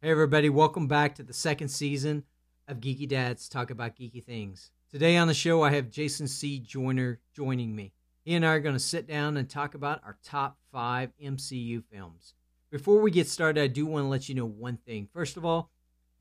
Hey, 0.00 0.10
everybody, 0.10 0.48
welcome 0.48 0.86
back 0.86 1.16
to 1.16 1.24
the 1.24 1.32
second 1.32 1.70
season 1.70 2.22
of 2.68 2.78
Geeky 2.78 3.08
Dads 3.08 3.48
Talk 3.48 3.70
About 3.70 3.96
Geeky 3.96 4.24
Things. 4.24 4.70
Today 4.88 5.16
on 5.16 5.26
the 5.26 5.34
show, 5.34 5.64
I 5.64 5.72
have 5.72 5.90
Jason 5.90 6.28
C. 6.28 6.60
Joyner 6.60 7.18
joining 7.34 7.74
me. 7.74 7.90
He 8.24 8.34
and 8.34 8.46
I 8.46 8.50
are 8.50 8.60
going 8.60 8.76
to 8.76 8.78
sit 8.78 9.08
down 9.08 9.36
and 9.36 9.50
talk 9.50 9.74
about 9.74 10.00
our 10.04 10.16
top 10.22 10.56
five 10.70 11.10
MCU 11.20 11.82
films. 11.90 12.34
Before 12.70 13.00
we 13.00 13.10
get 13.10 13.26
started, 13.26 13.60
I 13.60 13.66
do 13.66 13.86
want 13.86 14.04
to 14.04 14.08
let 14.08 14.28
you 14.28 14.36
know 14.36 14.46
one 14.46 14.76
thing. 14.76 15.08
First 15.12 15.36
of 15.36 15.44
all, 15.44 15.72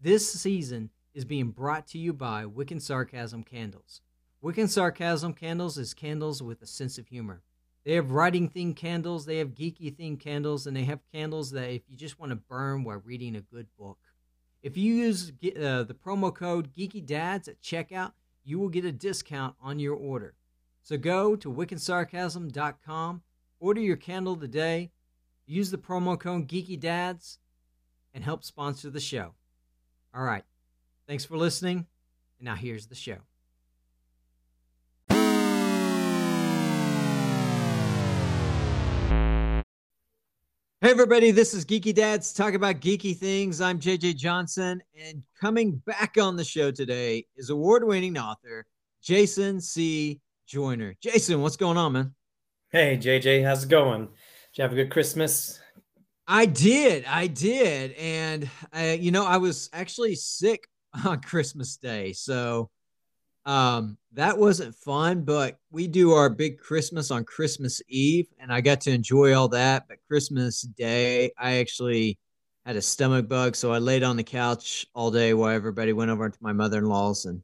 this 0.02 0.28
season 0.28 0.90
is 1.14 1.24
being 1.24 1.52
brought 1.52 1.86
to 1.90 2.00
you 2.00 2.14
by 2.14 2.46
Wiccan 2.46 2.82
Sarcasm 2.82 3.44
Candles. 3.44 4.02
Wiccan 4.44 4.70
Sarcasm 4.70 5.34
Candles 5.34 5.78
is 5.78 5.94
candles 5.94 6.42
with 6.42 6.64
a 6.64 6.68
sense 6.68 6.98
of 6.98 7.10
humor. 7.10 7.44
They 7.88 7.94
have 7.94 8.12
writing 8.12 8.50
themed 8.50 8.76
candles, 8.76 9.26
they 9.26 9.38
have 9.38 9.56
geeky 9.56 9.96
themed 9.96 10.20
candles, 10.20 10.68
and 10.68 10.76
they 10.76 10.84
have 10.84 11.00
candles 11.14 11.52
that 11.52 11.70
if 11.70 11.84
you 11.88 11.96
just 11.96 12.20
want 12.20 12.32
to 12.32 12.36
burn 12.36 12.84
while 12.84 13.02
reading 13.06 13.38
a 13.38 13.40
good 13.40 13.68
book. 13.80 13.98
If 14.62 14.76
you 14.76 14.94
use 14.94 15.30
uh, 15.32 15.84
the 15.84 15.96
promo 15.96 16.36
code 16.36 16.76
Geeky 16.76 17.06
Dads 17.06 17.48
at 17.48 17.62
checkout, 17.62 18.12
you 18.44 18.60
will 18.60 18.68
get 18.68 18.84
a 18.84 18.92
discount 18.92 19.56
on 19.62 19.80
your 19.80 19.96
order. 19.96 20.34
So 20.84 20.98
go 20.98 21.38
to 21.38 21.50
wickensarcasm.com, 21.50 23.22
order 23.62 23.80
your 23.80 23.96
candle 23.96 24.36
today, 24.36 24.92
use 25.46 25.72
the 25.72 25.78
promo 25.78 26.20
code 26.20 26.50
Geeky 26.50 26.78
Dads, 26.78 27.40
and 28.14 28.22
help 28.22 28.44
sponsor 28.44 28.90
the 28.90 29.00
show. 29.00 29.34
All 30.14 30.24
right. 30.24 30.44
Thanks 31.08 31.24
for 31.24 31.38
listening. 31.38 31.88
And 32.38 32.48
now 32.48 32.56
here's 32.56 32.88
the 32.88 32.96
show. 32.96 33.20
Hey, 40.88 40.92
everybody, 40.92 41.32
this 41.32 41.54
is 41.54 41.66
Geeky 41.66 41.94
Dads 41.94 42.32
Talk 42.32 42.54
about 42.54 42.80
geeky 42.80 43.14
things. 43.14 43.60
I'm 43.60 43.78
JJ 43.78 44.16
Johnson, 44.16 44.82
and 44.98 45.22
coming 45.38 45.82
back 45.86 46.16
on 46.18 46.38
the 46.38 46.46
show 46.46 46.72
today 46.72 47.26
is 47.36 47.50
award 47.50 47.84
winning 47.84 48.18
author 48.18 48.66
Jason 49.04 49.60
C. 49.60 50.22
Joyner. 50.48 50.96
Jason, 51.02 51.42
what's 51.42 51.58
going 51.58 51.76
on, 51.76 51.92
man? 51.92 52.16
Hey, 52.72 52.98
JJ, 52.98 53.44
how's 53.44 53.66
it 53.66 53.70
going? 53.70 54.06
Did 54.06 54.12
you 54.54 54.62
have 54.62 54.72
a 54.72 54.76
good 54.76 54.90
Christmas? 54.90 55.60
I 56.26 56.46
did. 56.46 57.04
I 57.04 57.28
did. 57.28 57.92
And, 58.00 58.50
I, 58.72 58.94
you 58.94 59.12
know, 59.12 59.26
I 59.26 59.36
was 59.36 59.70
actually 59.74 60.16
sick 60.16 60.70
on 61.06 61.20
Christmas 61.20 61.76
Day. 61.76 62.14
So, 62.14 62.70
um, 63.46 63.98
that 64.18 64.36
wasn't 64.36 64.74
fun, 64.74 65.22
but 65.22 65.60
we 65.70 65.88
do 65.88 66.12
our 66.12 66.28
big 66.28 66.58
Christmas 66.58 67.12
on 67.12 67.24
Christmas 67.24 67.84
Eve, 67.88 68.26
and 68.40 68.52
I 68.52 68.62
got 68.62 68.82
to 68.82 68.92
enjoy 68.92 69.36
all 69.36 69.48
that. 69.50 69.88
But 69.88 70.00
Christmas 70.08 70.64
Day, 70.64 71.32
I 71.38 71.58
actually 71.58 72.18
had 72.66 72.76
a 72.76 72.82
stomach 72.82 73.28
bug, 73.28 73.56
so 73.56 73.72
I 73.72 73.78
laid 73.78 74.02
on 74.02 74.18
the 74.18 74.24
couch 74.24 74.88
all 74.96 75.12
day 75.12 75.36
while 75.36 75.52
everybody 75.56 75.94
went 75.94 76.10
over 76.10 76.30
to 76.30 76.38
my 76.42 76.52
mother 76.52 76.80
in 76.80 76.86
law's, 76.86 77.26
and 77.26 77.44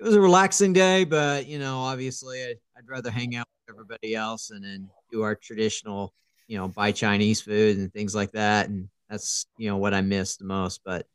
it 0.00 0.04
was 0.04 0.14
a 0.14 0.20
relaxing 0.20 0.72
day. 0.72 1.04
But 1.04 1.46
you 1.46 1.58
know, 1.58 1.76
obviously, 1.80 2.42
I'd, 2.42 2.56
I'd 2.74 2.88
rather 2.88 3.10
hang 3.10 3.36
out 3.36 3.46
with 3.66 3.74
everybody 3.74 4.14
else 4.14 4.48
and 4.50 4.64
then 4.64 4.88
do 5.12 5.20
our 5.20 5.34
traditional, 5.34 6.14
you 6.48 6.56
know, 6.56 6.68
buy 6.68 6.90
Chinese 6.90 7.42
food 7.42 7.76
and 7.76 7.92
things 7.92 8.14
like 8.14 8.32
that, 8.32 8.70
and 8.70 8.88
that's 9.10 9.44
you 9.58 9.68
know 9.68 9.76
what 9.76 9.92
I 9.92 10.00
missed 10.00 10.38
the 10.38 10.46
most. 10.46 10.80
But 10.86 11.06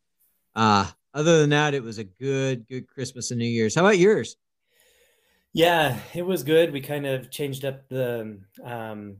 uh 0.55 0.85
other 1.15 1.39
than 1.39 1.49
that, 1.49 1.73
it 1.73 1.81
was 1.81 1.97
a 1.97 2.03
good, 2.03 2.67
good 2.67 2.87
Christmas 2.87 3.31
and 3.31 3.39
New 3.39 3.47
Year's. 3.47 3.73
How 3.73 3.81
about 3.81 3.97
yours? 3.97 4.35
Yeah, 5.53 5.99
it 6.13 6.21
was 6.25 6.43
good. 6.43 6.71
We 6.71 6.81
kind 6.81 7.05
of 7.07 7.31
changed 7.31 7.65
up 7.65 7.87
the 7.89 8.39
um, 8.63 9.17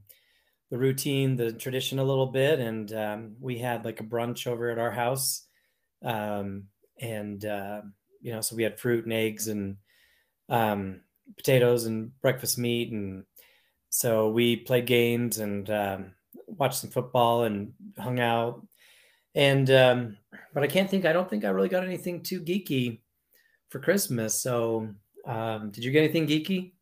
the 0.72 0.78
routine, 0.78 1.36
the 1.38 1.54
tradition 1.54 2.00
a 2.00 2.04
little 2.04 2.28
bit, 2.28 2.60
and 2.60 2.92
um, 2.94 3.36
we 3.42 3.60
had 3.60 3.86
like 3.86 4.00
a 4.02 4.04
brunch 4.06 4.48
over 4.48 4.70
at 4.70 4.80
our 4.80 4.92
house, 4.92 5.48
um, 6.04 6.66
and 7.02 7.44
uh, 7.46 7.82
you 8.22 8.32
know, 8.34 8.42
so 8.42 8.56
we 8.56 8.64
had 8.64 8.80
fruit 8.80 9.06
and 9.06 9.14
eggs 9.14 9.48
and 9.50 9.78
um, 10.50 11.02
potatoes 11.38 11.86
and 11.86 12.12
breakfast 12.22 12.58
meat, 12.58 12.92
and 12.92 13.26
so 13.90 14.30
we 14.30 14.58
played 14.58 14.88
games 14.88 15.40
and 15.40 15.70
um, 15.70 16.14
watched 16.48 16.80
some 16.80 16.92
football 16.92 17.44
and 17.46 17.74
hung 18.00 18.20
out, 18.20 18.66
and 19.36 19.70
um, 19.72 20.18
but 20.54 20.64
I 20.64 20.68
can't 20.68 20.90
think. 20.90 21.06
I 21.06 21.14
don't 21.14 21.30
think 21.30 21.46
I 21.46 21.50
really 21.50 21.70
got 21.70 21.86
anything 21.86 22.24
too 22.24 22.42
geeky 22.42 23.02
for 23.70 23.80
Christmas. 23.80 24.40
So, 24.42 24.90
um, 25.26 25.72
did 25.72 25.84
you 25.84 25.92
get 25.92 26.04
anything 26.04 26.28
geeky? 26.28 26.74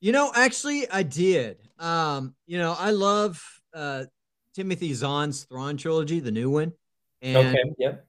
You 0.00 0.12
know, 0.12 0.30
actually, 0.34 0.88
I 0.90 1.02
did. 1.02 1.58
Um, 1.78 2.34
you 2.46 2.58
know, 2.58 2.76
I 2.78 2.90
love 2.90 3.42
uh, 3.74 4.04
Timothy 4.54 4.94
Zahn's 4.94 5.44
Thrawn 5.44 5.76
trilogy, 5.76 6.20
the 6.20 6.30
new 6.30 6.50
one. 6.50 6.72
And 7.22 7.36
okay. 7.36 7.62
Yep. 7.78 8.06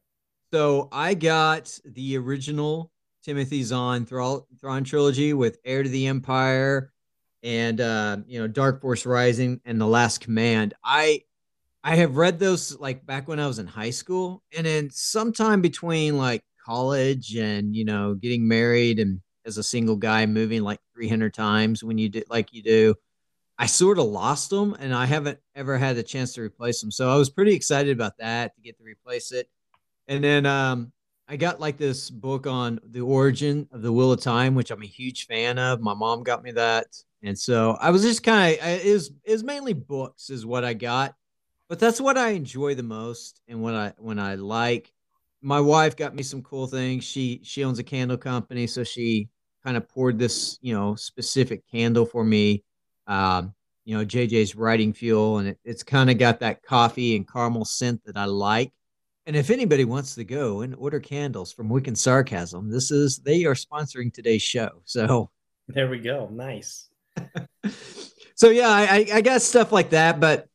So 0.53 0.90
I 0.91 1.13
got 1.13 1.78
the 1.85 2.17
original 2.17 2.91
Timothy 3.23 3.63
Zahn 3.63 4.06
Thrawn 4.06 4.84
trilogy 4.84 5.34
with 5.34 5.57
Heir 5.66 5.84
to 5.84 5.90
the 5.90 6.07
Empire 6.07 6.91
and 7.44 7.81
uh, 7.81 8.17
you 8.28 8.40
know 8.40 8.47
Dark 8.47 8.81
Force 8.81 9.06
Rising 9.06 9.59
and 9.66 9.79
The 9.79 9.88
Last 9.88 10.22
Command. 10.22 10.73
I 10.84 11.22
I 11.84 11.96
have 11.96 12.17
read 12.17 12.40
those 12.40 12.78
like 12.79 13.06
back 13.06 13.28
when 13.28 13.40
I 13.40 13.47
was 13.47 13.59
in 13.59 13.67
high 13.67 13.90
school, 13.90 14.44
and 14.56 14.66
then 14.66 14.90
sometime 14.90 15.62
between 15.62 16.17
like 16.17 16.44
college 16.66 17.35
and 17.35 17.75
you 17.75 17.85
know 17.85 18.13
getting 18.13 18.47
married 18.47 19.00
and 19.00 19.22
as 19.47 19.58
a 19.58 19.63
single 19.63 19.96
guy 19.96 20.25
moving 20.28 20.62
like 20.62 20.80
300 20.94 21.34
times 21.34 21.84
when 21.84 21.97
you 21.97 22.09
did 22.09 22.25
like 22.30 22.53
you 22.53 22.62
do, 22.62 22.94
I 23.58 23.66
sort 23.66 23.97
of 23.97 24.06
lost 24.06 24.52
them, 24.52 24.75
and 24.80 24.94
I 24.94 25.08
haven't 25.08 25.40
ever 25.56 25.78
had 25.78 25.97
a 25.97 26.03
chance 26.03 26.34
to 26.34 26.41
replace 26.41 26.80
them. 26.80 26.91
So 26.91 27.09
I 27.09 27.16
was 27.16 27.31
pretty 27.31 27.53
excited 27.53 27.91
about 27.91 28.18
that 28.19 28.56
to 28.56 28.62
get 28.62 28.78
to 28.78 28.84
replace 28.84 29.31
it, 29.31 29.50
and 30.08 30.24
then 30.24 30.46
um, 30.46 30.91
I 31.28 31.38
got 31.38 31.59
like 31.59 31.78
this 31.78 32.12
book 32.12 32.46
on 32.46 32.80
the 32.84 33.02
origin 33.02 33.68
of 33.72 33.81
the 33.81 33.91
Wheel 33.91 34.12
of 34.12 34.22
Time, 34.22 34.53
which 34.53 34.69
I'm 34.69 34.84
a 34.84 34.88
huge 34.88 35.25
fan 35.25 35.58
of. 35.58 35.81
My 35.81 35.96
mom 35.96 36.22
got 36.22 36.44
me 36.44 36.52
that, 36.52 36.85
and 37.24 37.40
so 37.40 37.78
I 37.81 37.90
was 37.90 38.03
just 38.03 38.22
kind 38.22 38.59
of 38.59 38.66
is 38.66 39.12
is 39.24 39.44
mainly 39.44 39.74
books 39.74 40.29
is 40.29 40.46
what 40.46 40.64
I 40.64 40.74
got 40.74 41.16
but 41.68 41.79
that's 41.79 42.00
what 42.00 42.18
I 42.18 42.29
enjoy 42.29 42.75
the 42.75 42.84
most 42.84 43.41
and 43.47 43.62
what 43.62 43.74
I 43.74 43.94
when 43.97 44.19
I 44.19 44.35
like. 44.35 44.94
My 45.41 45.59
wife 45.59 45.96
got 45.96 46.16
me 46.16 46.24
some 46.24 46.41
cool 46.41 46.68
things. 46.68 47.03
She 47.03 47.41
she 47.44 47.64
owns 47.64 47.79
a 47.79 47.84
candle 47.84 48.18
company, 48.18 48.68
so 48.68 48.84
she 48.84 49.29
kind 49.63 49.78
of 49.78 49.88
poured 49.88 50.19
this, 50.19 50.57
you 50.62 50.73
know, 50.73 50.95
specific 50.95 51.63
candle 51.69 52.06
for 52.06 52.23
me. 52.23 52.63
Um, 53.07 53.53
you 53.85 53.97
know, 53.97 54.06
JJ's 54.06 54.56
writing 54.56 54.91
fuel, 54.91 55.38
and 55.38 55.50
it, 55.50 55.59
it's 55.63 55.84
kind 55.84 56.09
of 56.09 56.18
got 56.18 56.41
that 56.41 56.62
coffee 56.62 57.16
and 57.16 57.28
caramel 57.28 57.66
scent 57.66 58.03
that 58.06 58.17
I 58.17 58.25
like. 58.25 58.72
And 59.25 59.35
if 59.35 59.50
anybody 59.50 59.85
wants 59.85 60.16
to 60.16 60.23
go 60.23 60.62
and 60.62 60.75
order 60.75 61.00
candles 61.00 61.51
from 61.51 61.69
Wiccan 61.69 61.97
Sarcasm, 61.97 62.69
this 62.69 62.91
is 62.91 63.19
they 63.19 63.46
are 63.46 63.53
sponsoring 63.53 64.13
today's 64.13 64.41
show. 64.41 64.81
So 64.85 65.29
there 65.67 65.90
we 65.90 66.00
go. 66.00 66.29
Nice. 66.31 66.90
so 68.35 68.50
yeah, 68.50 68.69
I, 68.69 69.07
I 69.13 69.22
got 69.22 69.41
stuff 69.41 69.72
like 69.72 69.90
that, 69.91 70.19
but 70.19 70.47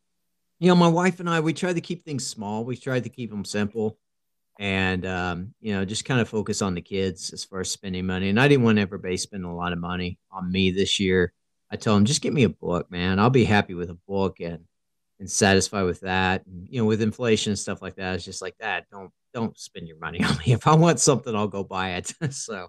you 0.59 0.69
know, 0.69 0.75
my 0.75 0.89
wife 0.89 1.21
and 1.21 1.29
I, 1.29 1.41
we 1.41 1.53
try 1.53 1.73
to 1.73 1.81
keep 1.81 2.05
things 2.05 2.27
small. 2.27 2.65
We 2.65 2.77
try 2.77 3.01
to 3.01 3.09
keep 3.09 3.31
them 3.31 3.45
simple 3.45 3.99
and, 4.63 5.05
um, 5.07 5.55
you 5.61 5.75
know, 5.75 5.85
just 5.85 6.05
kind 6.05 6.21
of 6.21 6.29
focus 6.29 6.63
on 6.63 6.77
the 6.77 6.81
kids 6.81 7.33
as 7.33 7.43
far 7.43 7.63
as 7.63 7.71
spending 7.73 8.07
money. 8.07 8.29
And 8.29 8.39
I 8.39 8.47
didn't 8.47 8.63
want 8.65 8.79
everybody 8.79 9.17
spending 9.17 9.51
a 9.51 9.57
lot 9.57 9.73
of 9.73 9.81
money 9.81 10.21
on 10.31 10.53
me 10.53 10.71
this 10.71 11.01
year. 11.01 11.33
I 11.69 11.75
told 11.75 11.97
them, 11.97 12.05
just 12.05 12.23
get 12.23 12.33
me 12.33 12.45
a 12.45 12.49
book, 12.49 12.89
man. 12.89 13.19
I'll 13.19 13.29
be 13.29 13.43
happy 13.43 13.75
with 13.75 13.91
a 13.91 13.99
book 14.07 14.39
and, 14.39 14.61
and 15.19 15.29
satisfied 15.29 15.83
with 15.83 16.03
that. 16.03 16.47
And, 16.47 16.69
you 16.71 16.81
know, 16.81 16.87
with 16.87 17.03
inflation 17.03 17.51
and 17.51 17.59
stuff 17.59 17.83
like 17.83 17.97
that, 17.97 18.15
it's 18.15 18.25
just 18.25 18.41
like 18.41 18.57
that. 18.61 18.89
Don't, 18.89 19.11
don't 19.35 19.59
spend 19.59 19.89
your 19.89 19.99
money 19.99 20.23
on 20.25 20.37
me. 20.37 20.53
If 20.53 20.69
I 20.69 20.77
want 20.77 21.01
something, 21.01 21.35
I'll 21.35 21.49
go 21.49 21.65
buy 21.65 21.95
it. 21.95 22.15
so, 22.33 22.69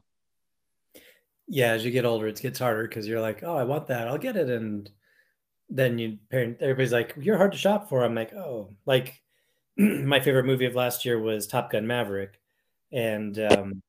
yeah, 1.48 1.74
as 1.74 1.86
you 1.86 1.92
get 1.92 2.06
older, 2.06 2.25
it 2.25 2.42
gets 2.42 2.58
harder 2.58 2.88
because 2.88 3.08
you're 3.08 3.22
like, 3.22 3.44
oh, 3.44 3.56
I 3.56 3.66
want 3.66 3.86
that. 3.88 4.08
I'll 4.08 4.18
get 4.18 4.36
it. 4.36 4.50
And, 4.50 4.90
then 5.70 5.98
you 5.98 6.18
parent 6.30 6.58
everybody's 6.60 6.92
like 6.92 7.16
you're 7.20 7.38
hard 7.38 7.52
to 7.52 7.58
shop 7.58 7.90
for 7.90 8.04
i'm 8.04 8.14
like 8.14 8.34
oh 8.34 8.70
like 8.86 9.23
my 9.78 10.20
favorite 10.20 10.46
movie 10.46 10.66
of 10.66 10.76
last 10.76 11.06
year 11.06 11.20
was 11.20 11.48
top 11.48 11.72
gun 11.72 11.88
maverick 11.88 12.40
and 12.92 13.40
um, 13.40 13.81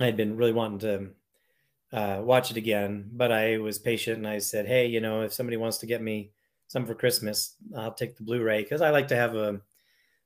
i 0.00 0.04
had 0.04 0.16
been 0.16 0.36
really 0.36 0.52
wanting 0.52 0.78
to 0.78 1.96
uh, 1.96 2.20
watch 2.22 2.50
it 2.50 2.56
again 2.56 3.08
but 3.12 3.30
i 3.30 3.56
was 3.58 3.78
patient 3.78 4.18
and 4.18 4.26
i 4.26 4.38
said 4.38 4.66
hey 4.66 4.86
you 4.86 5.00
know 5.00 5.22
if 5.22 5.32
somebody 5.32 5.56
wants 5.56 5.78
to 5.78 5.86
get 5.86 6.02
me 6.02 6.30
some 6.66 6.86
for 6.86 6.94
christmas 6.94 7.54
i'll 7.76 7.92
take 7.92 8.16
the 8.16 8.24
blu-ray 8.24 8.62
because 8.62 8.82
i 8.82 8.90
like 8.90 9.08
to 9.08 9.16
have 9.16 9.36
a 9.36 9.60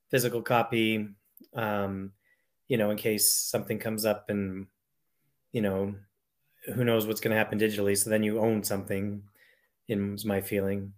physical 0.09 0.41
copy 0.41 1.07
um, 1.55 2.11
you 2.67 2.77
know 2.77 2.89
in 2.89 2.97
case 2.97 3.31
something 3.31 3.77
comes 3.77 4.05
up 4.05 4.29
and 4.29 4.65
you 5.51 5.61
know 5.61 5.93
who 6.73 6.83
knows 6.83 7.05
what's 7.05 7.21
going 7.21 7.31
to 7.31 7.37
happen 7.37 7.59
digitally 7.59 7.97
so 7.97 8.09
then 8.09 8.23
you 8.23 8.39
own 8.39 8.63
something 8.63 9.21
is 9.89 10.25
my 10.25 10.41
feeling. 10.41 10.93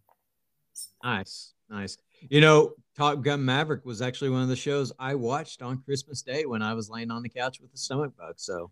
Nice, 1.03 1.53
nice. 1.69 1.97
You 2.29 2.41
know, 2.41 2.73
Top 2.97 3.21
Gun 3.21 3.43
Maverick 3.43 3.85
was 3.85 4.01
actually 4.01 4.29
one 4.29 4.41
of 4.41 4.49
the 4.49 4.55
shows 4.55 4.91
I 4.99 5.15
watched 5.15 5.61
on 5.61 5.81
Christmas 5.83 6.21
Day 6.21 6.45
when 6.45 6.61
I 6.61 6.73
was 6.73 6.89
laying 6.89 7.11
on 7.11 7.23
the 7.23 7.29
couch 7.29 7.59
with 7.61 7.73
a 7.73 7.77
stomach 7.77 8.13
bug. 8.17 8.33
So, 8.37 8.71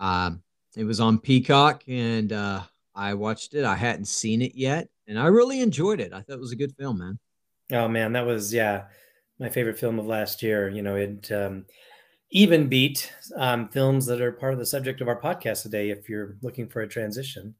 um, 0.00 0.42
it 0.76 0.84
was 0.84 1.00
on 1.00 1.18
Peacock, 1.18 1.84
and 1.86 2.32
uh, 2.32 2.62
I 2.94 3.14
watched 3.14 3.54
it. 3.54 3.64
I 3.64 3.74
hadn't 3.74 4.06
seen 4.06 4.42
it 4.42 4.52
yet, 4.54 4.88
and 5.06 5.18
I 5.18 5.26
really 5.26 5.60
enjoyed 5.60 6.00
it. 6.00 6.12
I 6.12 6.20
thought 6.20 6.34
it 6.34 6.40
was 6.40 6.52
a 6.52 6.56
good 6.56 6.74
film, 6.78 6.98
man. 6.98 7.18
Oh 7.72 7.88
man, 7.88 8.12
that 8.12 8.26
was 8.26 8.52
yeah. 8.54 8.84
my 9.38 9.48
favorite 9.48 9.78
film 9.78 9.98
of 9.98 10.06
last 10.06 10.42
year. 10.42 10.68
You 10.68 10.82
know, 10.82 10.96
it 10.96 11.30
um, 11.32 11.66
even 12.30 12.68
beat 12.68 13.12
um, 13.36 13.68
films 13.68 14.06
that 14.06 14.20
are 14.20 14.32
part 14.32 14.52
of 14.52 14.58
the 14.58 14.66
subject 14.66 15.00
of 15.00 15.08
our 15.08 15.20
podcast 15.20 15.62
today. 15.62 15.90
If 15.90 16.08
you're 16.08 16.36
looking 16.42 16.68
for 16.68 16.82
a 16.82 16.88
transition, 16.88 17.54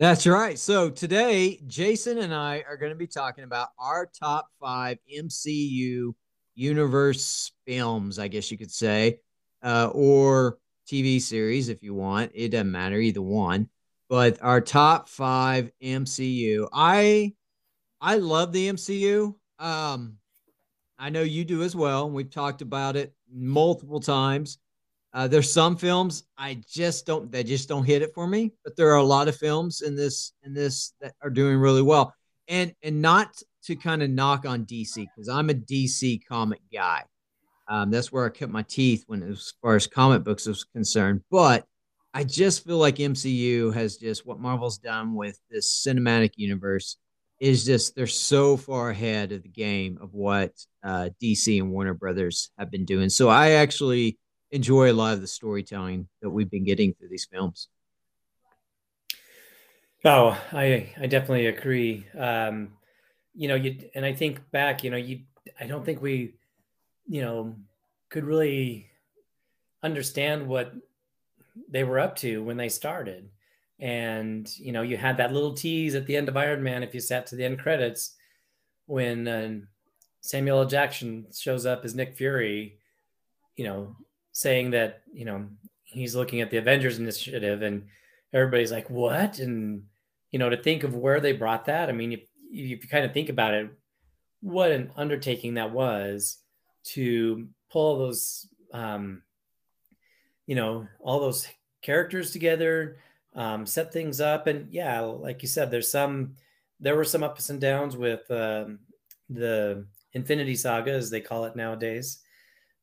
that's 0.00 0.26
right. 0.26 0.58
So 0.58 0.90
today, 0.90 1.60
Jason 1.66 2.18
and 2.18 2.34
I 2.34 2.64
are 2.68 2.76
going 2.76 2.90
to 2.90 2.96
be 2.96 3.06
talking 3.06 3.44
about 3.44 3.68
our 3.78 4.06
top 4.06 4.48
five 4.60 4.98
MCU 5.12 6.14
universe 6.54 7.52
films, 7.66 8.18
I 8.18 8.28
guess 8.28 8.50
you 8.50 8.58
could 8.58 8.70
say, 8.70 9.20
uh, 9.62 9.90
or 9.92 10.58
TV 10.86 11.20
series 11.20 11.68
if 11.68 11.82
you 11.82 11.94
want. 11.94 12.32
It 12.34 12.50
doesn't 12.50 12.70
matter 12.70 12.98
either 12.98 13.22
one. 13.22 13.68
But 14.08 14.42
our 14.42 14.60
top 14.60 15.08
five 15.08 15.70
MCU. 15.82 16.68
I 16.72 17.32
I 18.00 18.16
love 18.16 18.52
the 18.52 18.68
MCU. 18.68 19.34
Um, 19.58 20.18
I 20.98 21.08
know 21.08 21.22
you 21.22 21.44
do 21.44 21.62
as 21.62 21.74
well. 21.74 22.10
We've 22.10 22.30
talked 22.30 22.62
about 22.62 22.96
it 22.96 23.14
multiple 23.32 24.00
times. 24.00 24.58
Uh, 25.14 25.28
there's 25.28 25.52
some 25.52 25.76
films 25.76 26.24
I 26.38 26.62
just 26.66 27.06
don't 27.06 27.30
they 27.30 27.44
just 27.44 27.68
don't 27.68 27.84
hit 27.84 28.02
it 28.02 28.14
for 28.14 28.26
me, 28.26 28.52
but 28.64 28.76
there 28.76 28.90
are 28.92 28.96
a 28.96 29.04
lot 29.04 29.28
of 29.28 29.36
films 29.36 29.82
in 29.82 29.94
this 29.94 30.32
in 30.42 30.54
this 30.54 30.94
that 31.00 31.14
are 31.22 31.30
doing 31.30 31.58
really 31.58 31.82
well. 31.82 32.14
And 32.48 32.74
and 32.82 33.02
not 33.02 33.34
to 33.64 33.76
kind 33.76 34.02
of 34.02 34.10
knock 34.10 34.46
on 34.46 34.64
DC 34.64 34.94
because 34.94 35.28
I'm 35.28 35.50
a 35.50 35.54
DC 35.54 36.20
comic 36.28 36.60
guy. 36.72 37.04
Um, 37.68 37.90
that's 37.90 38.10
where 38.10 38.26
I 38.26 38.30
kept 38.30 38.52
my 38.52 38.62
teeth 38.62 39.04
when 39.06 39.22
as 39.22 39.52
far 39.62 39.76
as 39.76 39.86
comic 39.86 40.24
books 40.24 40.46
was 40.46 40.64
concerned. 40.64 41.22
But 41.30 41.64
I 42.14 42.24
just 42.24 42.64
feel 42.64 42.78
like 42.78 42.96
MCU 42.96 43.72
has 43.74 43.96
just 43.96 44.26
what 44.26 44.40
Marvel's 44.40 44.78
done 44.78 45.14
with 45.14 45.38
this 45.50 45.84
cinematic 45.86 46.32
universe 46.36 46.96
is 47.40 47.64
just 47.64 47.94
they're 47.96 48.06
so 48.06 48.56
far 48.56 48.90
ahead 48.90 49.32
of 49.32 49.42
the 49.42 49.48
game 49.48 49.98
of 50.00 50.12
what 50.12 50.52
uh, 50.84 51.10
DC 51.22 51.58
and 51.58 51.70
Warner 51.70 51.94
Brothers 51.94 52.50
have 52.58 52.70
been 52.70 52.84
doing. 52.84 53.08
So 53.08 53.28
I 53.28 53.52
actually 53.52 54.18
enjoy 54.52 54.92
a 54.92 54.94
lot 54.94 55.14
of 55.14 55.20
the 55.20 55.26
storytelling 55.26 56.06
that 56.20 56.30
we've 56.30 56.50
been 56.50 56.64
getting 56.64 56.94
through 56.94 57.08
these 57.08 57.24
films. 57.24 57.68
Oh, 60.04 60.38
I 60.52 60.92
I 61.00 61.06
definitely 61.06 61.46
agree. 61.46 62.06
Um, 62.16 62.74
you 63.34 63.48
know, 63.48 63.54
you 63.54 63.90
and 63.94 64.04
I 64.04 64.12
think 64.12 64.50
back, 64.50 64.84
you 64.84 64.90
know, 64.90 64.96
you 64.96 65.20
I 65.58 65.66
don't 65.66 65.84
think 65.84 66.02
we, 66.02 66.34
you 67.06 67.22
know, 67.22 67.56
could 68.10 68.24
really 68.24 68.90
understand 69.82 70.46
what 70.46 70.72
they 71.68 71.84
were 71.84 71.98
up 71.98 72.16
to 72.16 72.42
when 72.42 72.56
they 72.56 72.68
started. 72.68 73.30
And 73.78 74.48
you 74.58 74.72
know, 74.72 74.82
you 74.82 74.96
had 74.96 75.16
that 75.16 75.32
little 75.32 75.54
tease 75.54 75.94
at 75.94 76.06
the 76.06 76.16
end 76.16 76.28
of 76.28 76.36
Iron 76.36 76.62
Man 76.62 76.82
if 76.82 76.94
you 76.94 77.00
sat 77.00 77.26
to 77.28 77.36
the 77.36 77.44
end 77.44 77.58
credits 77.58 78.14
when 78.86 79.28
uh, 79.28 79.60
Samuel 80.20 80.60
L. 80.60 80.66
Jackson 80.66 81.26
shows 81.32 81.64
up 81.64 81.84
as 81.84 81.94
Nick 81.94 82.16
Fury, 82.16 82.78
you 83.56 83.64
know, 83.64 83.96
saying 84.32 84.70
that 84.70 85.02
you 85.12 85.24
know 85.24 85.46
he's 85.84 86.16
looking 86.16 86.40
at 86.40 86.50
the 86.50 86.56
Avengers 86.56 86.98
Initiative, 86.98 87.62
and 87.62 87.86
everybody's 88.32 88.72
like, 88.72 88.90
"What?" 88.90 89.38
And 89.38 89.84
you 90.30 90.38
know, 90.38 90.48
to 90.48 90.56
think 90.56 90.82
of 90.82 90.96
where 90.96 91.20
they 91.20 91.32
brought 91.32 91.66
that. 91.66 91.88
I 91.88 91.92
mean, 91.92 92.12
if, 92.12 92.20
if 92.50 92.82
you 92.82 92.88
kind 92.88 93.04
of 93.04 93.12
think 93.12 93.28
about 93.28 93.54
it, 93.54 93.70
what 94.40 94.72
an 94.72 94.90
undertaking 94.96 95.54
that 95.54 95.70
was 95.70 96.38
to 96.84 97.48
pull 97.70 97.98
those, 97.98 98.48
um, 98.72 99.22
you 100.46 100.56
know, 100.56 100.88
all 101.00 101.20
those 101.20 101.46
characters 101.82 102.32
together, 102.32 102.96
um, 103.34 103.66
set 103.66 103.92
things 103.92 104.20
up, 104.20 104.46
and 104.46 104.72
yeah, 104.72 105.00
like 105.00 105.42
you 105.42 105.48
said, 105.48 105.70
there's 105.70 105.90
some, 105.90 106.34
there 106.80 106.96
were 106.96 107.04
some 107.04 107.22
ups 107.22 107.50
and 107.50 107.60
downs 107.60 107.96
with 107.96 108.28
um, 108.30 108.80
the 109.30 109.86
Infinity 110.14 110.56
Saga, 110.56 110.92
as 110.92 111.10
they 111.10 111.20
call 111.20 111.44
it 111.44 111.56
nowadays. 111.56 112.18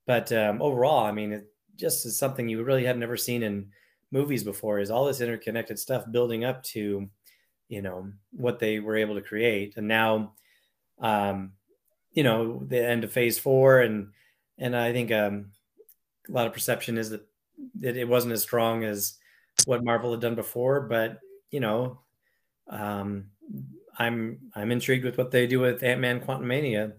But 0.09 0.31
um, 0.31 0.59
overall, 0.59 1.05
I 1.05 1.11
mean, 1.11 1.31
it 1.33 1.53
just 1.75 2.03
is 2.07 2.17
something 2.17 2.49
you 2.49 2.63
really 2.63 2.83
had 2.83 2.97
never 2.97 3.15
seen 3.15 3.43
in 3.43 3.67
movies 4.09 4.43
before. 4.43 4.79
Is 4.79 4.89
all 4.89 5.05
this 5.05 5.21
interconnected 5.21 5.77
stuff 5.77 6.03
building 6.09 6.43
up 6.43 6.63
to, 6.73 7.07
you 7.67 7.81
know, 7.83 8.11
what 8.31 8.57
they 8.57 8.79
were 8.79 8.95
able 8.95 9.13
to 9.13 9.21
create, 9.21 9.77
and 9.77 9.87
now, 9.87 10.33
um, 10.99 11.51
you 12.11 12.23
know, 12.23 12.63
the 12.65 12.83
end 12.83 13.03
of 13.03 13.11
Phase 13.11 13.37
Four, 13.37 13.81
and 13.81 14.07
and 14.57 14.75
I 14.75 14.93
think 14.93 15.11
um, 15.11 15.51
a 16.27 16.31
lot 16.31 16.47
of 16.47 16.53
perception 16.53 16.97
is 16.97 17.11
that 17.11 17.27
that 17.81 17.95
it 17.95 18.07
wasn't 18.07 18.33
as 18.33 18.41
strong 18.41 18.83
as 18.85 19.15
what 19.65 19.83
Marvel 19.83 20.09
had 20.09 20.21
done 20.21 20.33
before, 20.33 20.81
but 20.81 21.19
you 21.51 21.59
know, 21.59 21.99
um, 22.67 23.25
I'm 23.99 24.39
I'm 24.55 24.71
intrigued 24.71 25.05
with 25.05 25.19
what 25.19 25.29
they 25.29 25.45
do 25.45 25.59
with 25.59 25.83
Ant 25.83 26.01
Man 26.01 26.19
Quantumania, 26.19 26.93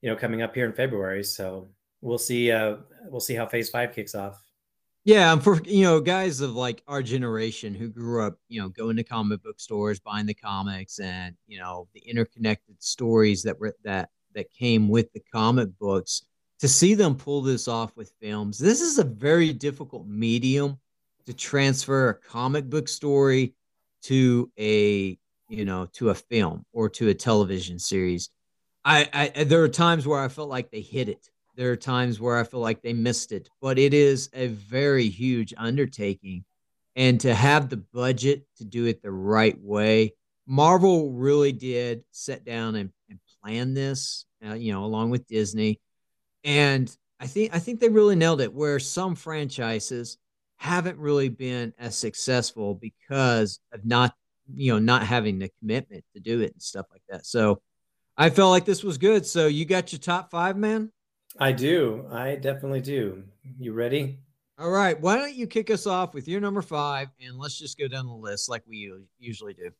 you 0.00 0.10
know, 0.10 0.16
coming 0.16 0.42
up 0.42 0.56
here 0.56 0.66
in 0.66 0.72
February. 0.72 1.22
So 1.22 1.68
we'll 2.02 2.18
see. 2.18 2.52
Uh, 2.52 2.76
we'll 3.06 3.20
see 3.20 3.34
how 3.34 3.46
Phase 3.46 3.70
Five 3.70 3.94
kicks 3.94 4.14
off. 4.14 4.42
Yeah, 5.04 5.36
for 5.36 5.60
you 5.64 5.84
know, 5.84 6.00
guys 6.00 6.40
of 6.40 6.54
like 6.54 6.82
our 6.86 7.02
generation 7.02 7.74
who 7.74 7.88
grew 7.88 8.24
up, 8.24 8.36
you 8.48 8.60
know, 8.60 8.68
going 8.68 8.96
to 8.96 9.04
comic 9.04 9.42
book 9.42 9.58
stores, 9.58 9.98
buying 9.98 10.26
the 10.26 10.34
comics, 10.34 11.00
and 11.00 11.34
you 11.46 11.58
know, 11.58 11.88
the 11.94 12.00
interconnected 12.00 12.82
stories 12.82 13.42
that 13.44 13.58
were 13.58 13.74
that 13.84 14.10
that 14.34 14.52
came 14.52 14.88
with 14.88 15.12
the 15.12 15.22
comic 15.32 15.70
books. 15.78 16.24
To 16.60 16.68
see 16.68 16.94
them 16.94 17.16
pull 17.16 17.42
this 17.42 17.66
off 17.66 17.96
with 17.96 18.14
films, 18.20 18.56
this 18.58 18.80
is 18.80 18.98
a 18.98 19.04
very 19.04 19.52
difficult 19.52 20.06
medium 20.06 20.78
to 21.26 21.34
transfer 21.34 22.10
a 22.10 22.14
comic 22.14 22.70
book 22.70 22.86
story 22.86 23.54
to 24.02 24.50
a 24.58 25.18
you 25.48 25.64
know 25.64 25.88
to 25.94 26.10
a 26.10 26.14
film 26.14 26.64
or 26.72 26.88
to 26.90 27.08
a 27.08 27.14
television 27.14 27.80
series. 27.80 28.30
I, 28.84 29.32
I 29.36 29.44
there 29.44 29.62
are 29.64 29.68
times 29.68 30.06
where 30.06 30.20
I 30.20 30.28
felt 30.28 30.48
like 30.48 30.70
they 30.70 30.80
hit 30.80 31.08
it 31.08 31.28
there 31.54 31.70
are 31.70 31.76
times 31.76 32.20
where 32.20 32.38
I 32.38 32.44
feel 32.44 32.60
like 32.60 32.82
they 32.82 32.92
missed 32.92 33.32
it, 33.32 33.48
but 33.60 33.78
it 33.78 33.94
is 33.94 34.30
a 34.32 34.48
very 34.48 35.08
huge 35.08 35.52
undertaking. 35.56 36.44
And 36.96 37.20
to 37.20 37.34
have 37.34 37.68
the 37.68 37.78
budget 37.78 38.46
to 38.58 38.64
do 38.64 38.86
it 38.86 39.02
the 39.02 39.10
right 39.10 39.58
way, 39.60 40.14
Marvel 40.46 41.12
really 41.12 41.52
did 41.52 42.04
sit 42.10 42.44
down 42.44 42.74
and, 42.74 42.90
and 43.08 43.18
plan 43.42 43.74
this, 43.74 44.24
uh, 44.46 44.54
you 44.54 44.72
know, 44.72 44.84
along 44.84 45.10
with 45.10 45.26
Disney. 45.26 45.80
And 46.44 46.94
I 47.20 47.26
think 47.26 47.54
I 47.54 47.58
think 47.58 47.80
they 47.80 47.88
really 47.88 48.16
nailed 48.16 48.40
it. 48.40 48.52
Where 48.52 48.78
some 48.78 49.14
franchises 49.14 50.18
haven't 50.56 50.98
really 50.98 51.28
been 51.28 51.72
as 51.78 51.96
successful 51.96 52.74
because 52.74 53.60
of 53.72 53.84
not, 53.84 54.14
you 54.54 54.72
know, 54.72 54.78
not 54.78 55.06
having 55.06 55.38
the 55.38 55.50
commitment 55.60 56.04
to 56.14 56.20
do 56.20 56.40
it 56.40 56.52
and 56.52 56.62
stuff 56.62 56.86
like 56.90 57.02
that. 57.08 57.26
So 57.26 57.62
I 58.16 58.30
felt 58.30 58.50
like 58.50 58.64
this 58.64 58.84
was 58.84 58.98
good. 58.98 59.24
So 59.24 59.46
you 59.46 59.64
got 59.64 59.92
your 59.92 59.98
top 59.98 60.30
five, 60.30 60.56
man. 60.56 60.92
I 61.38 61.52
do. 61.52 62.06
I 62.10 62.36
definitely 62.36 62.80
do. 62.80 63.24
You 63.58 63.72
ready? 63.72 64.18
All 64.58 64.70
right. 64.70 65.00
Why 65.00 65.16
don't 65.16 65.34
you 65.34 65.46
kick 65.46 65.70
us 65.70 65.86
off 65.86 66.14
with 66.14 66.28
your 66.28 66.40
number 66.40 66.62
five 66.62 67.08
and 67.20 67.38
let's 67.38 67.58
just 67.58 67.78
go 67.78 67.88
down 67.88 68.06
the 68.06 68.12
list 68.12 68.48
like 68.48 68.62
we 68.66 68.92
usually 69.18 69.54
do. 69.54 69.70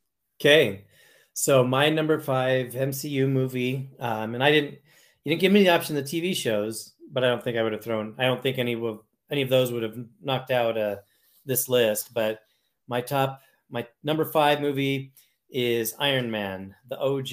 Okay. 0.41 0.85
So 1.33 1.63
my 1.63 1.89
number 1.89 2.19
five 2.19 2.73
MCU 2.73 3.29
movie, 3.29 3.91
um, 3.99 4.35
and 4.35 4.43
I 4.43 4.51
didn't, 4.51 4.79
you 5.23 5.29
didn't 5.29 5.41
give 5.41 5.51
me 5.51 5.63
the 5.63 5.69
option 5.69 5.95
of 5.95 6.09
the 6.09 6.21
TV 6.21 6.35
shows, 6.35 6.93
but 7.11 7.23
I 7.23 7.27
don't 7.27 7.43
think 7.43 7.57
I 7.57 7.63
would 7.63 7.73
have 7.73 7.83
thrown. 7.83 8.15
I 8.17 8.23
don't 8.23 8.41
think 8.41 8.57
any 8.57 8.73
of 8.73 8.99
any 9.31 9.41
of 9.41 9.49
those 9.49 9.71
would 9.71 9.83
have 9.83 9.97
knocked 10.21 10.51
out 10.51 10.77
uh, 10.77 10.97
this 11.45 11.69
list. 11.69 12.13
But 12.13 12.41
my 12.87 13.01
top, 13.01 13.41
my 13.69 13.87
number 14.03 14.25
five 14.25 14.61
movie 14.61 15.13
is 15.49 15.95
Iron 15.99 16.29
Man, 16.29 16.75
the 16.89 16.99
OG 16.99 17.27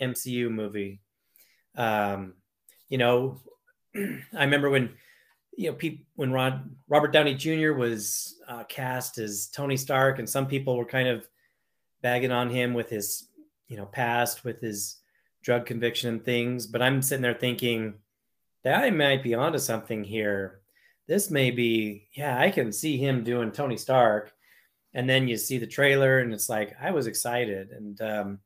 MCU 0.00 0.50
movie. 0.50 1.00
Um, 1.76 2.34
you 2.88 2.98
know, 2.98 3.40
I 4.36 4.44
remember 4.44 4.70
when 4.70 4.90
you 5.56 5.70
know 5.70 5.74
people 5.74 6.04
when 6.16 6.32
Rod 6.32 6.70
Robert 6.88 7.12
Downey 7.12 7.34
Jr. 7.34 7.72
was 7.72 8.36
uh, 8.48 8.64
cast 8.64 9.18
as 9.18 9.48
Tony 9.48 9.76
Stark, 9.76 10.18
and 10.18 10.28
some 10.28 10.46
people 10.46 10.76
were 10.76 10.84
kind 10.84 11.08
of 11.08 11.28
bagging 12.02 12.32
on 12.32 12.48
him 12.50 12.74
with 12.74 12.88
his 12.90 13.28
you 13.66 13.76
know 13.76 13.86
past, 13.86 14.44
with 14.44 14.60
his 14.60 14.96
drug 15.42 15.66
conviction 15.66 16.10
and 16.10 16.24
things. 16.24 16.66
But 16.66 16.82
I'm 16.82 17.02
sitting 17.02 17.22
there 17.22 17.34
thinking 17.34 17.94
that 18.64 18.82
I 18.82 18.90
might 18.90 19.22
be 19.22 19.34
onto 19.34 19.58
something 19.58 20.04
here. 20.04 20.60
This 21.06 21.30
may 21.30 21.50
be, 21.50 22.08
yeah, 22.12 22.38
I 22.38 22.50
can 22.50 22.70
see 22.70 22.98
him 22.98 23.24
doing 23.24 23.50
Tony 23.50 23.78
Stark. 23.78 24.34
And 24.94 25.08
then 25.08 25.28
you 25.28 25.36
see 25.36 25.58
the 25.58 25.66
trailer, 25.66 26.18
and 26.18 26.32
it's 26.32 26.48
like 26.48 26.76
I 26.80 26.90
was 26.90 27.06
excited. 27.06 27.70
And 27.70 28.00
um, 28.00 28.38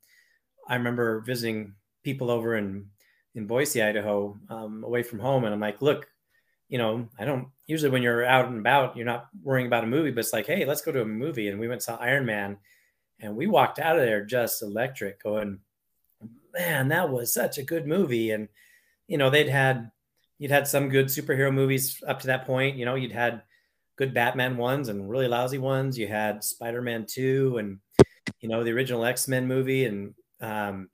I 0.69 0.77
remember 0.77 1.21
visiting 1.21 1.75
people 2.05 2.31
over 2.31 2.57
in 2.57 2.87
in 3.35 3.47
Boise, 3.47 3.83
Idaho, 3.83 4.39
um, 4.49 4.85
away 4.85 5.03
from 5.03 5.19
home. 5.19 5.45
And 5.45 5.55
I'm 5.55 5.61
like, 5.61 5.81
look, 5.83 6.07
you 6.69 6.79
know, 6.79 7.09
I 7.19 7.25
don't 7.25 7.49
usually 7.67 7.91
when 7.91 8.03
you're 8.03 8.25
out 8.25 8.49
and 8.49 8.59
about, 8.59 8.97
you're 8.97 9.07
not 9.07 9.29
worrying 9.43 9.67
about 9.67 9.85
a 9.85 9.89
movie, 9.89 10.11
but 10.11 10.21
it's 10.21 10.33
like, 10.33 10.47
hey, 10.47 10.65
let's 10.65 10.83
go 10.83 10.93
to 10.93 11.03
a 11.03 11.07
movie. 11.07 11.49
And 11.49 11.59
we 11.59 11.69
went 11.69 11.83
saw 11.83 11.97
Iron 11.97 12.27
Man, 12.27 12.57
and 13.21 13.37
we 13.37 13.47
walked 13.47 13.79
out 13.79 13.99
of 13.99 14.05
there 14.05 14.25
just 14.25 14.63
electric, 14.63 15.23
going, 15.23 15.61
man, 16.53 16.89
that 16.89 17.11
was 17.11 17.33
such 17.33 17.59
a 17.59 17.63
good 17.63 17.87
movie. 17.87 18.31
And 18.31 18.49
you 19.07 19.19
know, 19.19 19.31
they'd 19.31 19.49
had 19.49 19.91
you'd 20.39 20.51
had 20.51 20.67
some 20.67 20.89
good 20.89 21.07
superhero 21.07 21.53
movies 21.53 22.03
up 22.07 22.21
to 22.21 22.27
that 22.29 22.47
point. 22.47 22.77
You 22.77 22.85
know, 22.85 22.95
you'd 22.95 23.13
had 23.13 23.43
good 23.97 24.15
Batman 24.15 24.57
ones 24.57 24.89
and 24.89 25.09
really 25.09 25.29
lousy 25.29 25.59
ones. 25.59 25.99
You 25.99 26.09
had 26.09 26.43
Spider 26.43 26.83
Man 26.83 27.07
two, 27.07 27.59
and 27.59 27.79
you 28.41 28.49
know, 28.49 28.65
the 28.65 28.73
original 28.73 29.05
X 29.05 29.29
Men 29.29 29.47
movie, 29.47 29.85
and 29.85 30.15
um, 30.41 30.89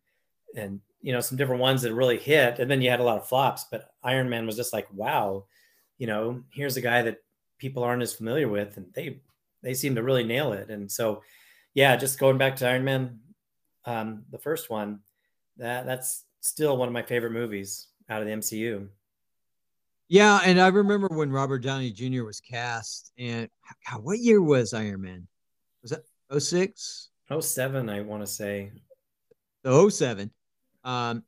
and 0.57 0.81
you 1.01 1.13
know, 1.13 1.21
some 1.21 1.39
different 1.39 1.61
ones 1.61 1.83
that 1.83 1.95
really 1.95 2.19
hit, 2.19 2.59
and 2.59 2.71
then 2.71 2.83
you 2.83 2.91
had 2.91 3.01
a 3.01 3.05
lot 3.05 3.19
of 3.19 3.29
flops. 3.29 3.65
But 3.71 3.91
Iron 4.03 4.29
Man 4.29 4.47
was 4.47 4.57
just 4.57 4.73
like, 4.73 4.89
wow, 4.93 5.45
you 5.99 6.07
know, 6.07 6.43
here's 6.51 6.77
a 6.77 6.81
guy 6.81 7.03
that 7.03 7.19
people 7.59 7.85
aren't 7.85 8.03
as 8.03 8.15
familiar 8.15 8.49
with, 8.49 8.77
and 8.77 8.87
they 8.95 9.21
they 9.63 9.75
seem 9.75 9.95
to 9.95 10.03
really 10.03 10.25
nail 10.25 10.53
it. 10.53 10.71
And 10.71 10.91
so, 10.91 11.23
yeah, 11.75 11.97
just 11.97 12.19
going 12.19 12.39
back 12.39 12.57
to 12.57 12.69
Iron 12.69 12.85
Man, 12.85 13.21
um, 13.85 14.25
the 14.31 14.39
first 14.39 14.71
one, 14.71 15.01
that 15.57 15.87
that's 15.87 16.25
still 16.41 16.77
one 16.77 16.89
of 16.89 16.95
my 16.95 17.03
favorite 17.03 17.33
movies 17.33 17.89
out 18.09 18.23
of 18.23 18.27
the 18.27 18.35
MCU. 18.35 18.89
Yeah, 20.09 20.41
and 20.45 20.59
I 20.59 20.69
remember 20.69 21.09
when 21.09 21.31
Robert 21.31 21.59
Downey 21.59 21.93
Jr. 21.93 22.25
was 22.25 22.41
cast, 22.41 23.13
and 23.19 23.49
God, 23.89 24.03
what 24.03 24.19
year 24.19 24.41
was 24.41 24.73
Iron 24.73 25.03
Man? 25.03 25.29
Was 25.83 25.91
that 25.91 26.41
06? 26.41 27.11
07, 27.41 27.91
I 27.91 28.01
want 28.01 28.23
to 28.23 28.27
say. 28.27 28.73
So 29.65 29.89
07. 29.89 30.31
Um, 30.85 31.23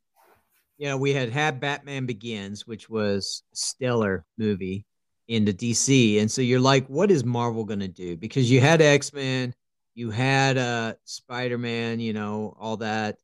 you 0.78 0.88
know, 0.88 0.96
we 0.96 1.12
had 1.12 1.30
had 1.30 1.60
Batman 1.60 2.06
Begins, 2.06 2.66
which 2.66 2.88
was 2.88 3.42
stellar 3.52 4.24
movie 4.38 4.86
into 5.28 5.52
DC. 5.52 6.20
And 6.20 6.30
so 6.30 6.42
you're 6.42 6.58
like, 6.58 6.86
what 6.88 7.10
is 7.10 7.24
Marvel 7.24 7.64
going 7.64 7.80
to 7.80 7.88
do? 7.88 8.16
Because 8.16 8.50
you 8.50 8.60
had 8.60 8.82
X 8.82 9.12
Men, 9.12 9.54
you 9.94 10.10
had 10.10 10.58
uh, 10.58 10.94
Spider 11.04 11.58
Man, 11.58 12.00
you 12.00 12.12
know, 12.12 12.56
all 12.58 12.78
that. 12.78 13.18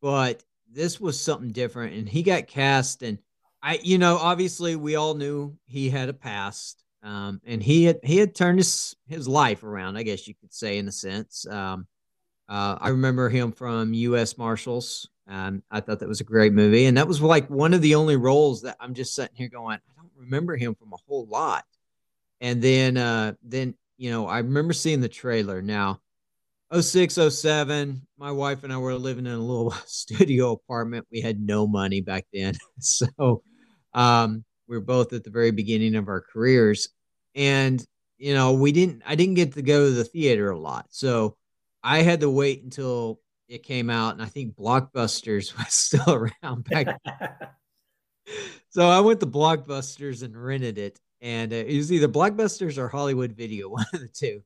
But 0.00 0.42
this 0.72 1.00
was 1.00 1.20
something 1.20 1.52
different. 1.52 1.94
And 1.94 2.08
he 2.08 2.22
got 2.22 2.46
cast. 2.46 3.02
And 3.02 3.18
I, 3.62 3.78
you 3.82 3.98
know, 3.98 4.16
obviously 4.16 4.74
we 4.74 4.96
all 4.96 5.14
knew 5.14 5.56
he 5.66 5.90
had 5.90 6.08
a 6.08 6.14
past. 6.14 6.82
Um, 7.04 7.40
and 7.44 7.62
he 7.62 7.84
had 7.84 8.00
he 8.02 8.16
had 8.16 8.34
turned 8.34 8.58
his 8.58 8.96
his 9.06 9.28
life 9.28 9.62
around, 9.62 9.98
I 9.98 10.02
guess 10.04 10.26
you 10.26 10.34
could 10.34 10.54
say, 10.54 10.78
in 10.78 10.88
a 10.88 10.92
sense. 10.92 11.46
Um, 11.46 11.86
uh, 12.48 12.78
I 12.80 12.88
remember 12.88 13.28
him 13.28 13.52
from 13.52 13.92
U.S. 13.92 14.38
Marshals, 14.38 15.08
um, 15.26 15.62
I 15.70 15.80
thought 15.80 16.00
that 16.00 16.08
was 16.08 16.20
a 16.20 16.24
great 16.24 16.52
movie, 16.52 16.86
and 16.86 16.96
that 16.96 17.08
was 17.08 17.20
like 17.22 17.48
one 17.48 17.74
of 17.74 17.80
the 17.82 17.94
only 17.94 18.16
roles 18.16 18.62
that 18.62 18.76
I'm 18.80 18.94
just 18.94 19.14
sitting 19.14 19.36
here 19.36 19.48
going, 19.48 19.78
I 19.78 20.00
don't 20.00 20.10
remember 20.16 20.56
him 20.56 20.74
from 20.74 20.92
a 20.92 20.98
whole 21.08 21.26
lot. 21.26 21.64
And 22.40 22.60
then, 22.60 22.96
uh, 22.96 23.34
then 23.42 23.74
you 23.96 24.10
know, 24.10 24.26
I 24.26 24.38
remember 24.38 24.72
seeing 24.72 25.00
the 25.00 25.08
trailer. 25.08 25.62
Now, 25.62 26.00
06, 26.78 27.14
07, 27.14 28.06
my 28.18 28.30
wife 28.32 28.64
and 28.64 28.72
I 28.72 28.76
were 28.76 28.94
living 28.94 29.26
in 29.26 29.32
a 29.32 29.38
little 29.38 29.70
studio 29.86 30.52
apartment. 30.52 31.06
We 31.10 31.20
had 31.20 31.40
no 31.40 31.66
money 31.66 32.00
back 32.00 32.26
then, 32.32 32.54
so 32.80 33.42
um, 33.94 34.44
we 34.66 34.76
were 34.76 34.84
both 34.84 35.12
at 35.12 35.24
the 35.24 35.30
very 35.30 35.52
beginning 35.52 35.94
of 35.94 36.08
our 36.08 36.20
careers, 36.20 36.88
and 37.34 37.84
you 38.18 38.34
know, 38.34 38.52
we 38.52 38.72
didn't. 38.72 39.02
I 39.06 39.14
didn't 39.14 39.34
get 39.34 39.54
to 39.54 39.62
go 39.62 39.86
to 39.86 39.90
the 39.90 40.04
theater 40.04 40.50
a 40.50 40.58
lot, 40.58 40.86
so 40.90 41.36
I 41.82 42.02
had 42.02 42.20
to 42.20 42.30
wait 42.30 42.62
until 42.62 43.20
it 43.48 43.62
came 43.62 43.90
out, 43.90 44.14
and 44.14 44.22
I 44.22 44.26
think 44.26 44.56
Blockbusters 44.56 45.56
was 45.58 45.72
still 45.72 46.30
around 46.42 46.64
back. 46.64 46.98
so 48.70 48.88
I 48.88 49.00
went 49.00 49.20
to 49.20 49.26
Blockbusters 49.26 50.22
and 50.22 50.36
rented 50.36 50.78
it, 50.78 51.00
and 51.20 51.52
uh, 51.52 51.56
it 51.56 51.76
was 51.76 51.92
either 51.92 52.08
Blockbusters 52.08 52.78
or 52.78 52.88
Hollywood 52.88 53.32
Video, 53.32 53.68
one 53.70 53.86
of 53.92 54.00
the 54.00 54.08
two. 54.08 54.42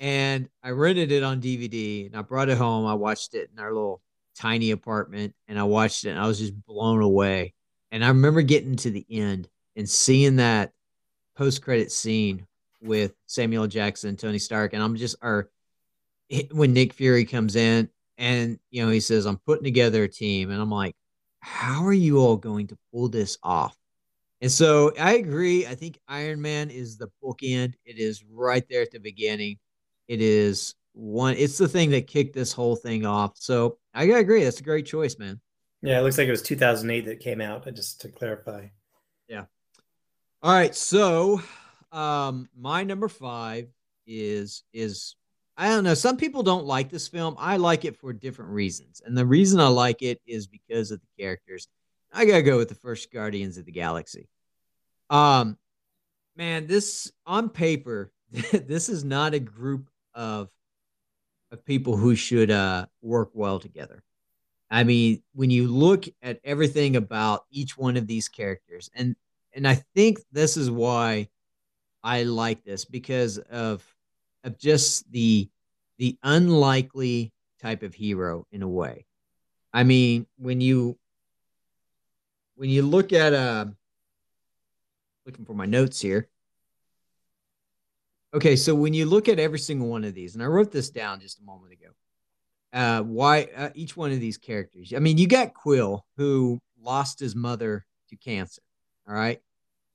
And 0.00 0.48
I 0.62 0.70
rented 0.70 1.12
it 1.12 1.22
on 1.22 1.40
DVD, 1.40 2.06
and 2.06 2.16
I 2.16 2.22
brought 2.22 2.48
it 2.48 2.58
home. 2.58 2.86
I 2.86 2.94
watched 2.94 3.34
it 3.34 3.50
in 3.52 3.62
our 3.62 3.72
little 3.72 4.02
tiny 4.34 4.72
apartment, 4.72 5.34
and 5.46 5.58
I 5.58 5.62
watched 5.62 6.04
it, 6.04 6.10
and 6.10 6.18
I 6.18 6.26
was 6.26 6.38
just 6.38 6.54
blown 6.66 7.00
away. 7.00 7.54
And 7.92 8.04
I 8.04 8.08
remember 8.08 8.42
getting 8.42 8.74
to 8.76 8.90
the 8.90 9.06
end 9.08 9.48
and 9.76 9.88
seeing 9.88 10.36
that 10.36 10.72
post-credit 11.36 11.92
scene 11.92 12.46
with 12.82 13.14
Samuel 13.26 13.68
Jackson, 13.68 14.16
Tony 14.16 14.38
Stark, 14.38 14.72
and 14.72 14.82
I'm 14.82 14.96
just, 14.96 15.16
or 15.22 15.48
when 16.50 16.72
Nick 16.72 16.92
Fury 16.92 17.24
comes 17.24 17.54
in 17.54 17.88
and, 18.18 18.58
you 18.70 18.84
know, 18.84 18.90
he 18.90 19.00
says, 19.00 19.26
I'm 19.26 19.38
putting 19.38 19.64
together 19.64 20.04
a 20.04 20.08
team. 20.08 20.50
And 20.50 20.60
I'm 20.60 20.70
like, 20.70 20.94
how 21.40 21.84
are 21.84 21.92
you 21.92 22.18
all 22.18 22.36
going 22.36 22.68
to 22.68 22.78
pull 22.92 23.08
this 23.08 23.36
off? 23.42 23.76
And 24.40 24.50
so 24.50 24.92
I 24.98 25.14
agree. 25.14 25.66
I 25.66 25.74
think 25.74 25.98
Iron 26.08 26.40
Man 26.40 26.70
is 26.70 26.98
the 26.98 27.08
bookend. 27.22 27.74
It 27.84 27.98
is 27.98 28.24
right 28.30 28.64
there 28.68 28.82
at 28.82 28.90
the 28.90 28.98
beginning. 28.98 29.58
It 30.08 30.20
is 30.20 30.74
one, 30.92 31.34
it's 31.36 31.58
the 31.58 31.68
thing 31.68 31.90
that 31.90 32.06
kicked 32.06 32.34
this 32.34 32.52
whole 32.52 32.76
thing 32.76 33.06
off. 33.06 33.32
So 33.36 33.78
I 33.94 34.04
agree. 34.04 34.44
That's 34.44 34.60
a 34.60 34.64
great 34.64 34.86
choice, 34.86 35.18
man. 35.18 35.40
Yeah, 35.82 35.98
it 35.98 36.02
looks 36.02 36.18
like 36.18 36.28
it 36.28 36.32
was 36.32 36.42
2008 36.42 37.06
that 37.06 37.20
came 37.20 37.40
out, 37.40 37.66
I 37.66 37.70
just 37.70 38.00
to 38.02 38.08
clarify. 38.08 38.66
Yeah. 39.28 39.44
All 40.42 40.52
right. 40.52 40.74
So 40.74 41.42
um 41.92 42.48
my 42.56 42.84
number 42.84 43.08
five 43.08 43.68
is 44.06 44.62
is 44.72 45.16
I 45.56 45.68
don't 45.68 45.84
know. 45.84 45.94
Some 45.94 46.16
people 46.16 46.42
don't 46.42 46.66
like 46.66 46.90
this 46.90 47.06
film. 47.06 47.36
I 47.38 47.58
like 47.58 47.84
it 47.84 47.96
for 47.96 48.12
different 48.12 48.50
reasons. 48.50 49.00
And 49.04 49.16
the 49.16 49.26
reason 49.26 49.60
I 49.60 49.68
like 49.68 50.02
it 50.02 50.20
is 50.26 50.46
because 50.46 50.90
of 50.90 51.00
the 51.00 51.22
characters. 51.22 51.68
I 52.12 52.24
got 52.24 52.36
to 52.36 52.42
go 52.42 52.56
with 52.56 52.68
the 52.68 52.74
first 52.74 53.12
Guardians 53.12 53.56
of 53.56 53.64
the 53.64 53.72
Galaxy. 53.72 54.28
Um 55.10 55.58
man, 56.36 56.66
this 56.66 57.12
on 57.26 57.48
paper, 57.50 58.10
this 58.30 58.88
is 58.88 59.04
not 59.04 59.34
a 59.34 59.40
group 59.40 59.88
of 60.14 60.48
of 61.52 61.64
people 61.64 61.96
who 61.96 62.16
should 62.16 62.50
uh 62.50 62.86
work 63.02 63.30
well 63.34 63.60
together. 63.60 64.02
I 64.70 64.82
mean, 64.82 65.22
when 65.34 65.50
you 65.50 65.68
look 65.68 66.06
at 66.22 66.40
everything 66.42 66.96
about 66.96 67.44
each 67.50 67.76
one 67.76 67.96
of 67.96 68.06
these 68.06 68.28
characters 68.28 68.90
and 68.94 69.14
and 69.52 69.68
I 69.68 69.76
think 69.94 70.18
this 70.32 70.56
is 70.56 70.70
why 70.70 71.28
I 72.02 72.24
like 72.24 72.64
this 72.64 72.84
because 72.84 73.38
of 73.38 73.93
of 74.44 74.58
just 74.58 75.10
the 75.10 75.48
the 75.98 76.18
unlikely 76.22 77.32
type 77.60 77.82
of 77.82 77.94
hero 77.94 78.46
in 78.52 78.62
a 78.62 78.68
way. 78.68 79.06
I 79.72 79.82
mean, 79.82 80.26
when 80.38 80.60
you 80.60 80.98
when 82.56 82.70
you 82.70 82.82
look 82.82 83.12
at 83.12 83.32
uh 83.32 83.66
looking 85.26 85.44
for 85.44 85.54
my 85.54 85.66
notes 85.66 86.00
here. 86.00 86.28
Okay, 88.34 88.56
so 88.56 88.74
when 88.74 88.92
you 88.94 89.06
look 89.06 89.28
at 89.28 89.38
every 89.38 89.58
single 89.60 89.88
one 89.88 90.04
of 90.04 90.12
these, 90.12 90.34
and 90.34 90.42
I 90.42 90.46
wrote 90.46 90.72
this 90.72 90.90
down 90.90 91.20
just 91.20 91.38
a 91.38 91.44
moment 91.44 91.72
ago. 91.72 91.88
Uh, 92.72 93.00
why 93.02 93.48
uh, 93.56 93.70
each 93.74 93.96
one 93.96 94.10
of 94.10 94.18
these 94.18 94.36
characters? 94.36 94.92
I 94.94 94.98
mean, 94.98 95.18
you 95.18 95.28
got 95.28 95.54
Quill 95.54 96.04
who 96.16 96.60
lost 96.80 97.20
his 97.20 97.36
mother 97.36 97.86
to 98.08 98.16
cancer. 98.16 98.62
All 99.08 99.14
right, 99.14 99.40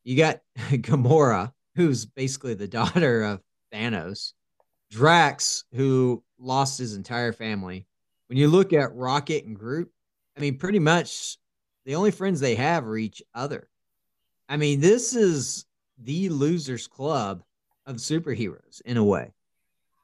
you 0.06 0.15
got 0.15 0.39
Gamora 0.58 1.51
who's 1.75 2.06
basically 2.06 2.53
the 2.53 2.68
daughter 2.68 3.24
of 3.24 3.41
Thanos. 3.74 4.34
Drax, 4.89 5.63
who 5.74 6.24
lost 6.39 6.77
his 6.77 6.96
entire 6.96 7.34
family. 7.34 7.86
When 8.27 8.38
you 8.38 8.48
look 8.48 8.74
at 8.74 8.96
Rocket 8.96 9.46
and 9.46 9.55
Groot, 9.55 9.91
I 10.38 10.41
mean, 10.41 10.58
pretty 10.58 10.79
much 10.79 11.38
the 11.86 11.96
only 11.96 12.12
friends 12.12 12.39
they 12.39 12.55
have 12.55 12.86
are 12.86 12.98
each 12.98 13.22
other. 13.34 13.69
I 14.48 14.58
mean, 14.58 14.79
this 14.79 15.15
is 15.15 15.65
the 15.98 16.29
losers 16.29 16.88
club 16.88 17.43
of 17.86 17.98
superheroes 17.98 18.81
in 18.86 18.98
a 18.98 19.03
way. 19.03 19.34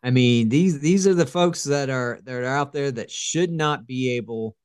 I 0.03 0.11
mean, 0.11 0.49
these 0.49 0.79
these 0.79 1.07
are 1.07 1.15
the 1.15 1.25
folks 1.25 1.63
that 1.63 1.89
are 1.89 2.19
that 2.23 2.35
are 2.35 2.45
out 2.45 2.73
there 2.73 2.91
that 2.91 3.09
should 3.09 3.51
not 3.51 3.87
be 3.87 4.11
able 4.17 4.55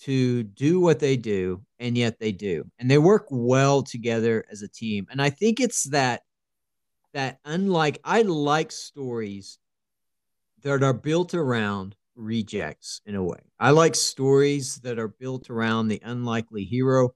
to 0.00 0.44
do 0.44 0.78
what 0.78 1.00
they 1.00 1.16
do, 1.16 1.62
and 1.80 1.96
yet 1.96 2.18
they 2.20 2.30
do, 2.30 2.64
and 2.78 2.90
they 2.90 2.98
work 2.98 3.26
well 3.30 3.82
together 3.82 4.44
as 4.50 4.62
a 4.62 4.68
team. 4.68 5.06
And 5.10 5.20
I 5.20 5.30
think 5.30 5.58
it's 5.58 5.84
that 5.90 6.22
that 7.12 7.38
unlike 7.44 8.00
I 8.04 8.22
like 8.22 8.70
stories 8.70 9.58
that 10.64 10.82
are 10.82 10.94
built 10.94 11.34
around 11.34 11.94
rejects 12.16 13.00
in 13.06 13.14
a 13.14 13.22
way. 13.22 13.38
I 13.60 13.70
like 13.70 13.94
stories 13.94 14.76
that 14.78 14.98
are 14.98 15.08
built 15.08 15.50
around 15.50 15.88
the 15.88 16.00
unlikely 16.02 16.64
hero. 16.64 17.14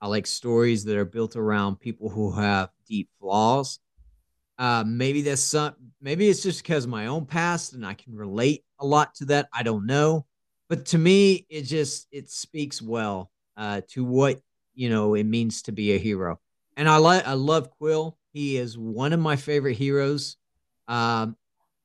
I 0.00 0.08
like 0.08 0.26
stories 0.26 0.84
that 0.84 0.96
are 0.96 1.04
built 1.04 1.36
around 1.36 1.78
people 1.78 2.08
who 2.08 2.32
have 2.32 2.70
deep 2.88 3.08
flaws. 3.20 3.78
Uh, 4.58 4.84
maybe 4.86 5.22
that's 5.22 5.42
some. 5.42 5.74
Maybe 6.02 6.28
it's 6.28 6.42
just 6.42 6.62
because 6.62 6.84
of 6.84 6.90
my 6.90 7.06
own 7.06 7.24
past, 7.24 7.72
and 7.72 7.86
I 7.86 7.94
can 7.94 8.14
relate 8.14 8.64
a 8.78 8.86
lot 8.86 9.14
to 9.16 9.24
that. 9.26 9.48
I 9.54 9.62
don't 9.62 9.86
know, 9.86 10.26
but 10.68 10.84
to 10.86 10.98
me, 10.98 11.46
it 11.48 11.62
just 11.62 12.08
it 12.10 12.28
speaks 12.30 12.82
well 12.82 13.30
uh, 13.56 13.80
to 13.90 14.04
what 14.04 14.40
you 14.74 14.90
know 14.90 15.14
it 15.14 15.24
means 15.24 15.62
to 15.62 15.72
be 15.72 15.92
a 15.92 15.98
hero. 15.98 16.40
And 16.76 16.88
I 16.88 16.96
like 16.98 17.26
I 17.26 17.34
love 17.34 17.70
Quill. 17.70 18.18
He 18.32 18.58
is 18.58 18.76
one 18.76 19.14
of 19.14 19.20
my 19.20 19.36
favorite 19.36 19.76
heroes. 19.78 20.36
Um, 20.88 21.36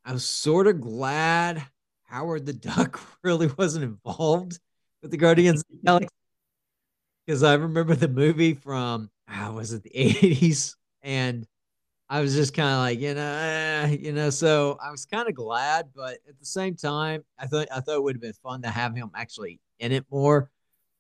I 0.06 0.14
was 0.14 0.24
sort 0.24 0.68
of 0.68 0.80
glad 0.82 1.66
Howard 2.04 2.46
the 2.46 2.54
Duck 2.54 3.02
really 3.24 3.48
wasn't 3.58 3.86
involved 3.86 4.60
with 5.02 5.10
the 5.12 5.18
Guardians 5.18 5.62
of 5.62 5.68
the 5.70 5.78
Galaxy. 5.84 6.10
Because 7.26 7.42
I 7.42 7.56
remember 7.56 7.96
the 7.96 8.08
movie 8.08 8.54
from 8.54 9.10
how 9.28 9.54
was 9.54 9.74
it 9.74 9.82
the 9.82 9.96
80s 9.96 10.76
and 11.02 11.48
I 12.08 12.22
was 12.22 12.36
just 12.36 12.54
kind 12.54 12.70
of 12.70 12.80
like 12.80 13.00
you 13.00 13.16
know 13.16 13.34
eh, 13.42 13.98
you 14.00 14.14
know 14.14 14.30
so 14.30 14.78
I 14.82 14.92
was 14.92 15.06
kind 15.08 15.28
of 15.28 15.34
glad 15.34 15.90
but 15.96 16.20
at 16.30 16.40
the 16.40 16.46
same 16.46 16.76
time 16.76 17.24
I 17.40 17.48
thought 17.48 17.68
I 17.74 17.80
thought 17.80 17.96
it 17.96 18.04
would 18.04 18.16
have 18.16 18.22
been 18.22 18.34
fun 18.34 18.62
to 18.62 18.70
have 18.70 18.96
him 18.96 19.10
actually 19.16 19.60
in 19.80 19.92
it 19.92 20.06
more. 20.12 20.52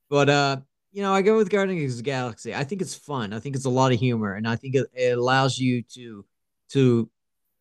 But 0.10 0.30
uh 0.30 0.58
you 0.92 1.04
know 1.04 1.14
I 1.14 1.22
go 1.22 1.38
with 1.38 1.50
Guardians 1.52 1.94
of 1.94 1.98
the 1.98 2.04
Galaxy. 2.04 2.56
I 2.56 2.64
think 2.64 2.82
it's 2.82 2.96
fun. 2.96 3.34
I 3.34 3.40
think 3.40 3.56
it's 3.56 3.66
a 3.66 3.70
lot 3.70 3.94
of 3.94 4.00
humor 4.00 4.34
and 4.34 4.48
I 4.48 4.56
think 4.56 4.76
it, 4.76 4.88
it 4.94 5.18
allows 5.18 5.60
you 5.60 5.84
to 5.94 6.26
to 6.70 7.10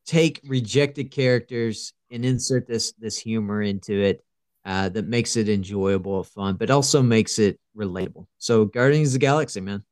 take 0.07 0.41
rejected 0.45 1.11
characters 1.11 1.93
and 2.11 2.25
insert 2.25 2.67
this 2.67 2.93
this 2.93 3.19
humor 3.19 3.63
into 3.63 3.95
it. 4.01 4.25
uh, 4.65 4.89
that 4.89 5.07
makes 5.07 5.37
it 5.37 5.49
enjoyable, 5.49 6.25
fun, 6.25 6.57
but 6.57 6.71
also 6.71 7.03
makes 7.03 7.39
it 7.39 7.61
relatable. 7.77 8.27
So 8.39 8.65
Guardians 8.65 9.09
of 9.09 9.15
the 9.15 9.19
Galaxy, 9.21 9.61
man. 9.61 9.85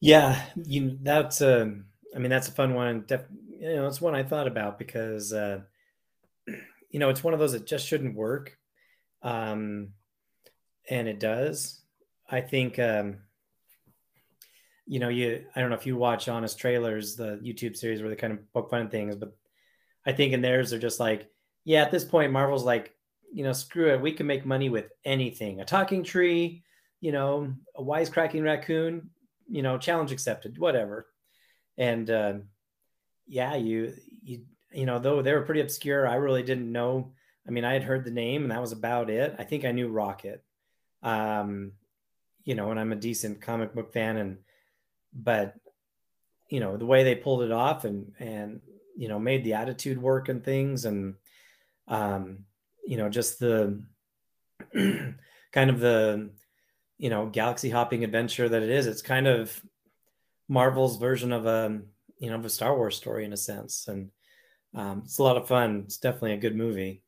Yeah, 0.00 0.42
you 0.64 0.98
that's 1.02 1.40
a. 1.40 1.62
Um, 1.62 1.86
mean, 2.18 2.30
that's 2.30 2.48
a 2.48 2.52
fun 2.52 2.74
one. 2.74 3.04
Def, 3.06 3.22
you 3.58 3.74
know, 3.76 3.86
it's 3.86 4.00
one 4.00 4.14
I 4.14 4.22
thought 4.22 4.46
about 4.46 4.78
because, 4.78 5.32
uh, 5.32 5.60
you 6.90 6.98
know, 6.98 7.08
it's 7.08 7.24
one 7.24 7.34
of 7.34 7.40
those 7.40 7.52
that 7.52 7.66
just 7.66 7.86
shouldn't 7.86 8.14
work, 8.16 8.58
um, 9.22 9.90
and 10.90 11.08
it 11.08 11.20
does. 11.20 11.80
I 12.28 12.40
think, 12.40 12.78
um, 12.78 13.18
you 14.86 14.98
know, 14.98 15.08
you. 15.08 15.44
I 15.54 15.60
don't 15.60 15.70
know 15.70 15.76
if 15.76 15.86
you 15.86 15.96
watch 15.96 16.28
Honest 16.28 16.58
Trailers, 16.58 17.16
the 17.16 17.40
YouTube 17.42 17.76
series 17.76 18.00
where 18.00 18.10
they 18.10 18.16
kind 18.16 18.32
of 18.32 18.52
poke 18.52 18.70
fun 18.70 18.82
at 18.82 18.90
things, 18.90 19.16
but 19.16 19.36
I 20.04 20.12
think 20.12 20.32
in 20.32 20.42
theirs 20.42 20.70
they're 20.70 20.78
just 20.78 21.00
like, 21.00 21.28
yeah, 21.64 21.82
at 21.82 21.90
this 21.90 22.04
point, 22.04 22.32
Marvel's 22.32 22.64
like, 22.64 22.94
you 23.32 23.44
know, 23.44 23.52
screw 23.52 23.92
it, 23.92 24.00
we 24.00 24.12
can 24.12 24.26
make 24.26 24.44
money 24.44 24.68
with 24.68 24.90
anything. 25.04 25.60
A 25.60 25.64
talking 25.64 26.02
tree, 26.02 26.64
you 27.00 27.12
know, 27.12 27.54
a 27.74 27.82
wisecracking 27.82 28.42
raccoon, 28.42 29.10
you 29.48 29.62
know, 29.62 29.78
challenge 29.78 30.12
accepted, 30.12 30.58
whatever. 30.58 31.06
And 31.78 32.10
uh, 32.10 32.34
yeah, 33.26 33.54
you 33.56 33.94
you 34.22 34.42
you 34.72 34.86
know, 34.86 34.98
though 34.98 35.22
they 35.22 35.32
were 35.32 35.42
pretty 35.42 35.60
obscure, 35.60 36.06
I 36.06 36.14
really 36.14 36.42
didn't 36.42 36.70
know. 36.70 37.12
I 37.46 37.50
mean, 37.50 37.64
I 37.64 37.72
had 37.72 37.82
heard 37.82 38.04
the 38.04 38.10
name, 38.10 38.42
and 38.42 38.50
that 38.50 38.60
was 38.60 38.72
about 38.72 39.10
it. 39.10 39.34
I 39.38 39.44
think 39.44 39.64
I 39.64 39.72
knew 39.72 39.88
Rocket, 39.88 40.44
um, 41.02 41.72
you 42.44 42.54
know, 42.54 42.70
and 42.70 42.78
I'm 42.78 42.92
a 42.92 42.96
decent 42.96 43.40
comic 43.40 43.74
book 43.74 43.92
fan, 43.92 44.16
and 44.16 44.38
but 45.12 45.54
you 46.48 46.60
know, 46.60 46.76
the 46.76 46.86
way 46.86 47.04
they 47.04 47.14
pulled 47.14 47.42
it 47.42 47.52
off, 47.52 47.84
and 47.84 48.12
and 48.18 48.60
you 48.96 49.08
know, 49.08 49.18
made 49.18 49.44
the 49.44 49.54
attitude 49.54 50.00
work 50.00 50.28
and 50.28 50.44
things, 50.44 50.84
and 50.84 51.14
um, 51.88 52.40
you 52.86 52.96
know, 52.96 53.08
just 53.08 53.38
the 53.38 53.82
kind 54.74 55.70
of 55.70 55.80
the 55.80 56.30
you 56.98 57.10
know 57.10 57.26
galaxy 57.26 57.70
hopping 57.70 58.04
adventure 58.04 58.48
that 58.48 58.62
it 58.62 58.70
is 58.70 58.86
it's 58.86 59.02
kind 59.02 59.26
of 59.26 59.60
marvel's 60.48 60.98
version 60.98 61.32
of 61.32 61.46
a 61.46 61.80
you 62.18 62.30
know 62.30 62.36
of 62.36 62.44
a 62.44 62.50
star 62.50 62.76
wars 62.76 62.96
story 62.96 63.24
in 63.24 63.32
a 63.32 63.36
sense. 63.36 63.88
And 63.88 64.10
um, 64.74 65.02
it's 65.04 65.18
a 65.18 65.22
lot 65.22 65.36
of 65.36 65.48
fun. 65.48 65.82
It's 65.86 65.98
definitely 65.98 66.34
a 66.34 66.38
good 66.38 66.56
movie. 66.56 67.02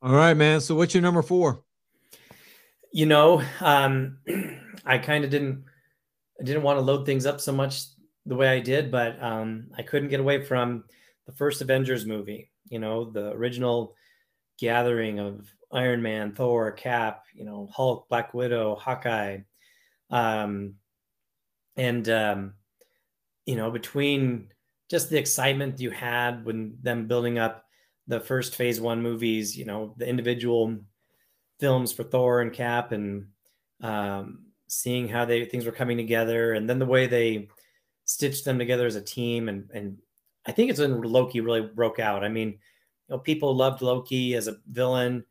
All 0.00 0.12
right 0.12 0.34
man. 0.34 0.60
So 0.60 0.74
what's 0.74 0.94
your 0.94 1.02
number 1.02 1.22
four 1.22 1.64
you 2.92 3.06
know 3.06 3.42
um, 3.60 4.18
i 4.84 4.98
kind 4.98 5.24
of 5.24 5.30
didn't 5.30 5.64
i 6.40 6.44
didn't 6.44 6.62
want 6.62 6.76
to 6.76 6.82
load 6.82 7.04
things 7.04 7.26
up 7.26 7.40
so 7.40 7.52
much 7.52 7.82
the 8.26 8.36
way 8.36 8.48
i 8.48 8.60
did 8.60 8.90
but 8.90 9.22
um, 9.22 9.66
i 9.76 9.82
couldn't 9.82 10.08
get 10.08 10.20
away 10.20 10.44
from 10.44 10.84
the 11.26 11.32
first 11.32 11.60
avengers 11.60 12.06
movie 12.06 12.50
you 12.68 12.78
know 12.78 13.10
the 13.10 13.30
original 13.32 13.94
gathering 14.58 15.18
of 15.18 15.48
Iron 15.70 16.02
Man, 16.02 16.32
Thor, 16.32 16.72
Cap, 16.72 17.24
you 17.34 17.44
know, 17.44 17.68
Hulk, 17.72 18.08
Black 18.08 18.32
Widow, 18.32 18.74
Hawkeye, 18.74 19.40
um, 20.10 20.74
and 21.76 22.08
um, 22.08 22.54
you 23.46 23.56
know, 23.56 23.70
between 23.70 24.48
just 24.90 25.10
the 25.10 25.18
excitement 25.18 25.80
you 25.80 25.90
had 25.90 26.44
when 26.44 26.78
them 26.82 27.06
building 27.06 27.38
up 27.38 27.64
the 28.06 28.20
first 28.20 28.56
Phase 28.56 28.80
One 28.80 29.02
movies, 29.02 29.56
you 29.56 29.66
know, 29.66 29.94
the 29.98 30.08
individual 30.08 30.78
films 31.58 31.92
for 31.92 32.04
Thor 32.04 32.40
and 32.40 32.52
Cap, 32.52 32.92
and 32.92 33.28
um, 33.80 34.46
seeing 34.68 35.08
how 35.08 35.24
they 35.24 35.44
things 35.44 35.66
were 35.66 35.72
coming 35.72 35.96
together, 35.96 36.54
and 36.54 36.68
then 36.68 36.78
the 36.78 36.86
way 36.86 37.06
they 37.06 37.48
stitched 38.04 38.44
them 38.44 38.58
together 38.58 38.86
as 38.86 38.96
a 38.96 39.02
team, 39.02 39.48
and 39.48 39.70
and 39.72 39.98
I 40.46 40.52
think 40.52 40.70
it's 40.70 40.80
when 40.80 41.00
Loki 41.02 41.40
really 41.40 41.62
broke 41.62 41.98
out. 41.98 42.24
I 42.24 42.28
mean, 42.28 42.48
you 42.48 42.58
know, 43.08 43.18
people 43.18 43.54
loved 43.54 43.82
Loki 43.82 44.34
as 44.34 44.48
a 44.48 44.56
villain 44.70 45.24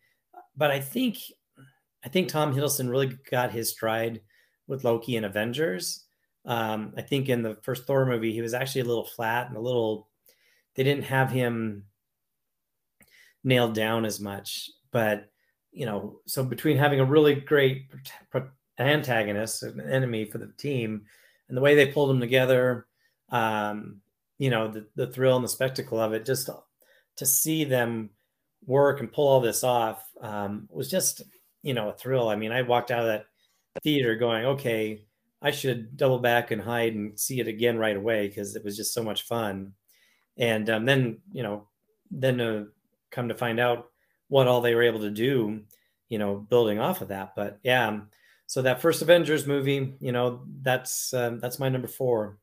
but 0.58 0.72
I 0.72 0.80
think 0.80 1.18
I 2.04 2.10
think 2.10 2.28
Tom 2.28 2.54
Hiddleston 2.54 2.90
really 2.90 3.18
got 3.30 3.52
his 3.52 3.70
stride 3.70 4.22
with 4.66 4.84
Loki 4.84 5.16
and 5.16 5.26
Avengers. 5.26 6.06
Um, 6.46 6.94
I 6.98 7.02
think 7.02 7.30
in 7.30 7.44
the 7.44 7.56
first 7.62 7.86
Thor 7.86 8.06
movie, 8.06 8.34
he 8.34 8.42
was 8.42 8.54
actually 8.54 8.82
a 8.82 8.86
little 8.86 9.06
flat 9.06 9.48
and 9.48 9.56
a 9.56 9.62
little. 9.62 10.10
They 10.76 10.84
didn't 10.84 11.06
have 11.06 11.32
him 11.32 11.86
nailed 13.44 13.74
down 13.74 14.06
as 14.06 14.20
much, 14.20 14.70
but 14.92 15.32
you 15.78 15.86
know, 15.86 16.20
so 16.26 16.44
between 16.44 16.76
having 16.76 17.00
a 17.00 17.06
really 17.06 17.36
great 17.36 17.86
antagonist, 18.80 19.62
an 19.62 19.80
enemy 19.80 20.26
for 20.26 20.40
the 20.40 20.52
team, 20.58 21.04
and 21.48 21.56
the 21.56 21.62
way 21.62 21.76
they 21.76 21.86
pulled 21.92 22.10
them 22.10 22.20
together, 22.20 22.88
um, 23.30 24.02
you 24.40 24.50
know, 24.50 24.68
the 24.70 24.88
the 24.96 25.06
thrill 25.06 25.36
and 25.36 25.46
the 25.46 25.50
spectacle 25.50 26.00
of 26.00 26.14
it, 26.14 26.26
just 26.26 26.50
to 27.18 27.26
see 27.28 27.64
them 27.64 28.10
work 28.66 29.00
and 29.00 29.14
pull 29.14 29.28
all 29.28 29.40
this 29.40 29.64
off 29.64 30.04
um, 30.20 30.68
was 30.72 30.90
just 30.90 31.22
you 31.62 31.76
know 31.76 31.90
a 31.90 31.94
thrill. 31.94 32.28
I 32.28 32.36
mean, 32.36 32.52
I 32.52 32.64
walked 32.64 32.90
out 32.90 33.02
of 33.02 33.08
that 33.08 33.26
theater 33.84 34.16
going, 34.16 34.46
okay, 34.46 35.06
I 35.44 35.52
should 35.52 35.96
double 35.96 36.18
back 36.18 36.50
and 36.50 36.60
hide 36.60 36.96
and 36.96 37.20
see 37.20 37.40
it 37.40 37.48
again 37.48 37.78
right 37.78 37.96
away 37.96 38.28
because 38.28 38.56
it 38.56 38.64
was 38.64 38.76
just 38.76 38.96
so 38.96 39.04
much 39.04 39.24
fun. 39.24 39.74
And 40.38 40.72
um, 40.72 40.86
then 40.86 41.20
you 41.32 41.44
know, 41.44 41.68
then 42.10 42.42
uh, 42.42 42.64
come 43.12 43.28
to 43.28 43.36
find 43.36 43.60
out 43.60 43.92
what 44.28 44.48
all 44.48 44.62
they 44.62 44.76
were 44.76 44.84
able 44.84 45.00
to 45.02 45.10
do, 45.10 45.62
you 46.10 46.20
know, 46.20 46.36
building 46.36 46.80
off 46.80 47.02
of 47.02 47.10
that. 47.10 47.34
But 47.36 47.60
yeah, 47.64 47.88
um, 47.88 48.10
so 48.46 48.62
that 48.62 48.82
first 48.82 49.02
Avengers 49.02 49.46
movie, 49.46 49.96
you 50.00 50.12
know, 50.12 50.42
that's 50.62 51.14
um, 51.14 51.40
that's 51.40 51.60
my 51.60 51.70
number 51.70 51.88
four. 51.88 52.38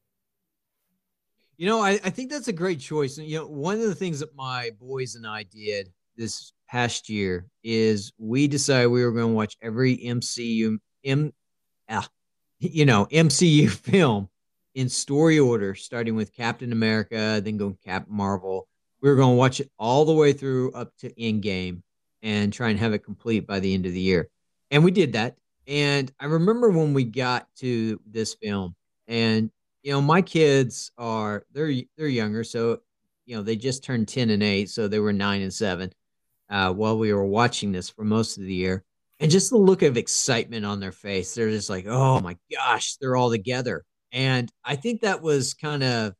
You 1.56 1.66
know, 1.66 1.80
I, 1.80 1.92
I 1.92 2.10
think 2.10 2.30
that's 2.30 2.48
a 2.48 2.52
great 2.52 2.80
choice. 2.80 3.16
You 3.16 3.38
know, 3.38 3.46
one 3.46 3.76
of 3.76 3.86
the 3.86 3.94
things 3.94 4.20
that 4.20 4.34
my 4.34 4.70
boys 4.80 5.14
and 5.14 5.26
I 5.26 5.44
did 5.44 5.90
this 6.16 6.52
past 6.68 7.08
year 7.08 7.46
is 7.62 8.12
we 8.18 8.48
decided 8.48 8.88
we 8.88 9.04
were 9.04 9.12
going 9.12 9.28
to 9.28 9.34
watch 9.34 9.56
every 9.62 9.96
MCU 9.98 10.78
M, 11.04 11.32
ah, 11.88 12.08
you 12.58 12.84
know 12.84 13.06
MCU 13.06 13.70
film 13.90 14.28
in 14.74 14.88
story 14.88 15.38
order, 15.38 15.74
starting 15.74 16.16
with 16.16 16.34
Captain 16.34 16.72
America, 16.72 17.40
then 17.42 17.56
going 17.56 17.78
Captain 17.84 18.14
Marvel. 18.14 18.68
We 19.04 19.10
were 19.10 19.16
going 19.16 19.32
to 19.32 19.36
watch 19.36 19.60
it 19.60 19.70
all 19.78 20.06
the 20.06 20.14
way 20.14 20.32
through 20.32 20.72
up 20.72 20.96
to 21.00 21.22
end 21.22 21.42
game 21.42 21.82
and 22.22 22.50
try 22.50 22.70
and 22.70 22.78
have 22.78 22.94
it 22.94 23.00
complete 23.00 23.46
by 23.46 23.60
the 23.60 23.74
end 23.74 23.84
of 23.84 23.92
the 23.92 24.00
year. 24.00 24.30
And 24.70 24.82
we 24.82 24.92
did 24.92 25.12
that. 25.12 25.36
And 25.66 26.10
I 26.18 26.24
remember 26.24 26.70
when 26.70 26.94
we 26.94 27.04
got 27.04 27.46
to 27.56 28.00
this 28.06 28.32
film, 28.32 28.74
and 29.06 29.50
you 29.82 29.92
know, 29.92 30.00
my 30.00 30.22
kids 30.22 30.90
are 30.96 31.44
they're 31.52 31.70
they're 31.98 32.08
younger, 32.08 32.44
so 32.44 32.80
you 33.26 33.36
know 33.36 33.42
they 33.42 33.56
just 33.56 33.84
turned 33.84 34.08
ten 34.08 34.30
and 34.30 34.42
eight, 34.42 34.70
so 34.70 34.88
they 34.88 35.00
were 35.00 35.12
nine 35.12 35.42
and 35.42 35.52
seven 35.52 35.92
uh, 36.48 36.72
while 36.72 36.96
we 36.96 37.12
were 37.12 37.26
watching 37.26 37.72
this 37.72 37.90
for 37.90 38.04
most 38.04 38.38
of 38.38 38.44
the 38.44 38.54
year. 38.54 38.84
And 39.20 39.30
just 39.30 39.50
the 39.50 39.58
look 39.58 39.82
of 39.82 39.98
excitement 39.98 40.64
on 40.64 40.80
their 40.80 40.92
face. 40.92 41.34
They're 41.34 41.50
just 41.50 41.68
like, 41.68 41.84
oh 41.86 42.20
my 42.20 42.38
gosh, 42.50 42.96
they're 42.96 43.16
all 43.16 43.30
together. 43.30 43.84
And 44.12 44.50
I 44.64 44.76
think 44.76 45.02
that 45.02 45.20
was 45.20 45.52
kind 45.52 45.82
of 45.82 46.14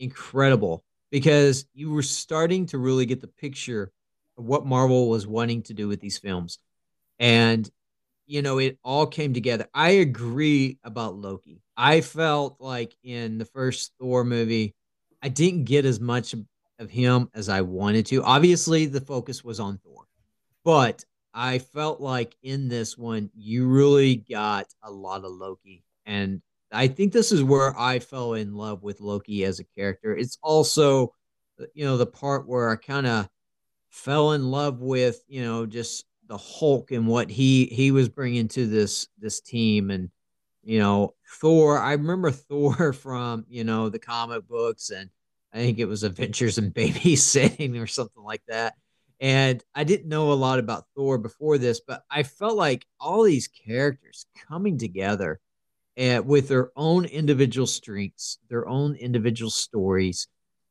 incredible 0.00 0.82
because 1.10 1.66
you 1.74 1.90
were 1.90 2.02
starting 2.02 2.66
to 2.66 2.78
really 2.78 3.06
get 3.06 3.20
the 3.20 3.26
picture 3.28 3.92
of 4.38 4.44
what 4.44 4.66
Marvel 4.66 5.08
was 5.08 5.26
wanting 5.26 5.62
to 5.62 5.74
do 5.74 5.88
with 5.88 6.00
these 6.00 6.18
films. 6.18 6.58
And, 7.18 7.68
you 8.26 8.42
know, 8.42 8.58
it 8.58 8.78
all 8.82 9.06
came 9.06 9.32
together. 9.32 9.66
I 9.72 9.90
agree 9.90 10.78
about 10.84 11.16
Loki. 11.16 11.62
I 11.76 12.00
felt 12.00 12.56
like 12.60 12.94
in 13.02 13.38
the 13.38 13.44
first 13.44 13.92
Thor 13.98 14.24
movie, 14.24 14.74
I 15.22 15.28
didn't 15.28 15.64
get 15.64 15.84
as 15.84 16.00
much 16.00 16.34
of 16.78 16.90
him 16.90 17.30
as 17.34 17.48
I 17.48 17.62
wanted 17.62 18.06
to. 18.06 18.22
Obviously, 18.22 18.86
the 18.86 19.00
focus 19.00 19.42
was 19.42 19.60
on 19.60 19.78
Thor, 19.78 20.04
but 20.64 21.04
I 21.32 21.58
felt 21.58 22.00
like 22.00 22.36
in 22.42 22.68
this 22.68 22.96
one, 22.96 23.30
you 23.34 23.66
really 23.66 24.16
got 24.16 24.66
a 24.82 24.90
lot 24.90 25.24
of 25.24 25.32
Loki. 25.32 25.84
And 26.06 26.40
I 26.72 26.88
think 26.88 27.12
this 27.12 27.32
is 27.32 27.42
where 27.42 27.78
I 27.78 27.98
fell 27.98 28.34
in 28.34 28.54
love 28.54 28.82
with 28.82 29.00
Loki 29.00 29.44
as 29.44 29.60
a 29.60 29.64
character. 29.64 30.16
It's 30.16 30.38
also, 30.42 31.14
uh, 31.60 31.66
you 31.74 31.84
know, 31.84 31.96
the 31.96 32.06
part 32.06 32.48
where 32.48 32.70
I 32.70 32.76
kind 32.76 33.06
of 33.06 33.28
fell 33.90 34.32
in 34.32 34.50
love 34.50 34.80
with, 34.80 35.22
you 35.28 35.42
know, 35.44 35.66
just 35.66 36.04
the 36.28 36.36
Hulk 36.36 36.90
and 36.90 37.06
what 37.06 37.30
he 37.30 37.66
he 37.66 37.90
was 37.92 38.08
bringing 38.08 38.48
to 38.48 38.66
this 38.66 39.06
this 39.18 39.40
team 39.40 39.90
and 39.90 40.10
you 40.64 40.78
know 40.80 41.14
Thor 41.40 41.78
I 41.78 41.92
remember 41.92 42.30
Thor 42.32 42.92
from 42.92 43.44
you 43.48 43.64
know 43.64 43.88
the 43.88 44.00
comic 44.00 44.46
books 44.48 44.90
and 44.90 45.08
I 45.52 45.58
think 45.58 45.78
it 45.78 45.86
was 45.86 46.02
Adventures 46.02 46.58
in 46.58 46.70
Babysitting 46.72 47.80
or 47.80 47.86
something 47.86 48.22
like 48.22 48.42
that. 48.48 48.74
And 49.20 49.62
I 49.74 49.84
didn't 49.84 50.08
know 50.08 50.32
a 50.32 50.34
lot 50.34 50.58
about 50.58 50.84
Thor 50.94 51.16
before 51.16 51.56
this, 51.56 51.80
but 51.80 52.02
I 52.10 52.22
felt 52.24 52.56
like 52.56 52.84
all 53.00 53.22
these 53.22 53.48
characters 53.48 54.26
coming 54.48 54.76
together 54.76 55.40
and 55.96 56.26
with 56.26 56.48
their 56.48 56.70
own 56.76 57.04
individual 57.06 57.66
strengths, 57.66 58.38
their 58.48 58.68
own 58.68 58.94
individual 58.96 59.50
stories, 59.50 60.28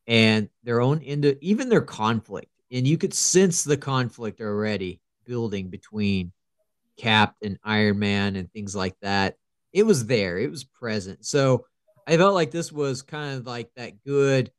and 0.08 0.50
their 0.64 0.82
own 0.82 1.02
into 1.02 1.38
even 1.44 1.70
their 1.70 1.82
conflict. 1.82 2.52
And 2.72 2.88
you 2.88 2.98
could 2.98 3.14
sense 3.14 3.64
the 3.64 3.78
conflict 3.78 4.42
already 4.42 5.00
building 5.26 5.70
between 5.70 6.32
Cap 6.98 7.36
and 7.42 7.58
Iron 7.64 8.00
Man 8.00 8.36
and 8.36 8.52
things 8.52 8.76
like 8.76 8.96
that. 9.02 9.36
It 9.74 9.84
was 9.84 10.06
there, 10.06 10.38
it 10.38 10.50
was 10.50 10.64
present. 10.64 11.26
So 11.26 11.66
I 12.08 12.18
felt 12.18 12.36
like 12.36 12.52
this 12.52 12.72
was 12.72 13.02
kind 13.02 13.38
of 13.38 13.48
like 13.48 13.70
that 13.76 14.04
good 14.04 14.52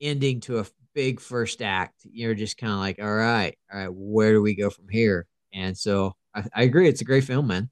ending 0.00 0.40
to 0.40 0.58
a 0.58 0.66
big 0.94 1.20
first 1.20 1.62
act. 1.62 2.00
You're 2.04 2.34
just 2.34 2.58
kind 2.58 2.72
of 2.72 2.78
like, 2.78 2.98
all 3.00 3.14
right, 3.14 3.56
all 3.72 3.78
right, 3.78 3.92
where 3.92 4.32
do 4.32 4.42
we 4.42 4.54
go 4.54 4.70
from 4.70 4.88
here? 4.88 5.26
And 5.52 5.76
so 5.76 6.14
I, 6.34 6.44
I 6.54 6.62
agree, 6.62 6.88
it's 6.88 7.00
a 7.00 7.04
great 7.04 7.24
film, 7.24 7.46
man. 7.46 7.70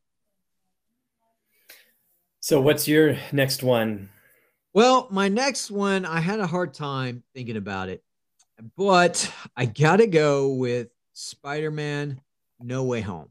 So, 2.44 2.60
what's 2.60 2.86
your 2.86 3.16
next 3.32 3.62
one? 3.62 4.10
Well, 4.74 5.08
my 5.10 5.30
next 5.30 5.70
one, 5.70 6.04
I 6.04 6.20
had 6.20 6.40
a 6.40 6.46
hard 6.46 6.74
time 6.74 7.22
thinking 7.34 7.56
about 7.56 7.88
it, 7.88 8.04
but 8.76 9.32
I 9.56 9.64
got 9.64 9.96
to 9.96 10.06
go 10.06 10.52
with 10.52 10.88
Spider 11.14 11.70
Man 11.70 12.20
No 12.60 12.84
Way 12.84 13.00
Home. 13.00 13.30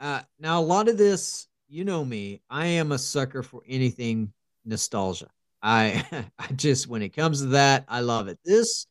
Uh, 0.00 0.22
now, 0.40 0.58
a 0.58 0.60
lot 0.60 0.88
of 0.88 0.98
this, 0.98 1.46
you 1.68 1.84
know 1.84 2.04
me, 2.04 2.42
I 2.50 2.66
am 2.66 2.90
a 2.90 2.98
sucker 2.98 3.44
for 3.44 3.62
anything 3.68 4.32
nostalgia. 4.64 5.28
I, 5.62 6.04
I 6.40 6.52
just, 6.56 6.88
when 6.88 7.02
it 7.02 7.10
comes 7.10 7.42
to 7.42 7.46
that, 7.50 7.84
I 7.86 8.00
love 8.00 8.26
it. 8.26 8.40
This, 8.44 8.88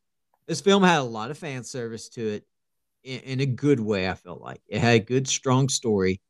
this 0.48 0.62
film 0.62 0.84
had 0.84 1.00
a 1.00 1.04
lot 1.04 1.32
of 1.32 1.38
fan 1.38 1.66
service 1.66 2.08
to 2.12 2.26
it 2.26 2.46
in, 3.04 3.20
in 3.20 3.40
a 3.42 3.46
good 3.46 3.82
way. 3.82 4.10
I 4.10 4.14
felt 4.14 4.40
like 4.40 4.62
it 4.70 4.80
had 4.80 4.96
a 4.96 5.04
good, 5.04 5.28
strong 5.28 5.68
story. 5.68 6.22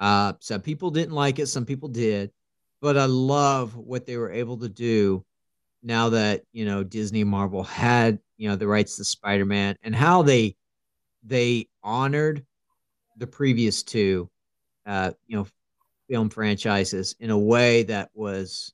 Uh, 0.00 0.32
some 0.40 0.62
people 0.62 0.90
didn't 0.90 1.14
like 1.14 1.38
it, 1.38 1.46
some 1.46 1.64
people 1.64 1.88
did 1.88 2.32
but 2.80 2.96
I 2.96 3.04
love 3.06 3.76
what 3.76 4.06
they 4.06 4.16
were 4.16 4.30
able 4.30 4.58
to 4.58 4.68
do 4.68 5.24
now 5.82 6.10
that 6.10 6.42
you 6.52 6.64
know 6.64 6.82
Disney 6.82 7.24
Marvel 7.24 7.62
had 7.62 8.18
you 8.36 8.48
know 8.48 8.56
the 8.56 8.66
rights 8.66 8.96
to 8.96 9.04
Spider-Man 9.04 9.76
and 9.82 9.94
how 9.94 10.22
they 10.22 10.56
they 11.22 11.68
honored 11.82 12.44
the 13.16 13.26
previous 13.26 13.82
two 13.82 14.30
uh, 14.86 15.12
you 15.26 15.36
know 15.36 15.46
film 16.08 16.28
franchises 16.28 17.14
in 17.20 17.30
a 17.30 17.38
way 17.38 17.84
that 17.84 18.10
was 18.14 18.72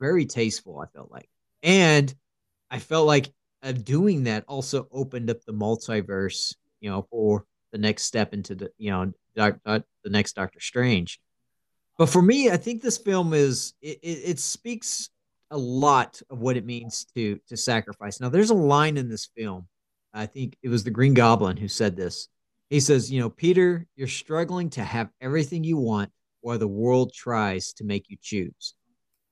very 0.00 0.26
tasteful. 0.26 0.80
I 0.80 0.86
felt 0.86 1.10
like, 1.10 1.28
and 1.62 2.12
I 2.70 2.78
felt 2.80 3.06
like 3.06 3.32
uh, 3.62 3.72
doing 3.72 4.24
that 4.24 4.44
also 4.48 4.88
opened 4.90 5.30
up 5.30 5.40
the 5.46 5.52
multiverse, 5.52 6.56
you 6.80 6.90
know, 6.90 7.06
for 7.10 7.44
the 7.70 7.78
next 7.78 8.04
step 8.04 8.34
into 8.34 8.54
the 8.54 8.70
you 8.78 8.90
know 8.90 9.12
doc, 9.36 9.58
doc, 9.64 9.82
the 10.04 10.10
next 10.10 10.34
Doctor 10.34 10.60
Strange. 10.60 11.20
But 12.02 12.10
for 12.10 12.20
me, 12.20 12.50
I 12.50 12.56
think 12.56 12.82
this 12.82 12.98
film 12.98 13.32
is 13.32 13.74
it, 13.80 14.00
it, 14.02 14.30
it, 14.30 14.38
speaks 14.40 15.10
a 15.52 15.56
lot 15.56 16.20
of 16.30 16.40
what 16.40 16.56
it 16.56 16.66
means 16.66 17.06
to 17.14 17.38
to 17.46 17.56
sacrifice. 17.56 18.20
Now, 18.20 18.28
there's 18.28 18.50
a 18.50 18.54
line 18.54 18.96
in 18.96 19.08
this 19.08 19.28
film. 19.36 19.68
I 20.12 20.26
think 20.26 20.56
it 20.64 20.68
was 20.68 20.82
the 20.82 20.90
Green 20.90 21.14
Goblin 21.14 21.56
who 21.56 21.68
said 21.68 21.94
this. 21.94 22.26
He 22.70 22.80
says, 22.80 23.08
"You 23.08 23.20
know, 23.20 23.30
Peter, 23.30 23.86
you're 23.94 24.08
struggling 24.08 24.68
to 24.70 24.82
have 24.82 25.10
everything 25.20 25.62
you 25.62 25.76
want, 25.76 26.10
while 26.40 26.58
the 26.58 26.66
world 26.66 27.12
tries 27.14 27.72
to 27.74 27.84
make 27.84 28.10
you 28.10 28.16
choose." 28.20 28.74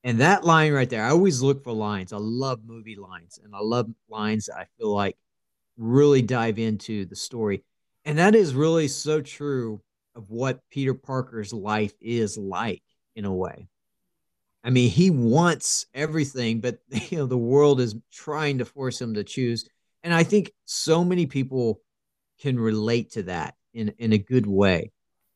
And 0.05 0.21
that 0.21 0.45
line 0.45 0.73
right 0.73 0.89
there, 0.89 1.03
I 1.03 1.11
always 1.11 1.43
look 1.43 1.65
for 1.65 1.73
lines. 1.73 2.13
I 2.13 2.19
love 2.19 2.61
movie 2.65 2.95
lines, 2.95 3.41
and 3.43 3.53
I 3.53 3.63
love 3.63 3.91
lines 4.09 4.47
that 4.47 4.59
I 4.59 4.67
feel 4.79 4.95
like 4.95 5.17
really 5.77 6.23
dive 6.23 6.61
into 6.61 7.05
the 7.05 7.17
story. 7.17 7.65
And 8.05 8.17
that 8.19 8.37
is 8.37 8.55
really 8.55 8.87
so 8.87 9.21
true 9.21 9.83
of 10.15 10.31
what 10.31 10.61
Peter 10.71 10.95
Parker's 10.95 11.53
life 11.53 11.95
is 12.01 12.37
like 12.37 12.83
in 13.17 13.25
a 13.25 13.33
way. 13.33 13.69
I 14.63 14.71
mean, 14.71 14.91
he 14.91 15.11
wants 15.11 15.87
everything, 15.95 16.61
but 16.61 16.79
you 17.11 17.19
know, 17.19 17.27
the 17.27 17.39
world 17.39 17.81
is 17.81 17.97
trying 18.13 18.59
to 18.59 18.65
force 18.65 19.01
him 19.01 19.15
to 19.15 19.25
choose. 19.25 19.69
And 20.03 20.15
I 20.15 20.23
think 20.23 20.53
so 20.65 21.05
many 21.05 21.27
people 21.27 21.81
can 22.41 22.59
relate 22.59 23.13
to 23.13 23.25
that 23.25 23.55
in, 23.75 23.93
in 23.99 24.13
a 24.13 24.19
good 24.19 24.47
way. 24.47 24.93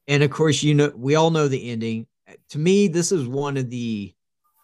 And 0.09 0.23
of 0.23 0.31
course, 0.31 0.63
you 0.63 0.75
know, 0.75 0.93
we 0.95 1.15
all 1.15 1.31
know 1.31 1.49
the 1.49 1.71
ending. 1.71 2.07
To 2.51 2.59
me, 2.59 2.89
this 2.89 3.13
is 3.13 3.27
one 3.27 3.57
of 3.57 3.71
the 3.71 4.15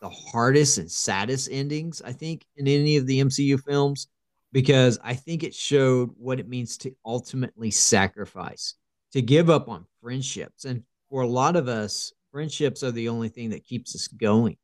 the 0.00 0.08
hardest 0.08 0.78
and 0.78 0.90
saddest 0.90 1.50
endings, 1.52 2.00
I 2.02 2.12
think, 2.12 2.46
in 2.56 2.66
any 2.66 2.96
of 2.96 3.06
the 3.06 3.20
MCU 3.20 3.60
films, 3.60 4.08
because 4.50 4.98
I 5.04 5.14
think 5.14 5.42
it 5.42 5.54
showed 5.54 6.10
what 6.16 6.40
it 6.40 6.48
means 6.48 6.78
to 6.78 6.94
ultimately 7.04 7.70
sacrifice 7.70 8.76
to 9.12 9.22
give 9.22 9.50
up 9.50 9.68
on 9.68 9.86
friendships. 10.02 10.64
And 10.64 10.84
for 11.08 11.22
a 11.22 11.26
lot 11.28 11.56
of 11.56 11.68
us, 11.68 12.12
friendships 12.32 12.82
are 12.82 12.92
the 12.92 13.08
only 13.08 13.28
thing 13.28 13.50
that 13.50 13.64
keeps 13.64 13.94
us 13.94 14.08
going. 14.08 14.56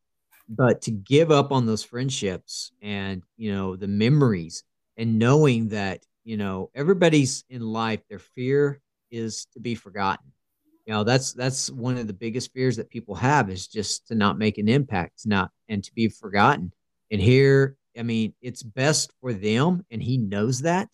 But 0.48 0.82
to 0.82 0.92
give 0.92 1.32
up 1.32 1.50
on 1.50 1.66
those 1.66 1.82
friendships 1.82 2.70
and, 2.80 3.22
you 3.37 3.52
know, 3.52 3.74
the 3.74 3.88
memories 3.88 4.62
and 4.96 5.18
knowing 5.18 5.68
that, 5.70 6.04
you 6.24 6.37
know, 6.37 6.70
everybody's 6.74 7.44
in 7.50 7.62
life, 7.62 8.00
their 8.09 8.20
fear 8.20 8.80
is 9.11 9.46
to 9.54 9.61
be 9.61 9.74
forgotten. 9.74 10.32
You 10.87 10.94
know, 10.94 11.02
that's 11.04 11.32
that's 11.32 11.68
one 11.68 11.98
of 11.98 12.06
the 12.06 12.12
biggest 12.12 12.52
fears 12.52 12.76
that 12.76 12.90
people 12.90 13.16
have 13.16 13.50
is 13.50 13.66
just 13.66 14.06
to 14.06 14.14
not 14.14 14.38
make 14.38 14.56
an 14.59 14.68
impact, 14.68 15.22
to 15.22 15.28
not 15.28 15.50
and 15.68 15.82
to 15.82 15.92
be 15.94 16.09
forgotten. 16.09 16.72
And 17.11 17.20
here, 17.20 17.76
I 17.98 18.04
mean, 18.04 18.35
it's 18.40 18.62
best 18.62 19.11
for 19.20 19.32
them, 19.32 19.85
and 19.90 20.00
he 20.00 20.16
knows 20.16 20.61
that 20.61 20.88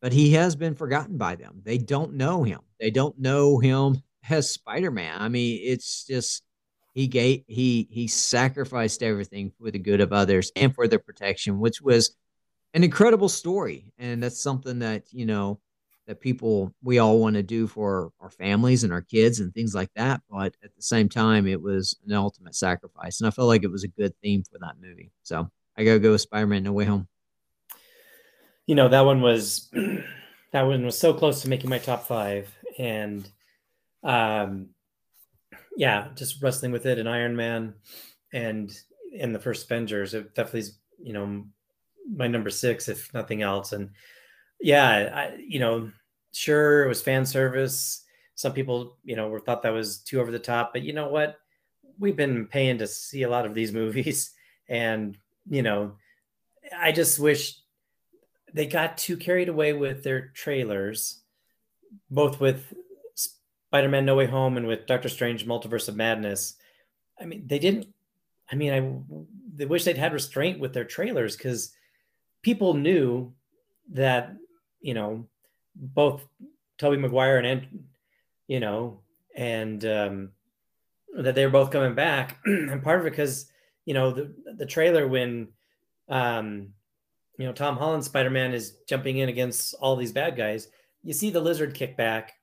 but 0.00 0.12
he 0.12 0.32
has 0.32 0.56
been 0.56 0.74
forgotten 0.74 1.16
by 1.16 1.34
them. 1.34 1.60
They 1.64 1.78
don't 1.78 2.14
know 2.14 2.42
him. 2.42 2.60
They 2.80 2.90
don't 2.90 3.18
know 3.18 3.58
him 3.58 4.02
as 4.28 4.50
Spider-Man. 4.50 5.20
I 5.20 5.28
mean, 5.28 5.60
it's 5.62 6.04
just 6.04 6.42
he 6.94 7.06
gave 7.06 7.44
he 7.46 7.88
he 7.90 8.08
sacrificed 8.08 9.02
everything 9.02 9.52
for 9.58 9.70
the 9.70 9.78
good 9.78 10.00
of 10.00 10.12
others 10.12 10.50
and 10.56 10.74
for 10.74 10.88
their 10.88 10.98
protection, 10.98 11.58
which 11.58 11.80
was 11.80 12.16
an 12.74 12.84
incredible 12.84 13.28
story. 13.28 13.92
And 13.98 14.22
that's 14.22 14.42
something 14.42 14.80
that, 14.80 15.04
you 15.12 15.26
know, 15.26 15.60
that 16.06 16.20
people 16.20 16.74
we 16.82 16.98
all 16.98 17.18
want 17.18 17.36
to 17.36 17.42
do 17.42 17.66
for 17.66 18.10
our 18.20 18.30
families 18.30 18.84
and 18.84 18.92
our 18.92 19.02
kids 19.02 19.40
and 19.40 19.52
things 19.52 19.74
like 19.74 19.90
that. 19.94 20.22
But 20.30 20.54
at 20.62 20.74
the 20.74 20.82
same 20.82 21.08
time, 21.08 21.46
it 21.46 21.60
was 21.60 21.96
an 22.06 22.14
ultimate 22.14 22.54
sacrifice. 22.54 23.20
And 23.20 23.28
I 23.28 23.30
felt 23.30 23.48
like 23.48 23.64
it 23.64 23.70
was 23.70 23.84
a 23.84 23.88
good 23.88 24.14
theme 24.22 24.42
for 24.50 24.58
that 24.60 24.76
movie. 24.80 25.12
So 25.22 25.50
I 25.76 25.84
gotta 25.84 25.98
go 25.98 26.12
with 26.12 26.20
Spider-Man 26.22 26.62
No 26.62 26.72
Way 26.72 26.86
Home 26.86 27.08
you 28.68 28.74
know 28.74 28.88
that 28.88 29.00
one 29.00 29.20
was 29.22 29.68
that 30.52 30.62
one 30.62 30.84
was 30.84 30.96
so 30.96 31.12
close 31.12 31.42
to 31.42 31.48
making 31.48 31.70
my 31.70 31.78
top 31.78 32.06
five. 32.06 32.54
And 32.78 33.28
um 34.04 34.68
yeah 35.76 36.08
just 36.14 36.40
wrestling 36.40 36.70
with 36.70 36.86
it 36.86 36.98
and 36.98 37.08
iron 37.08 37.34
man 37.34 37.74
and 38.32 38.70
in 39.12 39.32
the 39.32 39.38
first 39.38 39.64
avengers 39.64 40.14
it 40.14 40.32
definitely 40.34 40.60
is 40.60 40.78
you 41.02 41.12
know 41.12 41.44
my 42.14 42.28
number 42.28 42.50
six 42.50 42.88
if 42.88 43.12
nothing 43.12 43.42
else. 43.42 43.72
And 43.72 43.90
yeah 44.60 45.10
i 45.14 45.36
you 45.36 45.58
know 45.58 45.90
sure 46.32 46.84
it 46.84 46.88
was 46.88 47.02
fan 47.02 47.24
service. 47.24 48.04
Some 48.34 48.52
people 48.52 48.98
you 49.02 49.16
know 49.16 49.28
were 49.28 49.40
thought 49.40 49.62
that 49.62 49.72
was 49.72 49.98
too 49.98 50.20
over 50.20 50.30
the 50.30 50.38
top 50.38 50.72
but 50.74 50.82
you 50.82 50.92
know 50.92 51.08
what? 51.08 51.40
We've 51.98 52.16
been 52.16 52.46
paying 52.46 52.78
to 52.78 52.86
see 52.86 53.22
a 53.22 53.30
lot 53.30 53.46
of 53.46 53.54
these 53.54 53.72
movies. 53.82 54.32
And 54.68 55.16
you 55.48 55.62
know 55.62 55.94
i 56.78 56.92
just 56.92 57.18
wish 57.18 57.54
they 58.54 58.66
got 58.66 58.98
too 58.98 59.16
carried 59.16 59.48
away 59.48 59.72
with 59.72 60.02
their 60.02 60.28
trailers, 60.28 61.20
both 62.10 62.40
with 62.40 62.72
Spider-Man: 63.14 64.04
No 64.04 64.16
Way 64.16 64.26
Home 64.26 64.56
and 64.56 64.66
with 64.66 64.86
Doctor 64.86 65.08
Strange: 65.08 65.46
Multiverse 65.46 65.88
of 65.88 65.96
Madness. 65.96 66.54
I 67.20 67.24
mean, 67.24 67.46
they 67.46 67.58
didn't. 67.58 67.86
I 68.50 68.56
mean, 68.56 68.72
I 68.72 69.26
they 69.56 69.66
wish 69.66 69.84
they'd 69.84 69.98
had 69.98 70.12
restraint 70.12 70.60
with 70.60 70.72
their 70.72 70.84
trailers 70.84 71.36
because 71.36 71.74
people 72.42 72.74
knew 72.74 73.32
that 73.92 74.34
you 74.80 74.94
know 74.94 75.26
both 75.74 76.26
Tobey 76.78 76.96
Maguire 76.96 77.38
and 77.38 77.84
you 78.46 78.60
know 78.60 79.00
and 79.36 79.84
um, 79.84 80.30
that 81.16 81.34
they 81.34 81.44
were 81.44 81.52
both 81.52 81.70
coming 81.70 81.94
back, 81.94 82.38
and 82.44 82.82
part 82.82 83.00
of 83.00 83.06
it 83.06 83.10
because 83.10 83.50
you 83.84 83.94
know 83.94 84.10
the 84.12 84.34
the 84.56 84.66
trailer 84.66 85.06
when 85.06 85.48
um, 86.08 86.74
you 87.38 87.46
know, 87.46 87.52
Tom 87.52 87.76
Holland 87.76 88.04
Spider 88.04 88.30
Man 88.30 88.52
is 88.52 88.72
jumping 88.86 89.18
in 89.18 89.28
against 89.28 89.74
all 89.74 89.96
these 89.96 90.12
bad 90.12 90.36
guys. 90.36 90.68
You 91.04 91.12
see 91.12 91.30
the 91.30 91.40
lizard 91.40 91.72
kick 91.72 91.96
back, 91.96 92.34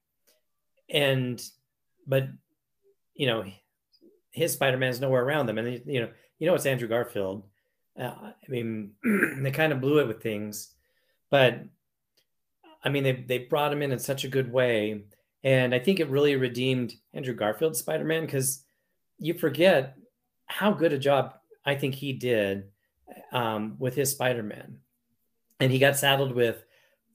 and 0.89 1.41
but 2.07 2.29
you 3.13 3.27
know, 3.27 3.43
his 4.31 4.53
Spider 4.53 4.77
Man 4.77 4.89
is 4.89 5.01
nowhere 5.01 5.23
around 5.23 5.45
them, 5.45 5.57
and 5.57 5.81
you 5.85 6.01
know, 6.01 6.09
you 6.39 6.47
know, 6.47 6.55
it's 6.55 6.65
Andrew 6.65 6.87
Garfield. 6.87 7.43
Uh, 7.99 8.13
I 8.31 8.33
mean, 8.47 8.91
they 9.41 9.51
kind 9.51 9.73
of 9.73 9.81
blew 9.81 9.99
it 9.99 10.07
with 10.07 10.23
things, 10.23 10.73
but 11.29 11.59
I 12.81 12.89
mean, 12.89 13.03
they 13.03 13.11
they 13.11 13.37
brought 13.39 13.73
him 13.73 13.81
in 13.81 13.91
in 13.91 13.99
such 13.99 14.23
a 14.23 14.29
good 14.29 14.51
way, 14.51 15.03
and 15.43 15.75
I 15.75 15.79
think 15.79 15.99
it 15.99 16.09
really 16.09 16.37
redeemed 16.37 16.93
Andrew 17.13 17.35
Garfield's 17.35 17.79
Spider 17.79 18.05
Man 18.05 18.25
because 18.25 18.63
you 19.19 19.33
forget 19.33 19.97
how 20.45 20.71
good 20.71 20.93
a 20.93 20.97
job 20.97 21.33
I 21.65 21.75
think 21.75 21.95
he 21.95 22.13
did 22.13 22.69
um, 23.33 23.75
with 23.77 23.95
his 23.95 24.11
Spider 24.11 24.43
Man 24.43 24.79
and 25.59 25.71
he 25.71 25.79
got 25.79 25.97
saddled 25.97 26.33
with, 26.33 26.63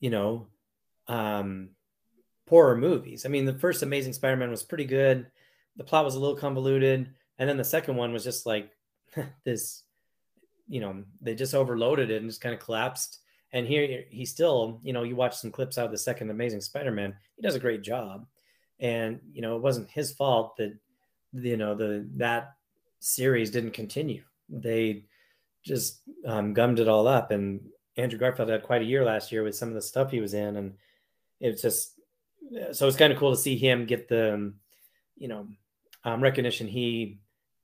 you 0.01 0.11
know, 0.11 0.47
um, 1.09 1.71
poorer 2.47 2.77
movies. 2.77 3.25
I 3.25 3.29
mean, 3.29 3.45
the 3.45 3.59
first 3.59 3.83
Amazing 3.83 4.13
Spider-Man 4.15 4.51
was 4.51 4.63
pretty 4.63 4.85
good. 4.85 5.27
The 5.77 5.85
plot 5.85 6.05
was 6.05 6.15
a 6.15 6.21
little 6.21 6.37
convoluted, 6.37 7.13
and 7.39 7.49
then 7.49 7.57
the 7.57 7.65
second 7.65 7.97
one 7.97 8.13
was 8.13 8.25
just 8.25 8.47
like 8.47 8.71
this. 9.45 9.85
You 10.69 10.81
know, 10.81 11.03
they 11.21 11.35
just 11.35 11.55
overloaded 11.55 12.11
it 12.13 12.23
and 12.23 12.31
just 12.31 12.41
kind 12.41 12.55
of 12.55 12.61
collapsed. 12.61 13.19
And 13.53 13.67
here 13.67 14.05
he 14.09 14.25
still, 14.25 14.81
you 14.85 14.93
know, 14.93 15.03
you 15.03 15.17
watch 15.17 15.37
some 15.37 15.51
clips 15.51 15.79
out 15.79 15.87
of 15.87 15.91
the 15.91 15.99
second 15.99 16.31
Amazing 16.31 16.61
Spider-Man. 16.61 17.17
He 17.35 17.43
does 17.43 17.57
a 17.57 17.61
great 17.61 17.83
job, 17.83 18.27
and 18.79 19.21
you 19.33 19.43
know, 19.43 19.57
it 19.57 19.63
wasn't 19.63 19.91
his 19.91 20.13
fault 20.13 20.57
that 20.59 20.77
you 21.33 21.57
know 21.57 21.75
the 21.75 22.09
that 22.17 22.55
series 23.01 23.51
didn't 23.51 23.73
continue. 23.73 24.23
They 24.49 25.05
just 25.65 26.01
um, 26.25 26.55
gummed 26.55 26.79
it 26.79 26.89
all 26.89 27.09
up, 27.09 27.31
and 27.33 27.61
Andrew 28.01 28.19
Garfield 28.19 28.49
had 28.49 28.63
quite 28.63 28.83
a 28.83 28.87
year 28.87 29.05
last 29.05 29.33
year 29.33 29.43
with 29.43 29.57
some 29.57 29.69
of 29.69 29.75
the 29.75 29.83
stuff 29.83 30.11
he 30.11 30.21
was 30.21 30.35
in, 30.35 30.57
and 30.57 30.75
it's 31.41 31.63
just 31.63 31.93
so 32.73 32.87
it's 32.87 32.97
kind 32.97 33.13
of 33.13 33.19
cool 33.19 33.31
to 33.31 33.41
see 33.41 33.57
him 33.57 33.87
get 33.87 34.09
the 34.09 34.53
you 35.17 35.29
know 35.29 35.47
um, 36.05 36.23
recognition 36.23 36.67
he 36.67 37.21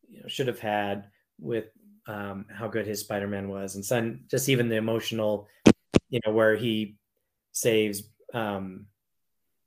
you 0.08 0.20
know, 0.20 0.28
should 0.28 0.46
have 0.46 0.60
had 0.60 1.08
with 1.38 1.66
um, 2.06 2.46
how 2.48 2.68
good 2.68 2.86
his 2.86 3.00
Spider-Man 3.00 3.48
was, 3.48 3.74
and 3.74 3.84
son 3.84 4.24
just 4.30 4.48
even 4.48 4.68
the 4.68 4.76
emotional, 4.76 5.48
you 6.08 6.20
know, 6.24 6.32
where 6.32 6.54
he 6.54 6.96
saves 7.52 8.04
um, 8.32 8.86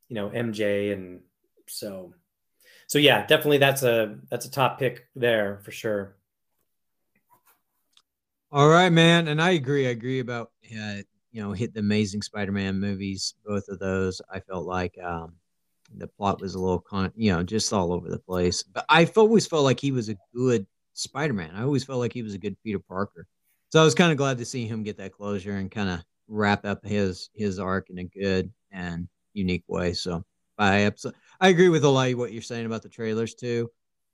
you 0.07 0.15
know 0.15 0.29
MJ, 0.29 0.93
and 0.93 1.21
so 1.67 2.13
so 2.87 2.97
yeah, 2.97 3.25
definitely 3.25 3.57
that's 3.57 3.83
a 3.83 4.17
that's 4.29 4.45
a 4.45 4.51
top 4.51 4.79
pick 4.79 5.07
there 5.15 5.59
for 5.63 5.71
sure. 5.71 6.15
All 8.51 8.67
right, 8.69 8.89
man, 8.89 9.27
and 9.27 9.41
I 9.41 9.51
agree. 9.51 9.87
I 9.87 9.91
agree 9.91 10.19
about 10.19 10.51
uh, 10.71 11.01
you 11.31 11.41
know 11.41 11.51
hit 11.51 11.73
the 11.73 11.79
Amazing 11.81 12.23
Spider-Man 12.23 12.79
movies. 12.79 13.35
Both 13.45 13.67
of 13.69 13.79
those, 13.79 14.21
I 14.31 14.39
felt 14.39 14.65
like 14.65 14.97
um, 15.03 15.33
the 15.95 16.07
plot 16.07 16.41
was 16.41 16.55
a 16.55 16.59
little 16.59 16.79
con, 16.79 17.11
you 17.15 17.31
know, 17.31 17.43
just 17.43 17.71
all 17.73 17.93
over 17.93 18.09
the 18.09 18.19
place. 18.19 18.63
But 18.63 18.85
I've 18.89 19.15
always 19.17 19.45
felt 19.45 19.63
like 19.63 19.79
he 19.79 19.91
was 19.91 20.09
a 20.09 20.15
good 20.35 20.65
Spider-Man. 20.93 21.51
I 21.55 21.61
always 21.63 21.83
felt 21.83 21.99
like 21.99 22.13
he 22.13 22.23
was 22.23 22.33
a 22.33 22.39
good 22.39 22.57
Peter 22.63 22.79
Parker. 22.79 23.27
So 23.69 23.79
I 23.81 23.83
was 23.85 23.93
kind 23.95 24.11
of 24.11 24.17
glad 24.17 24.39
to 24.39 24.45
see 24.45 24.65
him 24.65 24.81
get 24.83 24.97
that 24.97 25.13
closure 25.13 25.57
and 25.57 25.69
kind 25.69 25.89
of 25.89 26.03
wrap 26.27 26.65
up 26.65 26.83
his 26.85 27.29
his 27.35 27.59
arc 27.59 27.89
in 27.91 27.99
a 27.99 28.03
good 28.05 28.51
and 28.71 29.07
unique 29.33 29.63
way. 29.67 29.93
So 29.93 30.23
I 30.57 30.81
absolutely 30.85 31.21
I 31.39 31.49
agree 31.49 31.69
with 31.69 31.83
a 31.83 31.89
lot 31.89 32.09
of 32.11 32.17
what 32.17 32.33
you're 32.33 32.41
saying 32.41 32.65
about 32.65 32.81
the 32.81 32.89
trailers 32.89 33.35
too. 33.35 33.69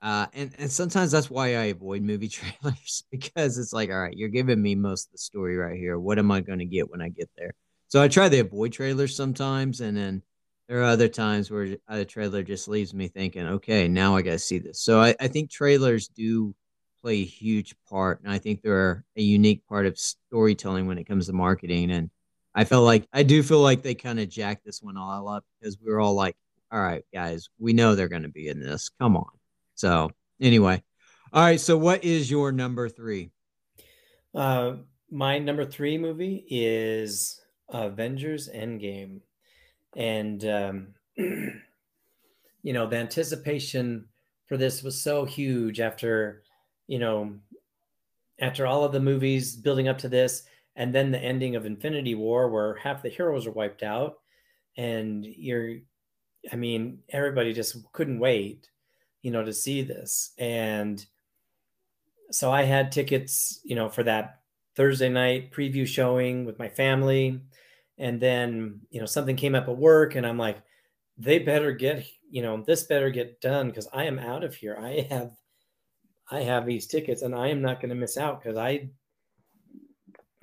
Uh, 0.06 0.28
and 0.34 0.54
and 0.60 0.72
sometimes 0.72 1.10
that's 1.10 1.32
why 1.32 1.48
I 1.56 1.64
avoid 1.74 2.04
movie 2.04 2.28
trailers 2.30 3.04
because 3.10 3.58
it's 3.58 3.74
like, 3.74 3.90
all 3.90 4.04
right, 4.04 4.16
you're 4.16 4.30
giving 4.30 4.62
me 4.62 4.76
most 4.76 5.08
of 5.08 5.14
the 5.14 5.18
story 5.18 5.58
right 5.58 5.80
here. 5.80 5.98
What 5.98 6.20
am 6.20 6.30
I 6.30 6.42
going 6.42 6.60
to 6.60 6.66
get 6.66 6.92
when 6.92 7.02
I 7.02 7.10
get 7.10 7.28
there? 7.36 7.56
So 7.88 8.04
I 8.04 8.08
try 8.08 8.30
to 8.30 8.40
avoid 8.40 8.72
trailers 8.72 9.16
sometimes, 9.16 9.82
and 9.82 9.98
then 9.98 10.22
there 10.70 10.82
are 10.82 10.84
other 10.84 11.08
times 11.08 11.50
where 11.50 11.78
a 11.88 12.06
trailer 12.06 12.44
just 12.44 12.68
leaves 12.68 12.94
me 12.94 13.08
thinking, 13.08 13.48
okay, 13.48 13.88
now 13.88 14.16
I 14.16 14.22
got 14.22 14.34
to 14.34 14.40
see 14.40 14.60
this. 14.60 14.80
So 14.80 15.02
I, 15.02 15.16
I 15.20 15.28
think 15.28 15.50
trailers 15.50 16.08
do 16.08 16.54
play 17.02 17.22
a 17.22 17.26
huge 17.26 17.74
part, 17.90 18.22
and 18.22 18.32
I 18.32 18.38
think 18.38 18.62
they're 18.62 19.04
a 19.18 19.24
unique 19.24 19.66
part 19.68 19.88
of 19.88 19.98
storytelling 19.98 20.86
when 20.86 21.00
it 21.00 21.06
comes 21.06 21.26
to 21.28 21.34
marketing. 21.34 21.90
And 21.90 22.12
I 22.54 22.66
felt 22.66 22.86
like 22.86 23.08
I 23.12 23.24
do 23.24 23.42
feel 23.42 23.62
like 23.62 23.82
they 23.82 23.96
kind 23.96 24.20
of 24.20 24.30
jacked 24.30 24.66
this 24.66 24.84
one 24.84 24.98
all 24.98 25.28
up 25.28 25.44
because 25.60 25.80
we 25.84 25.92
were 25.92 26.00
all 26.00 26.14
like, 26.14 26.36
all 26.72 26.80
right, 26.82 27.04
guys, 27.12 27.50
we 27.58 27.74
know 27.74 27.96
they're 27.96 28.08
going 28.08 28.22
to 28.22 28.30
be 28.30 28.50
in 28.50 28.60
this. 28.60 28.92
Come 29.00 29.18
on. 29.18 29.35
So 29.76 30.12
anyway, 30.42 30.84
all 31.32 31.44
right. 31.44 31.60
So 31.60 31.78
what 31.78 32.04
is 32.04 32.32
your 32.32 32.52
number 32.52 32.90
three? 32.90 33.32
Uh, 34.34 34.78
my 35.12 35.40
number 35.40 35.66
three 35.66 35.98
movie 35.98 36.46
is 36.50 37.40
Avengers 37.70 38.50
Endgame, 38.50 39.22
and 39.96 40.46
um, 40.46 40.88
you 41.18 42.74
know 42.74 42.88
the 42.88 42.98
anticipation 42.98 44.06
for 44.48 44.58
this 44.58 44.84
was 44.84 45.02
so 45.02 45.26
huge 45.26 45.80
after 45.80 46.44
you 46.88 47.00
know 47.00 47.36
after 48.40 48.68
all 48.68 48.84
of 48.84 48.92
the 48.92 49.00
movies 49.00 49.56
building 49.56 49.88
up 49.88 49.98
to 50.00 50.10
this 50.10 50.44
and 50.76 50.94
then 50.94 51.12
the 51.12 51.20
ending 51.20 51.56
of 51.56 51.66
infinity 51.66 52.16
war 52.16 52.50
where 52.50 52.76
half 52.76 53.02
the 53.02 53.10
heroes 53.10 53.48
are 53.48 53.52
wiped 53.52 53.84
out 53.84 54.16
and 54.78 55.26
you're 55.26 55.78
i 56.52 56.56
mean 56.56 57.00
everybody 57.10 57.54
just 57.54 57.78
couldn't 57.94 58.20
wait 58.20 58.68
you 59.26 59.32
know, 59.32 59.44
to 59.44 59.52
see 59.52 59.82
this. 59.82 60.34
And 60.38 61.04
so 62.30 62.52
I 62.52 62.62
had 62.62 62.92
tickets, 62.92 63.60
you 63.64 63.76
know, 63.76 63.90
for 63.90 64.04
that 64.04 64.42
Thursday 64.76 65.10
night 65.10 65.52
preview 65.52 65.88
showing 65.88 66.46
with 66.46 66.60
my 66.60 66.70
family. 66.70 67.42
And 67.98 68.22
then, 68.22 68.82
you 68.92 69.00
know, 69.00 69.08
something 69.08 69.36
came 69.36 69.56
up 69.56 69.68
at 69.68 69.76
work 69.76 70.14
and 70.14 70.28
I'm 70.28 70.38
like, 70.38 70.62
they 71.18 71.40
better 71.40 71.72
get, 71.72 72.06
you 72.30 72.44
know, 72.44 72.64
this 72.68 72.84
better 72.84 73.10
get 73.10 73.42
done 73.42 73.70
because 73.70 73.88
I 73.92 74.04
am 74.04 74.20
out 74.20 74.44
of 74.44 74.54
here. 74.54 74.78
I 74.80 75.08
have 75.10 75.32
I 76.30 76.42
have 76.42 76.68
these 76.68 76.86
tickets 76.86 77.24
and 77.24 77.34
I 77.34 77.48
am 77.48 77.64
not 77.64 77.82
going 77.82 77.90
to 77.90 77.96
miss 77.96 78.18
out 78.18 78.44
because 78.44 78.58
I 78.58 78.92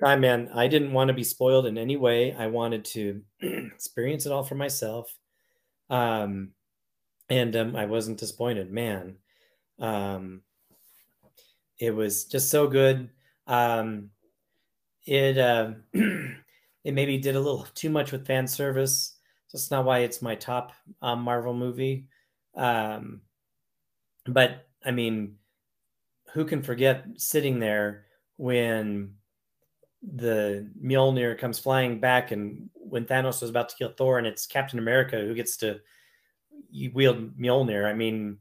I 0.03 0.17
man, 0.17 0.49
I 0.53 0.67
didn't 0.67 0.91
want 0.91 1.07
to 1.07 1.13
be 1.13 1.23
spoiled 1.23 1.67
in 1.67 1.77
any 1.77 1.95
way. 1.95 2.33
I 2.33 2.47
wanted 2.47 2.83
to 2.85 3.21
experience 3.41 4.25
it 4.25 4.33
all 4.33 4.43
for 4.43 4.55
myself. 4.55 5.17
Um, 5.89 6.49
and 7.29 7.55
um, 7.55 7.75
I 7.75 7.85
wasn't 7.85 8.19
disappointed. 8.19 8.71
Man, 8.71 9.15
um, 9.79 10.41
it 11.79 11.91
was 11.91 12.25
just 12.25 12.49
so 12.49 12.67
good. 12.67 13.09
Um, 13.47 14.09
it 15.05 15.37
uh, 15.37 15.71
it 15.93 16.93
maybe 16.93 17.17
did 17.17 17.35
a 17.35 17.39
little 17.39 17.67
too 17.75 17.89
much 17.89 18.11
with 18.11 18.27
fan 18.27 18.47
service. 18.47 19.17
That's 19.51 19.71
not 19.71 19.85
why 19.85 19.99
it's 19.99 20.21
my 20.21 20.35
top 20.35 20.71
um, 21.01 21.21
Marvel 21.21 21.53
movie. 21.53 22.07
Um, 22.55 23.21
but 24.25 24.67
I 24.83 24.91
mean, 24.91 25.35
who 26.33 26.45
can 26.45 26.63
forget 26.63 27.05
sitting 27.17 27.59
there 27.59 28.05
when 28.37 29.15
the 30.01 30.69
Mjolnir 30.83 31.37
comes 31.37 31.59
flying 31.59 31.99
back 31.99 32.31
and 32.31 32.69
when 32.73 33.05
Thanos 33.05 33.41
was 33.41 33.49
about 33.49 33.69
to 33.69 33.75
kill 33.75 33.93
Thor 33.95 34.17
and 34.17 34.27
it's 34.27 34.45
Captain 34.45 34.79
America 34.79 35.17
who 35.17 35.33
gets 35.33 35.55
to 35.57 35.79
you 36.73 36.91
wield 36.91 37.37
Mjolnir. 37.37 37.85
I 37.85 37.93
mean, 37.93 38.39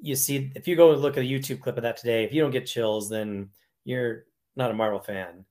you 0.00 0.14
see, 0.14 0.52
if 0.54 0.68
you 0.68 0.76
go 0.76 0.90
look 0.92 1.16
at 1.16 1.24
a 1.24 1.26
YouTube 1.26 1.60
clip 1.60 1.76
of 1.78 1.82
that 1.82 1.96
today, 1.96 2.24
if 2.24 2.32
you 2.32 2.42
don't 2.42 2.50
get 2.50 2.66
chills, 2.66 3.08
then 3.08 3.48
you're 3.84 4.24
not 4.54 4.70
a 4.70 4.74
Marvel 4.74 5.00
fan. 5.00 5.46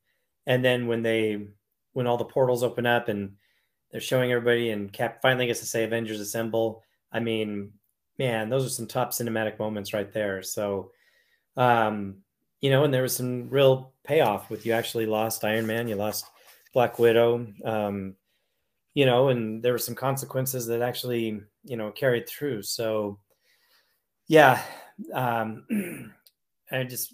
And 0.45 0.63
then 0.63 0.87
when 0.87 1.01
they, 1.01 1.47
when 1.93 2.07
all 2.07 2.17
the 2.17 2.25
portals 2.25 2.63
open 2.63 2.85
up 2.85 3.09
and 3.09 3.33
they're 3.91 3.99
showing 3.99 4.31
everybody, 4.31 4.69
and 4.69 4.93
Cap 4.93 5.21
finally 5.21 5.47
gets 5.47 5.59
to 5.61 5.65
say 5.65 5.83
"Avengers 5.83 6.19
Assemble," 6.19 6.83
I 7.11 7.19
mean, 7.19 7.73
man, 8.19 8.49
those 8.49 8.65
are 8.65 8.69
some 8.69 8.87
top 8.87 9.09
cinematic 9.11 9.57
moments 9.57 9.93
right 9.93 10.11
there. 10.13 10.43
So, 10.43 10.91
um, 11.57 12.17
you 12.61 12.69
know, 12.69 12.83
and 12.83 12.93
there 12.93 13.01
was 13.01 13.15
some 13.15 13.49
real 13.49 13.93
payoff 14.03 14.51
with 14.51 14.65
you 14.65 14.73
actually 14.73 15.07
lost 15.07 15.43
Iron 15.43 15.65
Man, 15.65 15.87
you 15.87 15.95
lost 15.95 16.25
Black 16.73 16.99
Widow, 16.99 17.47
um, 17.65 18.15
you 18.93 19.05
know, 19.05 19.29
and 19.29 19.63
there 19.63 19.71
were 19.71 19.77
some 19.77 19.95
consequences 19.95 20.67
that 20.67 20.81
actually 20.81 21.41
you 21.63 21.77
know 21.77 21.91
carried 21.91 22.27
through. 22.27 22.63
So 22.63 23.19
yeah 24.29 24.61
um 25.13 25.65
i 26.71 26.83
just 26.83 27.13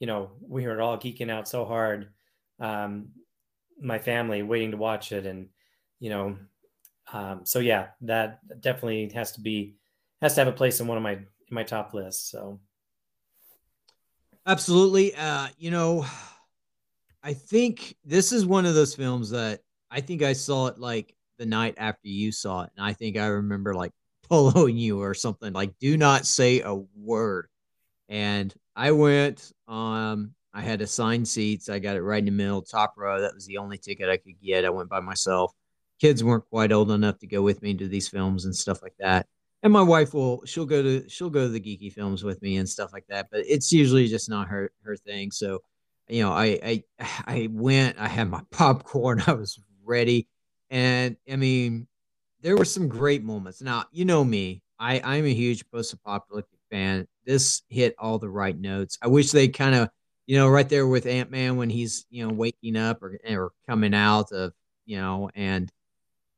you 0.00 0.06
know 0.06 0.32
we 0.46 0.66
were 0.66 0.82
all 0.82 0.98
geeking 0.98 1.30
out 1.30 1.48
so 1.48 1.64
hard 1.64 2.10
um 2.60 3.08
my 3.80 3.98
family 3.98 4.42
waiting 4.42 4.72
to 4.72 4.76
watch 4.76 5.12
it 5.12 5.24
and 5.24 5.48
you 6.00 6.10
know 6.10 6.36
um 7.12 7.40
so 7.44 7.60
yeah 7.60 7.86
that 8.02 8.40
definitely 8.60 9.10
has 9.14 9.32
to 9.32 9.40
be 9.40 9.76
has 10.20 10.34
to 10.34 10.40
have 10.40 10.48
a 10.48 10.52
place 10.52 10.80
in 10.80 10.86
one 10.86 10.98
of 10.98 11.02
my 11.02 11.12
in 11.12 11.26
my 11.50 11.62
top 11.62 11.94
lists 11.94 12.30
so. 12.30 12.60
Absolutely. 14.46 15.14
Uh 15.14 15.48
you 15.56 15.70
know 15.70 16.04
i 17.22 17.32
think 17.32 17.96
this 18.04 18.30
is 18.32 18.44
one 18.44 18.66
of 18.66 18.74
those 18.74 18.94
films 18.94 19.30
that 19.30 19.60
i 19.94 20.00
think 20.00 20.22
i 20.22 20.34
saw 20.34 20.66
it 20.66 20.78
like 20.78 21.14
the 21.38 21.46
night 21.46 21.74
after 21.78 22.08
you 22.08 22.32
saw 22.32 22.62
it, 22.62 22.70
and 22.76 22.84
I 22.84 22.92
think 22.92 23.16
I 23.16 23.26
remember 23.26 23.74
like 23.74 23.92
following 24.28 24.76
you 24.76 25.00
or 25.00 25.14
something 25.14 25.52
like, 25.52 25.78
"Do 25.78 25.96
not 25.96 26.26
say 26.26 26.60
a 26.60 26.74
word." 26.74 27.48
And 28.08 28.54
I 28.76 28.92
went. 28.92 29.52
Um, 29.68 30.34
I 30.52 30.62
had 30.62 30.80
assigned 30.82 31.26
seats. 31.26 31.68
I 31.68 31.78
got 31.80 31.96
it 31.96 32.02
right 32.02 32.18
in 32.18 32.26
the 32.26 32.30
middle, 32.30 32.62
top 32.62 32.94
row. 32.96 33.20
That 33.20 33.34
was 33.34 33.46
the 33.46 33.58
only 33.58 33.78
ticket 33.78 34.08
I 34.08 34.18
could 34.18 34.40
get. 34.40 34.64
I 34.64 34.70
went 34.70 34.88
by 34.88 35.00
myself. 35.00 35.52
Kids 36.00 36.22
weren't 36.22 36.48
quite 36.48 36.72
old 36.72 36.90
enough 36.90 37.18
to 37.20 37.26
go 37.26 37.42
with 37.42 37.62
me 37.62 37.74
to 37.74 37.88
these 37.88 38.08
films 38.08 38.44
and 38.44 38.54
stuff 38.54 38.82
like 38.82 38.94
that. 39.00 39.26
And 39.62 39.72
my 39.72 39.82
wife 39.82 40.14
will 40.14 40.44
she'll 40.44 40.66
go 40.66 40.82
to 40.82 41.08
she'll 41.08 41.30
go 41.30 41.46
to 41.46 41.48
the 41.48 41.60
geeky 41.60 41.92
films 41.92 42.22
with 42.22 42.42
me 42.42 42.58
and 42.58 42.68
stuff 42.68 42.92
like 42.92 43.06
that. 43.08 43.28
But 43.30 43.40
it's 43.46 43.72
usually 43.72 44.06
just 44.08 44.28
not 44.28 44.48
her 44.48 44.70
her 44.84 44.96
thing. 44.96 45.30
So, 45.30 45.60
you 46.08 46.22
know, 46.22 46.32
I 46.32 46.58
I 46.64 46.82
I 47.26 47.48
went. 47.50 47.98
I 47.98 48.08
had 48.08 48.30
my 48.30 48.42
popcorn. 48.50 49.22
I 49.26 49.32
was 49.32 49.58
ready. 49.84 50.28
And 50.70 51.16
I 51.30 51.36
mean, 51.36 51.86
there 52.40 52.56
were 52.56 52.64
some 52.64 52.88
great 52.88 53.22
moments. 53.22 53.62
Now, 53.62 53.84
you 53.92 54.04
know 54.04 54.24
me, 54.24 54.62
I, 54.78 55.00
I'm 55.00 55.24
a 55.24 55.34
huge 55.34 55.68
post 55.70 55.92
apocalyptic 55.92 56.58
fan. 56.70 57.06
This 57.24 57.62
hit 57.68 57.94
all 57.98 58.18
the 58.18 58.28
right 58.28 58.58
notes. 58.58 58.98
I 59.00 59.08
wish 59.08 59.30
they 59.30 59.48
kind 59.48 59.74
of, 59.74 59.88
you 60.26 60.36
know, 60.36 60.48
right 60.48 60.68
there 60.68 60.86
with 60.86 61.06
Ant 61.06 61.30
Man 61.30 61.56
when 61.56 61.70
he's, 61.70 62.06
you 62.10 62.26
know, 62.26 62.32
waking 62.32 62.76
up 62.76 63.02
or, 63.02 63.18
or 63.28 63.52
coming 63.66 63.94
out 63.94 64.32
of, 64.32 64.52
you 64.86 64.96
know, 64.98 65.30
and, 65.34 65.70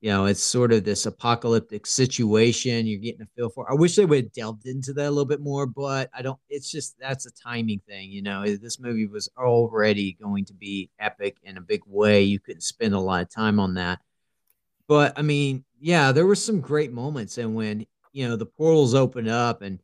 you 0.07 0.12
know, 0.12 0.27
it's 0.27 0.40
sort 0.40 0.73
of 0.73 0.85
this 0.85 1.05
apocalyptic 1.05 1.85
situation 1.85 2.87
you're 2.87 3.01
getting 3.01 3.23
a 3.23 3.27
feel 3.35 3.51
for. 3.51 3.69
I 3.69 3.75
wish 3.75 3.97
they 3.97 4.05
would 4.05 4.23
have 4.23 4.33
delved 4.33 4.64
into 4.64 4.92
that 4.92 5.09
a 5.09 5.11
little 5.11 5.25
bit 5.25 5.40
more, 5.40 5.66
but 5.66 6.09
I 6.14 6.23
don't, 6.23 6.38
it's 6.49 6.71
just 6.71 6.97
that's 7.01 7.27
a 7.27 7.33
timing 7.33 7.81
thing. 7.88 8.12
You 8.12 8.23
know, 8.23 8.45
this 8.47 8.79
movie 8.79 9.07
was 9.07 9.29
already 9.37 10.12
going 10.12 10.45
to 10.45 10.55
be 10.55 10.90
epic 11.01 11.38
in 11.42 11.57
a 11.57 11.61
big 11.61 11.81
way. 11.88 12.23
You 12.23 12.38
couldn't 12.38 12.61
spend 12.61 12.95
a 12.95 13.01
lot 13.01 13.23
of 13.23 13.31
time 13.31 13.59
on 13.59 13.75
that. 13.75 13.99
But 14.87 15.19
I 15.19 15.23
mean, 15.23 15.64
yeah, 15.81 16.12
there 16.12 16.25
were 16.25 16.37
some 16.37 16.61
great 16.61 16.92
moments. 16.92 17.37
And 17.37 17.57
when, 17.57 17.85
you 18.12 18.29
know, 18.29 18.37
the 18.37 18.47
portals 18.47 18.95
open 18.95 19.27
up 19.27 19.62
and 19.62 19.81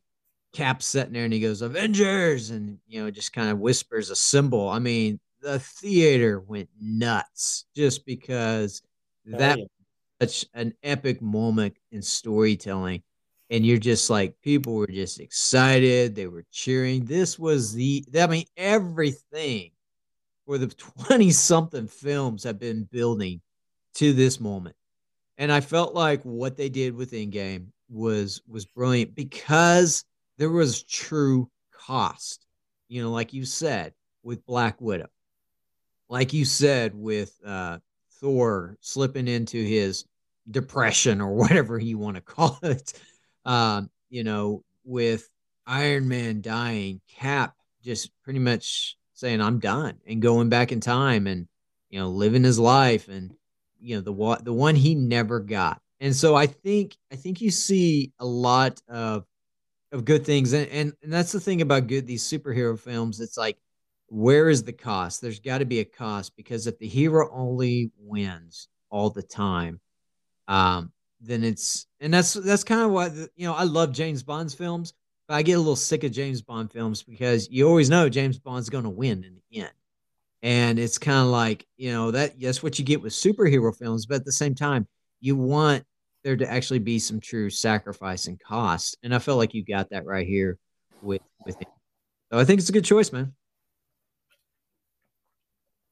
Cap's 0.53 0.85
sitting 0.85 1.11
there 1.11 1.25
and 1.25 1.33
he 1.33 1.41
goes, 1.41 1.61
Avengers, 1.61 2.49
and, 2.49 2.77
you 2.87 3.03
know, 3.03 3.11
just 3.11 3.33
kind 3.33 3.49
of 3.49 3.59
whispers 3.59 4.09
assemble. 4.09 4.69
I 4.69 4.79
mean, 4.79 5.19
the 5.41 5.59
theater 5.59 6.39
went 6.39 6.69
nuts 6.79 7.65
just 7.75 8.05
because 8.05 8.81
Oh, 9.31 9.37
that 9.37 9.57
yeah. 9.59 9.65
Such 10.21 10.45
an 10.53 10.73
epic 10.83 11.21
moment 11.21 11.77
in 11.91 12.01
storytelling. 12.01 13.03
And 13.49 13.65
you're 13.65 13.77
just 13.77 14.09
like 14.09 14.35
people 14.41 14.73
were 14.73 14.87
just 14.87 15.19
excited. 15.19 16.15
They 16.15 16.27
were 16.27 16.45
cheering. 16.51 17.05
This 17.05 17.37
was 17.37 17.73
the 17.73 18.03
i 18.17 18.27
mean 18.27 18.45
everything 18.57 19.71
for 20.45 20.57
the 20.57 20.67
20 21.07 21.31
something 21.31 21.87
films 21.87 22.43
have 22.43 22.59
been 22.59 22.83
building 22.91 23.41
to 23.95 24.13
this 24.13 24.39
moment. 24.39 24.75
And 25.37 25.51
i 25.51 25.61
felt 25.61 25.93
like 25.93 26.23
what 26.23 26.57
they 26.57 26.69
did 26.69 26.95
with 26.95 27.11
Endgame 27.11 27.67
was 27.89 28.41
was 28.47 28.65
brilliant 28.65 29.13
because 29.13 30.03
there 30.37 30.49
was 30.49 30.83
true 30.83 31.49
cost 31.71 32.47
you 32.87 33.03
know 33.03 33.11
like 33.11 33.33
you 33.33 33.45
said 33.45 33.93
with 34.23 34.45
black 34.45 34.79
widow. 34.81 35.09
Like 36.09 36.33
you 36.33 36.45
said 36.45 36.95
with 36.95 37.33
uh 37.45 37.79
thor 38.23 38.77
slipping 38.79 39.27
into 39.27 39.61
his 39.61 40.05
depression 40.49 41.21
or 41.21 41.33
whatever 41.35 41.77
you 41.77 41.97
want 41.99 42.15
to 42.15 42.21
call 42.21 42.57
it. 42.63 42.93
Um, 43.45 43.89
you 44.09 44.23
know, 44.23 44.63
with 44.85 45.29
Iron 45.67 46.07
Man 46.07 46.41
dying, 46.41 47.01
Cap 47.09 47.55
just 47.83 48.09
pretty 48.23 48.39
much 48.39 48.95
saying 49.13 49.41
I'm 49.41 49.59
done 49.59 49.97
and 50.07 50.21
going 50.21 50.49
back 50.49 50.71
in 50.71 50.79
time 50.79 51.27
and 51.27 51.47
you 51.89 51.99
know 51.99 52.09
living 52.09 52.43
his 52.43 52.57
life 52.57 53.09
and 53.09 53.33
you 53.79 53.95
know 53.95 54.01
the 54.01 54.43
the 54.43 54.53
one 54.53 54.75
he 54.75 54.95
never 54.95 55.39
got. 55.39 55.81
And 55.99 56.15
so 56.15 56.35
I 56.35 56.47
think 56.47 56.95
I 57.11 57.15
think 57.17 57.41
you 57.41 57.51
see 57.51 58.13
a 58.19 58.25
lot 58.25 58.81
of 58.87 59.25
of 59.91 60.05
good 60.05 60.25
things 60.25 60.53
and 60.53 60.67
and, 60.69 60.93
and 61.03 61.13
that's 61.13 61.33
the 61.33 61.39
thing 61.39 61.61
about 61.61 61.87
good 61.87 62.07
these 62.07 62.23
superhero 62.23 62.79
films 62.79 63.19
it's 63.19 63.37
like 63.37 63.57
where 64.13 64.47
is 64.47 64.63
the 64.63 64.73
cost? 64.73 65.21
There's 65.21 65.39
got 65.39 65.57
to 65.57 65.65
be 65.65 65.79
a 65.79 65.85
cost 65.85 66.37
because 66.37 66.67
if 66.67 66.77
the 66.77 66.87
hero 66.87 67.29
only 67.33 67.91
wins 67.97 68.67
all 68.91 69.09
the 69.09 69.23
time, 69.23 69.79
um, 70.47 70.91
then 71.19 71.43
it's 71.43 71.87
and 71.99 72.13
that's 72.13 72.33
that's 72.33 72.63
kind 72.63 72.81
of 72.81 72.91
what 72.91 73.11
you 73.35 73.47
know. 73.47 73.55
I 73.55 73.63
love 73.63 73.91
James 73.91 74.21
Bond's 74.21 74.53
films, 74.53 74.93
but 75.27 75.33
I 75.33 75.41
get 75.41 75.53
a 75.53 75.57
little 75.57 75.75
sick 75.75 76.03
of 76.03 76.11
James 76.11 76.43
Bond 76.43 76.71
films 76.71 77.01
because 77.01 77.49
you 77.49 77.67
always 77.67 77.89
know 77.89 78.07
James 78.07 78.37
Bond's 78.37 78.69
going 78.69 78.83
to 78.83 78.89
win 78.91 79.23
in 79.23 79.37
the 79.49 79.61
end, 79.61 79.73
and 80.43 80.77
it's 80.77 80.99
kind 80.99 81.25
of 81.25 81.31
like 81.31 81.65
you 81.77 81.91
know 81.91 82.11
that 82.11 82.39
that's 82.39 82.61
what 82.61 82.77
you 82.77 82.85
get 82.85 83.01
with 83.01 83.13
superhero 83.13 83.75
films, 83.75 84.05
but 84.05 84.17
at 84.17 84.25
the 84.25 84.31
same 84.31 84.53
time, 84.53 84.87
you 85.21 85.35
want 85.35 85.85
there 86.23 86.37
to 86.37 86.51
actually 86.51 86.79
be 86.79 86.99
some 86.99 87.19
true 87.19 87.49
sacrifice 87.49 88.27
and 88.27 88.39
cost, 88.39 88.95
and 89.01 89.15
I 89.15 89.17
feel 89.17 89.37
like 89.37 89.55
you 89.55 89.65
got 89.65 89.89
that 89.89 90.05
right 90.05 90.27
here 90.27 90.59
with 91.01 91.23
with 91.47 91.59
it. 91.59 91.67
So 92.31 92.37
I 92.37 92.45
think 92.45 92.59
it's 92.59 92.69
a 92.69 92.73
good 92.73 92.85
choice, 92.85 93.11
man. 93.11 93.33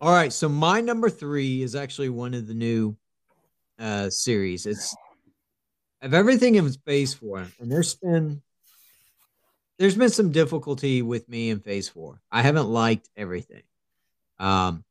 All 0.01 0.11
right, 0.11 0.33
so 0.33 0.49
my 0.49 0.81
number 0.81 1.11
three 1.11 1.61
is 1.61 1.75
actually 1.75 2.09
one 2.09 2.33
of 2.33 2.47
the 2.47 2.55
new 2.55 2.97
uh 3.77 4.09
series. 4.09 4.65
It's 4.65 4.95
of 6.01 6.15
everything 6.15 6.55
in 6.55 6.71
Phase 6.71 7.13
Four, 7.13 7.45
and 7.59 7.71
there's 7.71 7.93
been 7.93 8.41
there's 9.77 9.95
been 9.95 10.09
some 10.09 10.31
difficulty 10.31 11.03
with 11.03 11.29
me 11.29 11.51
in 11.51 11.59
Phase 11.59 11.87
Four. 11.87 12.19
I 12.31 12.41
haven't 12.41 12.67
liked 12.67 13.09
everything, 13.15 13.61
um, 14.39 14.83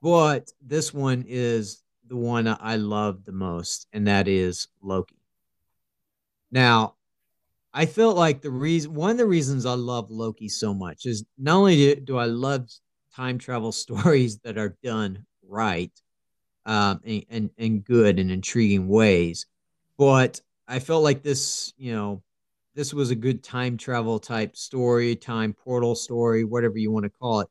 but 0.00 0.52
this 0.64 0.94
one 0.94 1.24
is 1.26 1.82
the 2.06 2.16
one 2.16 2.46
I 2.46 2.76
love 2.76 3.24
the 3.24 3.32
most, 3.32 3.88
and 3.92 4.06
that 4.06 4.28
is 4.28 4.68
Loki. 4.80 5.18
Now, 6.52 6.94
I 7.74 7.86
felt 7.86 8.16
like 8.16 8.40
the 8.40 8.50
reason 8.50 8.94
one 8.94 9.10
of 9.10 9.16
the 9.16 9.26
reasons 9.26 9.66
I 9.66 9.74
love 9.74 10.12
Loki 10.12 10.48
so 10.48 10.72
much 10.72 11.06
is 11.06 11.24
not 11.38 11.56
only 11.56 11.76
do, 11.76 11.96
do 11.96 12.18
I 12.18 12.26
love 12.26 12.68
time 13.14 13.38
travel 13.38 13.72
stories 13.84 14.38
that 14.40 14.58
are 14.58 14.76
done 14.82 15.24
right 15.46 15.92
um, 16.66 17.00
and, 17.04 17.24
and, 17.30 17.50
and 17.58 17.84
good 17.84 18.18
and 18.18 18.30
intriguing 18.30 18.88
ways. 18.88 19.46
But 19.98 20.40
I 20.68 20.78
felt 20.78 21.02
like 21.02 21.22
this, 21.22 21.72
you 21.76 21.92
know, 21.92 22.22
this 22.74 22.94
was 22.94 23.10
a 23.10 23.16
good 23.16 23.42
time 23.42 23.76
travel 23.76 24.18
type 24.18 24.56
story, 24.56 25.14
time 25.14 25.52
portal 25.52 25.94
story, 25.94 26.44
whatever 26.44 26.78
you 26.78 26.90
want 26.90 27.04
to 27.04 27.10
call 27.10 27.40
it. 27.40 27.48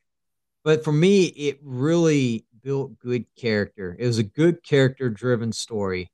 But 0.64 0.84
for 0.84 0.92
me, 0.92 1.26
it 1.26 1.60
really 1.62 2.46
built 2.64 2.98
good 3.00 3.26
character. 3.36 3.96
It 4.00 4.06
was 4.06 4.20
a 4.20 4.24
good 4.24 4.64
character 4.64 5.10
driven 5.10 5.52
story, 5.52 6.12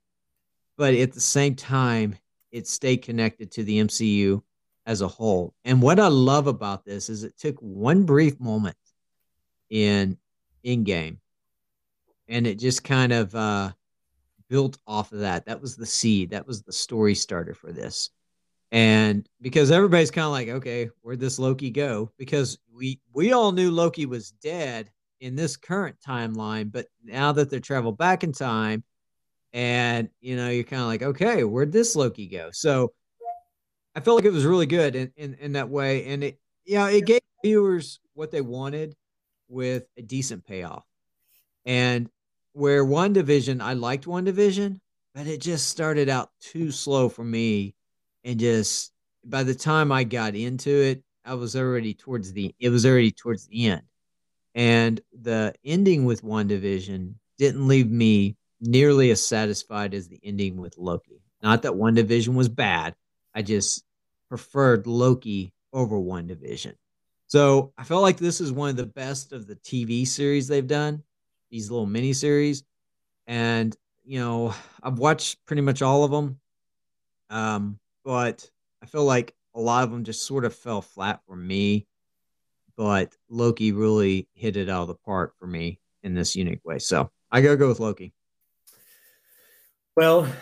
but 0.76 0.94
at 0.94 1.12
the 1.12 1.20
same 1.20 1.54
time, 1.54 2.16
it 2.50 2.66
stayed 2.66 2.98
connected 2.98 3.50
to 3.52 3.64
the 3.64 3.78
MCU 3.78 4.42
as 4.86 5.02
a 5.02 5.08
whole. 5.08 5.54
And 5.64 5.82
what 5.82 6.00
I 6.00 6.08
love 6.08 6.46
about 6.46 6.84
this 6.84 7.10
is 7.10 7.24
it 7.24 7.36
took 7.38 7.56
one 7.58 8.04
brief 8.04 8.40
moment 8.40 8.76
in 9.70 10.16
Endgame, 10.64 11.18
and 12.28 12.46
it 12.46 12.58
just 12.58 12.84
kind 12.84 13.12
of 13.12 13.34
uh, 13.34 13.72
built 14.48 14.78
off 14.86 15.12
of 15.12 15.20
that. 15.20 15.46
That 15.46 15.60
was 15.60 15.76
the 15.76 15.86
seed. 15.86 16.30
That 16.30 16.46
was 16.46 16.62
the 16.62 16.72
story 16.72 17.14
starter 17.14 17.54
for 17.54 17.72
this. 17.72 18.10
And 18.70 19.26
because 19.40 19.70
everybody's 19.70 20.10
kind 20.10 20.26
of 20.26 20.32
like, 20.32 20.48
okay, 20.48 20.90
where'd 21.00 21.20
this 21.20 21.38
Loki 21.38 21.70
go? 21.70 22.10
Because 22.18 22.58
we 22.72 23.00
we 23.12 23.32
all 23.32 23.52
knew 23.52 23.70
Loki 23.70 24.04
was 24.04 24.32
dead 24.32 24.90
in 25.20 25.34
this 25.34 25.56
current 25.56 25.96
timeline, 26.06 26.70
but 26.70 26.86
now 27.02 27.32
that 27.32 27.50
they 27.50 27.60
travel 27.60 27.92
back 27.92 28.24
in 28.24 28.32
time, 28.32 28.84
and 29.52 30.10
you 30.20 30.36
know, 30.36 30.50
you're 30.50 30.64
kind 30.64 30.82
of 30.82 30.88
like, 30.88 31.02
okay, 31.02 31.44
where'd 31.44 31.72
this 31.72 31.96
Loki 31.96 32.26
go? 32.26 32.50
So 32.52 32.92
I 33.94 34.00
felt 34.00 34.16
like 34.16 34.26
it 34.26 34.32
was 34.32 34.44
really 34.44 34.66
good 34.66 34.94
in, 34.94 35.12
in, 35.16 35.34
in 35.40 35.52
that 35.52 35.68
way. 35.70 36.04
And 36.06 36.22
it 36.22 36.38
yeah, 36.66 36.88
it 36.88 37.06
gave 37.06 37.20
viewers 37.42 38.00
what 38.12 38.30
they 38.30 38.42
wanted 38.42 38.94
with 39.48 39.86
a 39.96 40.02
decent 40.02 40.46
payoff. 40.46 40.84
And 41.64 42.08
where 42.52 42.84
WandaVision, 42.84 43.60
I 43.60 43.74
liked 43.74 44.06
WandaVision, 44.06 44.80
but 45.14 45.26
it 45.26 45.40
just 45.40 45.68
started 45.68 46.08
out 46.08 46.30
too 46.40 46.70
slow 46.70 47.08
for 47.08 47.24
me. 47.24 47.74
And 48.24 48.38
just 48.38 48.92
by 49.24 49.42
the 49.42 49.54
time 49.54 49.92
I 49.92 50.04
got 50.04 50.34
into 50.34 50.70
it, 50.70 51.02
I 51.24 51.34
was 51.34 51.56
already 51.56 51.92
towards 51.94 52.32
the 52.32 52.54
it 52.58 52.70
was 52.70 52.86
already 52.86 53.12
towards 53.12 53.46
the 53.46 53.66
end. 53.66 53.82
And 54.54 55.00
the 55.12 55.54
ending 55.64 56.04
with 56.04 56.22
WandaVision 56.22 57.14
didn't 57.36 57.68
leave 57.68 57.90
me 57.90 58.36
nearly 58.60 59.10
as 59.10 59.24
satisfied 59.24 59.94
as 59.94 60.08
the 60.08 60.20
ending 60.24 60.56
with 60.56 60.76
Loki. 60.78 61.20
Not 61.42 61.62
that 61.62 61.72
WandaVision 61.72 62.34
was 62.34 62.48
bad. 62.48 62.94
I 63.34 63.42
just 63.42 63.84
preferred 64.28 64.86
Loki 64.86 65.52
over 65.72 65.96
WandaVision. 65.96 66.74
So 67.28 67.74
I 67.76 67.84
felt 67.84 68.02
like 68.02 68.16
this 68.16 68.40
is 68.40 68.52
one 68.52 68.70
of 68.70 68.76
the 68.76 68.86
best 68.86 69.32
of 69.32 69.46
the 69.46 69.56
TV 69.56 70.06
series 70.06 70.48
they've 70.48 70.66
done, 70.66 71.02
these 71.50 71.70
little 71.70 71.86
mini 71.86 72.14
series. 72.14 72.64
And, 73.26 73.76
you 74.02 74.18
know, 74.18 74.54
I've 74.82 74.98
watched 74.98 75.44
pretty 75.44 75.60
much 75.60 75.82
all 75.82 76.04
of 76.04 76.10
them. 76.10 76.40
Um, 77.28 77.78
but 78.02 78.50
I 78.82 78.86
feel 78.86 79.04
like 79.04 79.34
a 79.54 79.60
lot 79.60 79.84
of 79.84 79.90
them 79.90 80.04
just 80.04 80.26
sort 80.26 80.46
of 80.46 80.54
fell 80.54 80.80
flat 80.80 81.20
for 81.26 81.36
me. 81.36 81.86
But 82.76 83.14
Loki 83.28 83.72
really 83.72 84.26
hit 84.32 84.56
it 84.56 84.70
out 84.70 84.82
of 84.82 84.88
the 84.88 84.94
park 84.94 85.34
for 85.38 85.46
me 85.46 85.80
in 86.02 86.14
this 86.14 86.34
unique 86.34 86.64
way. 86.64 86.78
So 86.78 87.10
I 87.30 87.42
gotta 87.42 87.56
go 87.56 87.68
with 87.68 87.80
Loki. 87.80 88.14
Well, 89.96 90.32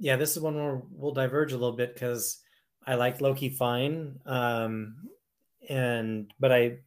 yeah, 0.00 0.16
this 0.16 0.36
is 0.36 0.42
one 0.42 0.56
where 0.56 0.82
we'll 0.90 1.12
diverge 1.12 1.52
a 1.52 1.56
little 1.56 1.76
bit 1.76 1.94
because 1.94 2.42
I 2.84 2.94
like 2.96 3.20
Loki 3.20 3.50
fine. 3.50 4.18
Um, 4.26 4.96
and 5.68 6.32
but 6.38 6.52
I 6.52 6.78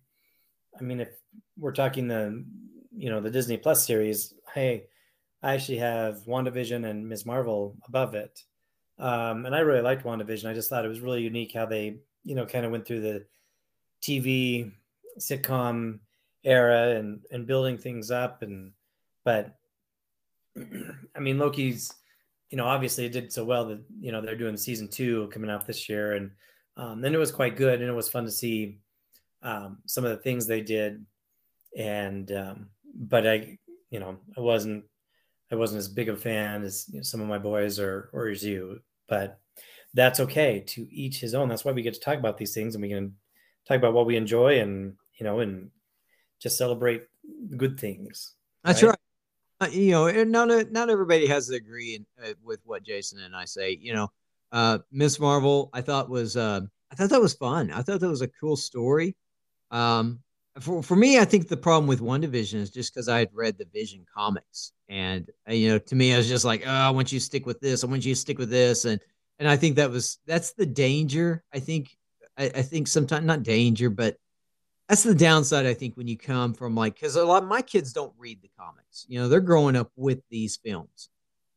I 0.79 0.83
mean 0.83 0.99
if 0.99 1.09
we're 1.57 1.73
talking 1.73 2.07
the 2.07 2.45
you 2.95 3.09
know 3.09 3.21
the 3.21 3.31
Disney 3.31 3.57
Plus 3.57 3.85
series, 3.85 4.33
hey, 4.53 4.87
I 5.43 5.53
actually 5.53 5.77
have 5.79 6.25
WandaVision 6.25 6.85
and 6.89 7.07
Ms. 7.07 7.25
Marvel 7.25 7.75
above 7.87 8.15
it. 8.15 8.43
Um, 8.99 9.45
and 9.45 9.55
I 9.55 9.59
really 9.59 9.81
liked 9.81 10.03
WandaVision. 10.03 10.49
I 10.49 10.53
just 10.53 10.69
thought 10.69 10.85
it 10.85 10.89
was 10.89 11.01
really 11.01 11.21
unique 11.21 11.53
how 11.53 11.67
they, 11.67 11.97
you 12.23 12.33
know, 12.33 12.45
kind 12.45 12.65
of 12.65 12.71
went 12.71 12.87
through 12.87 13.01
the 13.01 13.25
TV 14.01 14.71
sitcom 15.19 15.99
era 16.43 16.95
and 16.95 17.21
and 17.31 17.47
building 17.47 17.77
things 17.77 18.11
up 18.11 18.41
and 18.41 18.71
but 19.25 19.55
I 21.15 21.19
mean 21.19 21.37
Loki's 21.37 21.93
you 22.49 22.57
know 22.57 22.65
obviously 22.65 23.05
it 23.05 23.11
did 23.11 23.33
so 23.33 23.43
well 23.43 23.65
that 23.65 23.81
you 23.99 24.11
know 24.11 24.21
they're 24.21 24.37
doing 24.37 24.55
season 24.55 24.87
two 24.87 25.29
coming 25.33 25.49
out 25.49 25.67
this 25.67 25.89
year 25.89 26.13
and 26.13 26.31
um, 26.77 27.01
then 27.01 27.13
it 27.13 27.17
was 27.17 27.31
quite 27.31 27.57
good 27.57 27.81
and 27.81 27.89
it 27.89 27.93
was 27.93 28.09
fun 28.09 28.23
to 28.23 28.31
see 28.31 28.79
um, 29.43 29.79
some 29.85 30.05
of 30.05 30.11
the 30.11 30.23
things 30.23 30.45
they 30.45 30.61
did 30.61 31.05
and 31.77 32.31
um, 32.31 32.69
but 32.95 33.27
I 33.27 33.57
you 33.89 33.99
know 33.99 34.17
I 34.37 34.41
wasn't 34.41 34.85
I 35.51 35.55
wasn't 35.55 35.79
as 35.79 35.87
big 35.87 36.09
a 36.09 36.15
fan 36.15 36.63
as 36.63 36.85
you 36.89 36.97
know, 36.97 37.03
some 37.03 37.21
of 37.21 37.27
my 37.27 37.37
boys 37.37 37.79
or 37.79 38.09
or 38.13 38.27
as 38.27 38.43
you 38.43 38.79
but 39.09 39.39
that's 39.93 40.19
okay 40.19 40.63
to 40.67 40.87
each 40.93 41.19
his 41.19 41.33
own 41.33 41.49
that's 41.49 41.65
why 41.65 41.71
we 41.71 41.81
get 41.81 41.93
to 41.93 41.99
talk 41.99 42.17
about 42.17 42.37
these 42.37 42.53
things 42.53 42.75
and 42.75 42.81
we 42.81 42.89
can 42.89 43.15
talk 43.67 43.77
about 43.77 43.93
what 43.93 44.05
we 44.05 44.15
enjoy 44.15 44.59
and 44.59 44.93
you 45.19 45.23
know 45.25 45.39
and 45.39 45.69
just 46.39 46.57
celebrate 46.57 47.03
good 47.57 47.79
things 47.79 48.35
That's 48.63 48.83
right. 48.83 48.95
Uh, 49.59 49.67
you 49.71 49.91
know, 49.91 50.23
not 50.23 50.71
not 50.71 50.89
everybody 50.89 51.25
has 51.25 51.47
to 51.47 51.55
agree 51.55 51.95
in, 51.95 52.05
uh, 52.23 52.33
with 52.43 52.59
what 52.63 52.83
Jason 52.83 53.19
and 53.19 53.35
I 53.35 53.45
say. 53.45 53.77
You 53.81 53.93
know, 53.93 54.11
uh, 54.51 54.79
Miss 54.91 55.19
Marvel, 55.19 55.69
I 55.73 55.81
thought 55.81 56.09
was 56.09 56.37
uh, 56.37 56.61
I 56.91 56.95
thought 56.95 57.09
that 57.09 57.21
was 57.21 57.33
fun. 57.33 57.71
I 57.71 57.81
thought 57.81 57.99
that 57.99 58.09
was 58.09 58.21
a 58.21 58.27
cool 58.27 58.55
story. 58.55 59.15
Um, 59.71 60.19
for, 60.59 60.81
for 60.81 60.95
me, 60.95 61.19
I 61.19 61.25
think 61.25 61.47
the 61.47 61.57
problem 61.57 61.87
with 61.87 62.01
WandaVision 62.01 62.55
is 62.55 62.71
just 62.71 62.93
because 62.93 63.07
I 63.07 63.19
had 63.19 63.29
read 63.33 63.57
the 63.57 63.67
Vision 63.71 64.05
comics, 64.11 64.71
and 64.89 65.29
uh, 65.47 65.53
you 65.53 65.69
know, 65.69 65.79
to 65.79 65.95
me, 65.95 66.13
I 66.13 66.17
was 66.17 66.27
just 66.27 66.45
like, 66.45 66.63
oh, 66.65 66.69
I 66.69 66.89
want 66.89 67.11
you 67.11 67.19
to 67.19 67.25
stick 67.25 67.45
with 67.45 67.59
this. 67.59 67.83
I 67.83 67.87
want 67.87 68.05
you 68.05 68.13
to 68.13 68.19
stick 68.19 68.39
with 68.39 68.49
this, 68.49 68.85
and 68.85 68.99
and 69.39 69.47
I 69.47 69.57
think 69.57 69.75
that 69.75 69.91
was 69.91 70.19
that's 70.25 70.53
the 70.53 70.65
danger. 70.65 71.43
I 71.53 71.59
think 71.59 71.95
I, 72.37 72.45
I 72.45 72.61
think 72.61 72.87
sometimes 72.87 73.25
not 73.25 73.43
danger, 73.43 73.89
but 73.89 74.17
that's 74.87 75.03
the 75.03 75.15
downside. 75.15 75.65
I 75.65 75.73
think 75.73 75.95
when 75.95 76.07
you 76.07 76.17
come 76.17 76.53
from 76.53 76.75
like 76.75 76.95
because 76.95 77.15
a 77.15 77.25
lot 77.25 77.43
of 77.43 77.49
my 77.49 77.61
kids 77.61 77.93
don't 77.93 78.13
read 78.17 78.41
the 78.41 78.49
comics. 78.57 79.05
You 79.07 79.19
know, 79.19 79.27
they're 79.27 79.41
growing 79.41 79.75
up 79.75 79.91
with 79.95 80.21
these 80.29 80.57
films. 80.57 81.09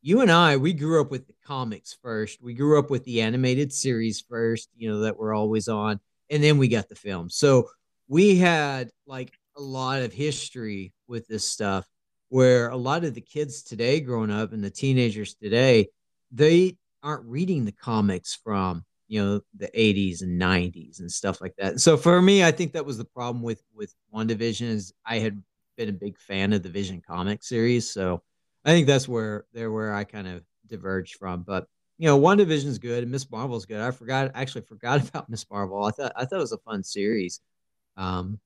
You 0.02 0.22
and 0.22 0.30
I, 0.30 0.56
we 0.56 0.72
grew 0.72 1.00
up 1.00 1.10
with 1.10 1.26
the 1.26 1.34
comics 1.44 1.96
first. 2.02 2.42
We 2.42 2.54
grew 2.54 2.78
up 2.78 2.90
with 2.90 3.04
the 3.04 3.20
animated 3.20 3.72
series 3.72 4.20
first. 4.20 4.70
You 4.76 4.90
know 4.90 5.00
that 5.00 5.18
we're 5.18 5.34
always 5.34 5.68
on, 5.68 6.00
and 6.30 6.42
then 6.42 6.58
we 6.58 6.68
got 6.68 6.88
the 6.88 6.94
film. 6.94 7.28
So 7.28 7.68
we 8.08 8.36
had 8.36 8.90
like 9.06 9.32
a 9.56 9.60
lot 9.60 10.02
of 10.02 10.12
history 10.12 10.92
with 11.06 11.26
this 11.28 11.46
stuff 11.46 11.86
where 12.30 12.68
a 12.70 12.76
lot 12.76 13.04
of 13.04 13.14
the 13.14 13.20
kids 13.20 13.62
today 13.62 14.00
growing 14.00 14.30
up 14.30 14.52
and 14.52 14.64
the 14.64 14.70
teenagers 14.70 15.34
today 15.34 15.88
they 16.32 16.76
aren't 17.02 17.26
reading 17.26 17.64
the 17.64 17.72
comics 17.72 18.38
from 18.42 18.84
you 19.08 19.22
know 19.22 19.40
the 19.56 19.68
80s 19.68 20.22
and 20.22 20.40
90s 20.40 21.00
and 21.00 21.10
stuff 21.10 21.40
like 21.40 21.54
that 21.58 21.80
so 21.80 21.96
for 21.96 22.22
me 22.22 22.44
i 22.44 22.50
think 22.50 22.72
that 22.72 22.86
was 22.86 22.98
the 22.98 23.04
problem 23.04 23.42
with 23.42 23.62
with 23.74 23.94
WandaVision 24.14 24.68
is 24.68 24.92
i 25.04 25.18
had 25.18 25.42
been 25.76 25.88
a 25.88 25.92
big 25.92 26.18
fan 26.18 26.52
of 26.52 26.62
the 26.62 26.68
vision 26.68 27.02
comic 27.06 27.42
series 27.42 27.90
so 27.90 28.22
i 28.64 28.70
think 28.70 28.86
that's 28.86 29.08
where 29.08 29.44
there 29.52 29.70
where 29.70 29.94
i 29.94 30.04
kind 30.04 30.28
of 30.28 30.42
diverged 30.66 31.16
from 31.16 31.42
but 31.42 31.66
you 31.98 32.06
know 32.06 32.18
WandaVision's 32.18 32.78
good 32.78 33.02
and 33.02 33.12
miss 33.12 33.30
marvel's 33.30 33.66
good 33.66 33.80
i 33.80 33.90
forgot 33.90 34.30
actually 34.34 34.62
forgot 34.62 35.06
about 35.08 35.28
miss 35.28 35.44
marvel 35.50 35.84
i 35.84 35.90
thought 35.90 36.12
i 36.16 36.24
thought 36.24 36.36
it 36.36 36.40
was 36.40 36.52
a 36.52 36.58
fun 36.58 36.82
series 36.82 37.40
um, 37.96 38.38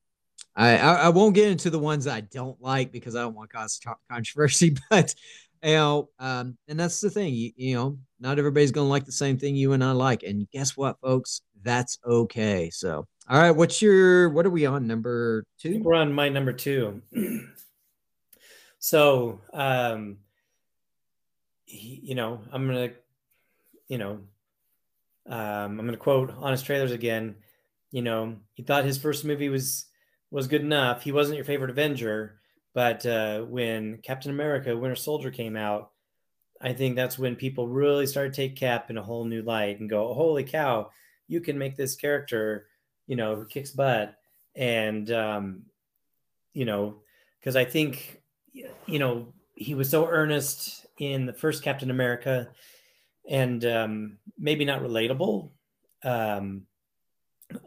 I, 0.56 0.78
I, 0.78 0.94
I 0.94 1.08
won't 1.08 1.34
get 1.34 1.50
into 1.50 1.70
the 1.70 1.78
ones 1.78 2.06
I 2.06 2.20
don't 2.20 2.60
like 2.60 2.92
because 2.92 3.16
I 3.16 3.22
don't 3.22 3.34
want 3.34 3.50
to 3.50 3.56
cause 3.56 3.80
controversy, 4.10 4.76
but 4.90 5.14
you 5.62 5.72
know, 5.72 6.10
um, 6.18 6.56
and 6.68 6.78
that's 6.78 7.00
the 7.00 7.10
thing. 7.10 7.34
You, 7.34 7.52
you 7.56 7.74
know, 7.74 7.98
not 8.20 8.38
everybody's 8.38 8.72
to 8.72 8.82
like 8.82 9.04
the 9.04 9.12
same 9.12 9.38
thing 9.38 9.56
you 9.56 9.72
and 9.72 9.82
I 9.82 9.92
like, 9.92 10.22
and 10.22 10.48
guess 10.50 10.76
what, 10.76 11.00
folks? 11.00 11.40
That's 11.62 11.98
okay. 12.06 12.70
So, 12.70 13.06
all 13.28 13.38
right, 13.38 13.50
what's 13.50 13.80
your 13.80 14.28
what 14.28 14.46
are 14.46 14.50
we 14.50 14.66
on 14.66 14.86
number 14.86 15.44
two? 15.58 15.80
We're 15.82 15.94
on 15.94 16.12
my 16.12 16.28
number 16.28 16.52
two. 16.52 17.02
so, 18.84 19.40
um, 19.54 20.18
he, 21.64 22.00
you 22.02 22.14
know, 22.14 22.40
I'm 22.52 22.66
gonna, 22.66 22.90
you 23.88 23.98
know, 23.98 24.20
um, 25.26 25.78
I'm 25.78 25.86
gonna 25.86 25.96
quote 25.96 26.32
Honest 26.36 26.66
Trailers 26.66 26.92
again 26.92 27.36
you 27.92 28.02
know, 28.02 28.36
he 28.54 28.64
thought 28.64 28.84
his 28.84 28.98
first 28.98 29.24
movie 29.24 29.48
was 29.48 29.86
was 30.32 30.48
good 30.48 30.62
enough. 30.62 31.02
He 31.04 31.12
wasn't 31.12 31.36
your 31.36 31.46
favorite 31.46 31.70
Avenger, 31.70 32.40
but 32.74 33.06
uh, 33.06 33.42
when 33.42 34.00
Captain 34.02 34.32
America: 34.32 34.76
Winter 34.76 34.96
Soldier 34.96 35.30
came 35.30 35.56
out, 35.56 35.92
I 36.60 36.72
think 36.74 36.96
that's 36.96 37.18
when 37.18 37.36
people 37.36 37.68
really 37.68 38.06
started 38.06 38.32
to 38.34 38.36
take 38.36 38.56
Cap 38.56 38.90
in 38.90 38.98
a 38.98 39.02
whole 39.02 39.24
new 39.26 39.42
light 39.42 39.80
and 39.80 39.90
go, 39.90 40.14
"Holy 40.14 40.44
cow, 40.44 40.90
you 41.28 41.40
can 41.40 41.58
make 41.58 41.76
this 41.76 41.96
character, 41.96 42.66
you 43.06 43.16
know, 43.16 43.36
who 43.36 43.46
kicks 43.46 43.72
butt." 43.72 44.16
And 44.56 45.10
um, 45.12 45.62
you 46.52 46.64
know, 46.64 47.02
because 47.40 47.56
I 47.56 47.64
think, 47.64 48.22
you 48.86 48.98
know, 48.98 49.32
he 49.54 49.74
was 49.74 49.90
so 49.90 50.06
earnest 50.06 50.86
in 50.98 51.26
the 51.26 51.32
first 51.32 51.62
Captain 51.62 51.90
America, 51.90 52.48
and 53.28 53.64
um, 53.64 54.18
maybe 54.38 54.64
not 54.64 54.82
relatable. 54.82 55.50
Um, 56.02 56.66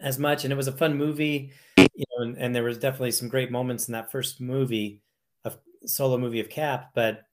as 0.02 0.20
much, 0.20 0.44
and 0.44 0.52
it 0.52 0.58
was 0.58 0.68
a 0.68 0.74
fun 0.74 0.98
movie. 0.98 1.52
You 1.78 2.06
know, 2.12 2.24
and, 2.24 2.38
and 2.38 2.56
there 2.56 2.64
was 2.64 2.78
definitely 2.78 3.12
some 3.12 3.30
great 3.30 3.52
moments 3.52 3.88
in 3.88 3.94
that 3.94 4.12
first 4.12 4.42
movie, 4.42 5.02
of 5.44 5.58
solo 5.86 6.18
movie 6.18 6.40
of 6.40 6.50
Cap. 6.50 6.92
But 6.94 7.24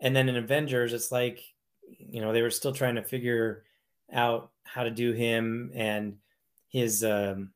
and 0.00 0.14
then 0.14 0.28
in 0.28 0.36
Avengers, 0.36 0.92
it's 0.92 1.12
like 1.12 1.42
you 1.88 2.20
know 2.20 2.32
they 2.32 2.42
were 2.42 2.50
still 2.50 2.72
trying 2.72 2.96
to 2.96 3.02
figure 3.02 3.64
out 4.12 4.50
how 4.64 4.82
to 4.84 4.90
do 4.90 5.12
him, 5.12 5.70
and 5.74 6.16
his 6.68 7.04
um, 7.04 7.50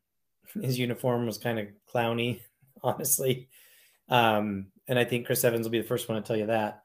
his 0.61 0.79
uniform 0.79 1.27
was 1.27 1.39
kind 1.39 1.59
of 1.59 1.69
clowny, 1.93 2.41
honestly. 2.83 3.49
Um, 4.09 4.67
and 4.89 4.99
I 4.99 5.05
think 5.05 5.26
Chris 5.26 5.45
Evans 5.45 5.66
will 5.66 5.72
be 5.72 5.80
the 5.80 5.87
first 5.87 6.09
one 6.09 6.20
to 6.20 6.26
tell 6.26 6.37
you 6.37 6.47
that. 6.47 6.82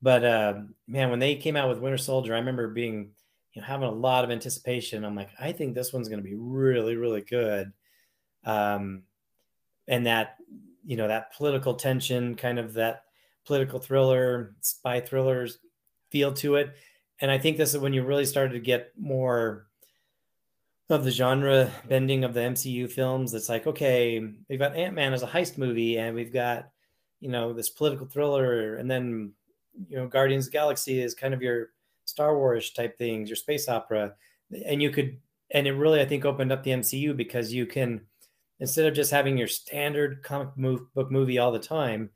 But 0.00 0.24
uh, 0.24 0.54
man, 0.86 1.10
when 1.10 1.18
they 1.18 1.36
came 1.36 1.56
out 1.56 1.68
with 1.68 1.78
Winter 1.78 1.98
Soldier, 1.98 2.34
I 2.34 2.38
remember 2.38 2.68
being 2.68 3.10
you 3.52 3.60
know 3.60 3.66
having 3.66 3.88
a 3.88 3.92
lot 3.92 4.24
of 4.24 4.30
anticipation. 4.30 5.04
I'm 5.04 5.14
like, 5.14 5.30
I 5.38 5.52
think 5.52 5.74
this 5.74 5.92
one's 5.92 6.08
going 6.08 6.22
to 6.22 6.28
be 6.28 6.34
really, 6.34 6.96
really 6.96 7.20
good. 7.20 7.72
Um, 8.44 9.02
and 9.86 10.06
that 10.06 10.36
you 10.84 10.96
know 10.96 11.08
that 11.08 11.32
political 11.34 11.74
tension, 11.74 12.34
kind 12.34 12.58
of 12.58 12.74
that 12.74 13.04
political 13.44 13.78
thriller, 13.78 14.54
spy 14.60 15.00
thrillers 15.00 15.58
feel 16.10 16.32
to 16.34 16.56
it. 16.56 16.74
And 17.20 17.30
I 17.30 17.38
think 17.38 17.56
this 17.56 17.74
is 17.74 17.80
when 17.80 17.92
you 17.92 18.04
really 18.04 18.26
started 18.26 18.54
to 18.54 18.60
get 18.60 18.92
more 18.98 19.66
of 20.90 21.04
the 21.04 21.10
genre 21.10 21.70
bending 21.88 22.24
of 22.24 22.34
the 22.34 22.40
MCU 22.40 22.90
films. 22.90 23.34
It's 23.34 23.48
like, 23.48 23.66
okay, 23.66 24.20
we've 24.48 24.58
got 24.58 24.76
Ant 24.76 24.94
Man 24.94 25.12
as 25.12 25.22
a 25.22 25.28
heist 25.28 25.58
movie, 25.58 25.98
and 25.98 26.14
we've 26.14 26.32
got, 26.32 26.68
you 27.22 27.28
know, 27.28 27.52
this 27.52 27.70
political 27.70 28.06
thriller, 28.06 28.74
and 28.74 28.90
then, 28.90 29.32
you 29.88 29.96
know, 29.96 30.08
Guardians 30.08 30.48
of 30.48 30.52
Galaxy 30.52 31.00
is 31.00 31.14
kind 31.14 31.32
of 31.32 31.40
your 31.40 31.68
Star 32.04 32.36
Wars 32.36 32.72
type 32.72 32.98
things, 32.98 33.28
your 33.28 33.36
space 33.36 33.68
opera, 33.68 34.14
and 34.66 34.82
you 34.82 34.90
could, 34.90 35.20
and 35.52 35.68
it 35.68 35.72
really 35.72 36.00
I 36.00 36.04
think 36.04 36.24
opened 36.24 36.50
up 36.50 36.64
the 36.64 36.72
MCU 36.72 37.16
because 37.16 37.52
you 37.52 37.64
can, 37.64 38.00
instead 38.58 38.86
of 38.86 38.94
just 38.94 39.12
having 39.12 39.38
your 39.38 39.46
standard 39.46 40.24
comic 40.24 40.48
book 40.94 41.12
movie 41.12 41.38
all 41.38 41.52
the 41.52 41.60
time, 41.60 42.10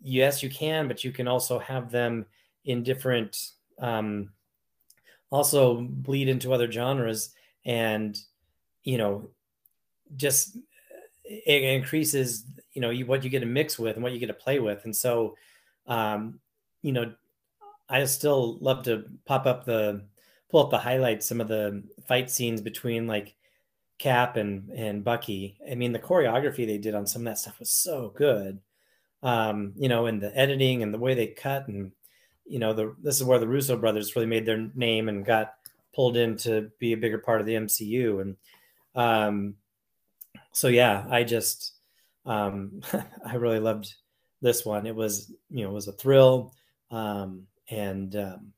yes, 0.00 0.44
you 0.44 0.48
can, 0.48 0.86
but 0.86 1.02
you 1.02 1.10
can 1.10 1.26
also 1.26 1.58
have 1.58 1.90
them 1.90 2.24
in 2.64 2.84
different, 2.84 3.36
um, 3.80 4.30
also 5.30 5.80
bleed 5.80 6.28
into 6.28 6.52
other 6.52 6.70
genres, 6.70 7.34
and 7.64 8.16
you 8.84 8.96
know, 8.96 9.28
just 10.14 10.56
it 11.24 11.64
increases, 11.64 12.44
you 12.80 12.86
know, 12.86 12.90
you, 12.90 13.04
what 13.04 13.22
you 13.22 13.28
get 13.28 13.40
to 13.40 13.46
mix 13.46 13.78
with 13.78 13.96
and 13.96 14.02
what 14.02 14.12
you 14.12 14.18
get 14.18 14.28
to 14.28 14.32
play 14.32 14.58
with, 14.58 14.86
and 14.86 14.96
so, 14.96 15.36
um, 15.86 16.40
you 16.80 16.92
know, 16.92 17.12
I 17.90 18.02
still 18.06 18.56
love 18.62 18.84
to 18.84 19.04
pop 19.26 19.44
up 19.44 19.66
the 19.66 20.02
pull 20.50 20.64
up 20.64 20.70
the 20.70 20.78
highlights, 20.78 21.26
some 21.26 21.42
of 21.42 21.48
the 21.48 21.82
fight 22.08 22.30
scenes 22.30 22.62
between 22.62 23.06
like 23.06 23.34
Cap 23.98 24.38
and 24.38 24.70
and 24.70 25.04
Bucky. 25.04 25.58
I 25.70 25.74
mean, 25.74 25.92
the 25.92 25.98
choreography 25.98 26.66
they 26.66 26.78
did 26.78 26.94
on 26.94 27.06
some 27.06 27.22
of 27.22 27.26
that 27.26 27.38
stuff 27.38 27.58
was 27.58 27.68
so 27.70 28.14
good. 28.16 28.60
Um, 29.22 29.74
you 29.76 29.90
know, 29.90 30.06
and 30.06 30.22
the 30.22 30.34
editing 30.34 30.82
and 30.82 30.94
the 30.94 30.98
way 30.98 31.12
they 31.12 31.26
cut 31.26 31.68
and 31.68 31.92
you 32.46 32.58
know, 32.58 32.72
the 32.72 32.96
this 33.02 33.16
is 33.16 33.24
where 33.24 33.38
the 33.38 33.46
Russo 33.46 33.76
brothers 33.76 34.16
really 34.16 34.26
made 34.26 34.46
their 34.46 34.70
name 34.74 35.10
and 35.10 35.22
got 35.22 35.52
pulled 35.94 36.16
in 36.16 36.38
to 36.38 36.70
be 36.78 36.94
a 36.94 36.96
bigger 36.96 37.18
part 37.18 37.40
of 37.40 37.46
the 37.46 37.56
MCU. 37.56 38.22
And 38.22 38.36
um, 38.94 39.56
so 40.52 40.68
yeah, 40.68 41.04
I 41.10 41.24
just 41.24 41.74
um, 42.30 42.80
I 43.26 43.34
really 43.34 43.60
loved 43.60 43.92
this 44.40 44.64
one. 44.64 44.86
It 44.86 44.94
was 44.94 45.32
you 45.50 45.64
know 45.64 45.70
it 45.70 45.74
was 45.74 45.88
a 45.88 45.92
thrill. 45.92 46.54
Um, 46.90 47.46
and 47.68 48.14
um, 48.16 48.52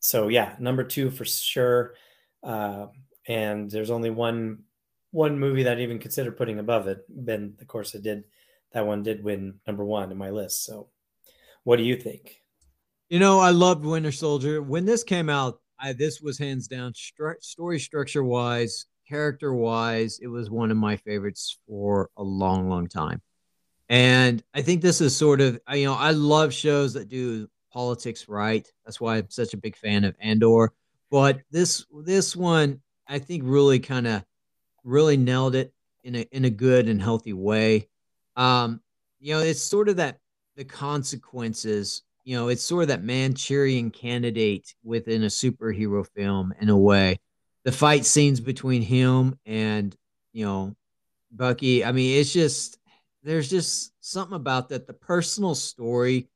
so 0.00 0.28
yeah, 0.28 0.54
number 0.58 0.84
two 0.84 1.10
for 1.10 1.24
sure. 1.24 1.94
Uh, 2.42 2.86
and 3.26 3.70
there's 3.70 3.90
only 3.90 4.10
one 4.10 4.60
one 5.10 5.38
movie 5.38 5.64
that 5.64 5.78
I 5.78 5.80
even 5.80 5.98
considered 5.98 6.36
putting 6.36 6.58
above 6.58 6.86
it. 6.86 7.04
Then, 7.08 7.54
of 7.60 7.66
course, 7.66 7.94
it 7.94 8.02
did. 8.02 8.24
That 8.72 8.86
one 8.86 9.02
did 9.02 9.24
win 9.24 9.54
number 9.66 9.84
one 9.84 10.12
in 10.12 10.18
my 10.18 10.30
list. 10.30 10.64
So, 10.64 10.88
what 11.64 11.76
do 11.76 11.82
you 11.82 11.96
think? 11.96 12.42
You 13.08 13.18
know, 13.18 13.38
I 13.38 13.50
loved 13.50 13.84
Winter 13.84 14.12
Soldier. 14.12 14.60
When 14.60 14.84
this 14.84 15.02
came 15.02 15.30
out, 15.30 15.60
I, 15.80 15.94
this 15.94 16.20
was 16.20 16.38
hands 16.38 16.68
down 16.68 16.92
stru- 16.92 17.42
story 17.42 17.78
structure 17.78 18.22
wise, 18.22 18.84
character 19.08 19.54
wise, 19.54 20.18
it 20.20 20.28
was 20.28 20.50
one 20.50 20.70
of 20.70 20.76
my 20.76 20.96
favorites 20.96 21.58
for 21.66 22.10
a 22.16 22.22
long, 22.22 22.68
long 22.68 22.86
time. 22.86 23.22
And 23.88 24.42
I 24.54 24.62
think 24.62 24.82
this 24.82 25.00
is 25.00 25.16
sort 25.16 25.40
of, 25.40 25.58
you 25.72 25.86
know, 25.86 25.94
I 25.94 26.10
love 26.10 26.52
shows 26.52 26.92
that 26.94 27.08
do 27.08 27.48
politics 27.72 28.28
right. 28.28 28.70
That's 28.84 29.00
why 29.00 29.16
I'm 29.16 29.30
such 29.30 29.54
a 29.54 29.58
big 29.58 29.76
fan 29.76 30.04
of 30.04 30.14
Andor. 30.20 30.72
But 31.10 31.40
this 31.50 31.86
this 32.04 32.36
one, 32.36 32.80
I 33.06 33.18
think, 33.18 33.42
really 33.46 33.78
kind 33.78 34.06
of 34.06 34.24
really 34.84 35.16
nailed 35.16 35.54
it 35.54 35.72
in 36.04 36.16
a 36.16 36.28
in 36.32 36.44
a 36.44 36.50
good 36.50 36.88
and 36.88 37.00
healthy 37.00 37.32
way. 37.32 37.88
Um, 38.36 38.80
you 39.20 39.34
know, 39.34 39.40
it's 39.40 39.62
sort 39.62 39.88
of 39.88 39.96
that 39.96 40.18
the 40.56 40.64
consequences. 40.64 42.02
You 42.24 42.36
know, 42.36 42.48
it's 42.48 42.62
sort 42.62 42.82
of 42.82 42.88
that 42.88 43.02
Manchurian 43.02 43.90
candidate 43.90 44.74
within 44.84 45.22
a 45.22 45.28
superhero 45.28 46.06
film 46.14 46.52
in 46.60 46.68
a 46.68 46.76
way. 46.76 47.20
The 47.68 47.72
fight 47.72 48.06
scenes 48.06 48.40
between 48.40 48.80
him 48.80 49.38
and 49.44 49.94
you 50.32 50.46
know 50.46 50.74
Bucky. 51.30 51.84
I 51.84 51.92
mean, 51.92 52.18
it's 52.18 52.32
just 52.32 52.78
there's 53.22 53.50
just 53.50 53.92
something 54.00 54.36
about 54.36 54.70
that. 54.70 54.86
The 54.86 54.94
personal 54.94 55.54
story 55.54 56.30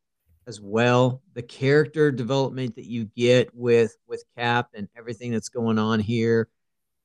as 0.46 0.60
well. 0.60 1.22
The 1.32 1.40
character 1.40 2.12
development 2.12 2.76
that 2.76 2.84
you 2.84 3.06
get 3.16 3.48
with 3.54 3.96
with 4.06 4.22
Cap 4.36 4.72
and 4.74 4.90
everything 4.94 5.32
that's 5.32 5.48
going 5.48 5.78
on 5.78 6.00
here, 6.00 6.50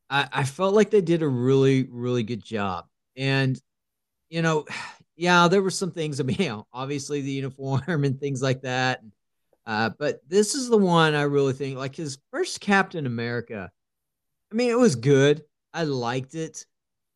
I, 0.09 0.27
I 0.29 0.43
felt 0.43 0.75
like 0.75 0.89
they 0.89 0.99
did 0.99 1.23
a 1.23 1.27
really 1.29 1.87
really 1.89 2.23
good 2.23 2.43
job. 2.43 2.83
And 3.15 3.57
you 4.29 4.41
know, 4.41 4.65
yeah, 5.15 5.47
there 5.47 5.61
were 5.61 5.69
some 5.69 5.91
things. 5.91 6.19
I 6.19 6.23
mean, 6.23 6.35
you 6.41 6.49
know, 6.49 6.67
obviously 6.73 7.21
the 7.21 7.31
uniform 7.31 7.81
and 8.03 8.19
things 8.19 8.41
like 8.41 8.63
that. 8.63 8.99
Uh, 9.65 9.91
but 9.97 10.19
this 10.27 10.53
is 10.53 10.67
the 10.67 10.75
one 10.75 11.15
I 11.15 11.21
really 11.21 11.53
think 11.53 11.77
like 11.77 11.95
his 11.95 12.17
first 12.29 12.59
Captain 12.59 13.05
America. 13.05 13.71
I 14.51 14.55
mean, 14.55 14.69
it 14.69 14.79
was 14.79 14.95
good. 14.95 15.43
I 15.73 15.83
liked 15.83 16.35
it, 16.35 16.65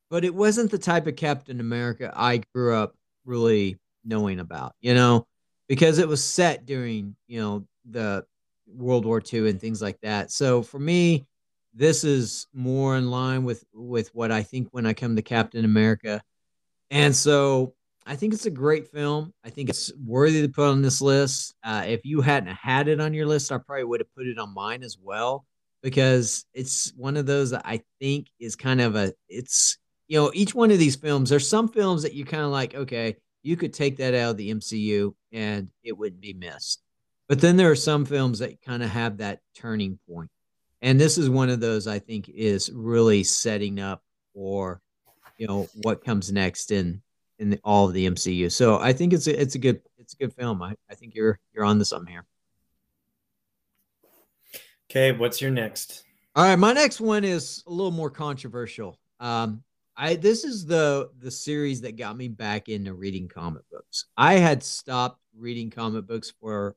but 0.10 0.26
it 0.26 0.36
wasn't 0.36 0.72
the 0.72 0.78
type 0.78 1.08
of 1.08 1.16
Captain 1.16 1.60
America 1.60 2.12
I 2.16 2.42
grew 2.54 2.76
up 2.76 2.96
really 3.26 3.78
knowing 4.04 4.40
about, 4.40 4.76
you 4.82 4.94
know, 4.94 5.26
because 5.68 5.98
it 5.98 6.08
was 6.08 6.24
set 6.24 6.66
during, 6.66 7.16
you 7.28 7.40
know, 7.40 7.66
the 7.90 8.26
World 8.68 9.06
War 9.06 9.22
II 9.22 9.50
and 9.50 9.60
things 9.60 9.82
like 9.82 10.00
that. 10.02 10.32
So 10.32 10.62
for 10.62 10.80
me, 10.80 11.26
this 11.74 12.04
is 12.04 12.48
more 12.54 12.98
in 12.98 13.10
line 13.10 13.46
with 13.46 13.64
with 13.74 14.14
what 14.14 14.32
I 14.32 14.44
think 14.44 14.68
when 14.72 14.86
I 14.86 14.94
come 14.94 15.16
to 15.16 15.22
Captain 15.22 15.64
America. 15.64 16.22
And 16.90 17.16
so 17.16 17.74
I 18.06 18.18
think 18.18 18.34
it's 18.34 18.46
a 18.46 18.52
great 18.52 18.90
film. 18.90 19.34
I 19.46 19.50
think 19.50 19.70
it's 19.70 19.94
worthy 20.06 20.42
to 20.42 20.50
put 20.50 20.68
on 20.68 20.82
this 20.82 21.00
list. 21.00 21.56
Uh, 21.64 21.86
if 21.88 22.02
you 22.04 22.20
hadn't 22.20 22.54
had 22.56 22.90
it 22.90 23.00
on 23.00 23.14
your 23.14 23.26
list, 23.26 23.52
I 23.52 23.58
probably 23.58 23.86
would 23.86 24.02
have 24.02 24.14
put 24.16 24.28
it 24.28 24.38
on 24.38 24.54
mine 24.54 24.84
as 24.84 24.98
well 25.02 25.46
because 25.82 26.46
it's 26.54 26.94
one 26.96 27.18
of 27.18 27.26
those 27.26 27.52
that 27.52 27.64
I 27.66 27.82
think 28.00 28.28
is 28.40 28.56
kind 28.56 28.82
of 28.82 28.96
a 28.96 29.14
it's 29.28 29.78
you 30.08 30.18
know 30.18 30.32
each 30.34 30.54
one 30.54 30.72
of 30.72 30.80
these 30.80 30.96
films. 30.96 31.30
There's 31.30 31.48
some 31.48 31.68
films 31.68 32.04
that 32.04 32.14
you 32.14 32.26
kind 32.26 32.44
of 32.44 32.52
like. 32.52 32.76
Okay, 32.76 33.16
you 33.44 33.58
could 33.58 33.74
take 33.74 33.98
that 33.98 34.14
out 34.14 34.32
of 34.32 34.38
the 34.38 34.54
MCU 34.54 35.14
and 35.32 35.70
it 35.84 35.98
wouldn't 35.98 36.22
be 36.22 36.34
missed. 36.34 36.82
But 37.28 37.40
then 37.40 37.56
there 37.56 37.72
are 37.72 37.76
some 37.76 38.06
films 38.06 38.40
that 38.40 38.62
kind 38.62 38.84
of 38.84 38.90
have 38.90 39.18
that 39.18 39.40
turning 39.56 40.00
point, 40.10 40.30
and 40.82 41.00
this 41.00 41.18
is 41.18 41.30
one 41.30 41.50
of 41.50 41.60
those 41.60 41.88
I 41.88 42.00
think 42.00 42.30
is 42.30 42.70
really 42.74 43.24
setting 43.24 43.80
up 43.80 44.04
for 44.34 44.82
you 45.38 45.48
know 45.48 45.68
what 45.82 46.04
comes 46.04 46.32
next 46.32 46.72
in 46.72 47.02
in 47.40 47.52
the, 47.52 47.60
all 47.64 47.88
of 47.88 47.94
the 47.94 48.08
MCU. 48.08 48.52
So 48.52 48.80
I 48.80 48.94
think 48.94 49.14
it's 49.14 49.28
a, 49.28 49.42
it's 49.42 49.56
a 49.56 49.60
good 49.60 49.82
it's 49.98 50.14
a 50.14 50.18
good 50.18 50.34
film. 50.34 50.62
I, 50.62 50.76
I 50.90 50.96
think 50.96 51.16
you're 51.16 51.40
you're 51.54 51.66
on 51.66 51.80
to 51.80 51.86
something 51.86 52.12
here. 52.12 52.26
Okay, 54.92 55.14
what's 55.14 55.40
your 55.40 55.52
next? 55.52 56.04
All 56.36 56.44
right, 56.44 56.58
my 56.58 56.74
next 56.74 57.00
one 57.00 57.24
is 57.24 57.64
a 57.66 57.70
little 57.70 57.94
more 57.94 58.10
controversial. 58.10 59.00
Um, 59.22 59.64
I 59.96 60.16
this 60.16 60.44
is 60.44 60.66
the 60.66 61.12
the 61.18 61.32
series 61.32 61.80
that 61.80 61.96
got 61.96 62.18
me 62.18 62.28
back 62.28 62.68
into 62.68 62.94
reading 62.94 63.30
comic 63.30 63.64
books. 63.72 64.08
I 64.18 64.34
had 64.34 64.62
stopped 64.62 65.22
reading 65.34 65.70
comic 65.70 66.08
books 66.08 66.34
for 66.42 66.76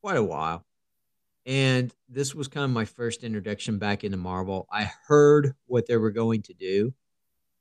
quite 0.00 0.16
a 0.16 0.24
while. 0.24 0.66
And 1.46 1.94
this 2.08 2.34
was 2.34 2.48
kind 2.48 2.64
of 2.64 2.70
my 2.70 2.84
first 2.84 3.22
introduction 3.22 3.78
back 3.78 4.02
into 4.02 4.16
Marvel. 4.16 4.66
I 4.68 4.90
heard 5.06 5.54
what 5.66 5.86
they 5.86 5.96
were 5.96 6.10
going 6.10 6.42
to 6.42 6.54
do, 6.54 6.92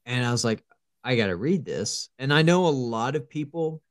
and 0.07 0.25
I 0.25 0.31
was 0.31 0.43
like, 0.43 0.63
I 1.03 1.15
got 1.15 1.27
to 1.27 1.35
read 1.35 1.63
this. 1.63 2.09
And 2.17 2.33
I 2.33 2.41
know 2.41 2.65
a 2.65 2.69
lot 2.69 3.15
of 3.15 3.29
people 3.29 3.83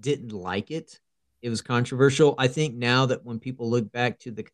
didn't 0.00 0.32
like 0.32 0.72
it. 0.72 0.98
It 1.40 1.50
was 1.50 1.62
controversial. 1.62 2.34
I 2.36 2.48
think 2.48 2.74
now 2.74 3.06
that 3.06 3.24
when 3.24 3.38
people 3.38 3.70
look 3.70 3.92
back 3.92 4.18
to 4.20 4.32
the 4.32 4.44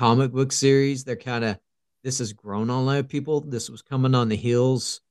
comic 0.00 0.32
book 0.32 0.50
series, 0.50 1.04
they're 1.04 1.14
kind 1.14 1.44
of, 1.44 1.58
this 2.02 2.20
has 2.20 2.32
grown 2.32 2.70
on 2.70 2.82
a 2.82 2.84
lot 2.86 2.96
of 2.96 3.06
people. 3.06 3.42
This 3.42 3.68
was 3.68 3.82
coming 3.82 4.14
on 4.14 4.30
the 4.30 4.36
heels 4.36 5.02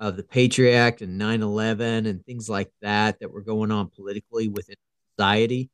of 0.00 0.16
the 0.16 0.22
Patriot 0.22 0.74
Act 0.74 1.02
and 1.02 1.18
9 1.18 1.42
11 1.42 2.06
and 2.06 2.24
things 2.24 2.48
like 2.48 2.70
that 2.80 3.20
that 3.20 3.30
were 3.30 3.42
going 3.42 3.70
on 3.70 3.90
politically 3.90 4.48
within 4.48 4.76
society. 5.10 5.68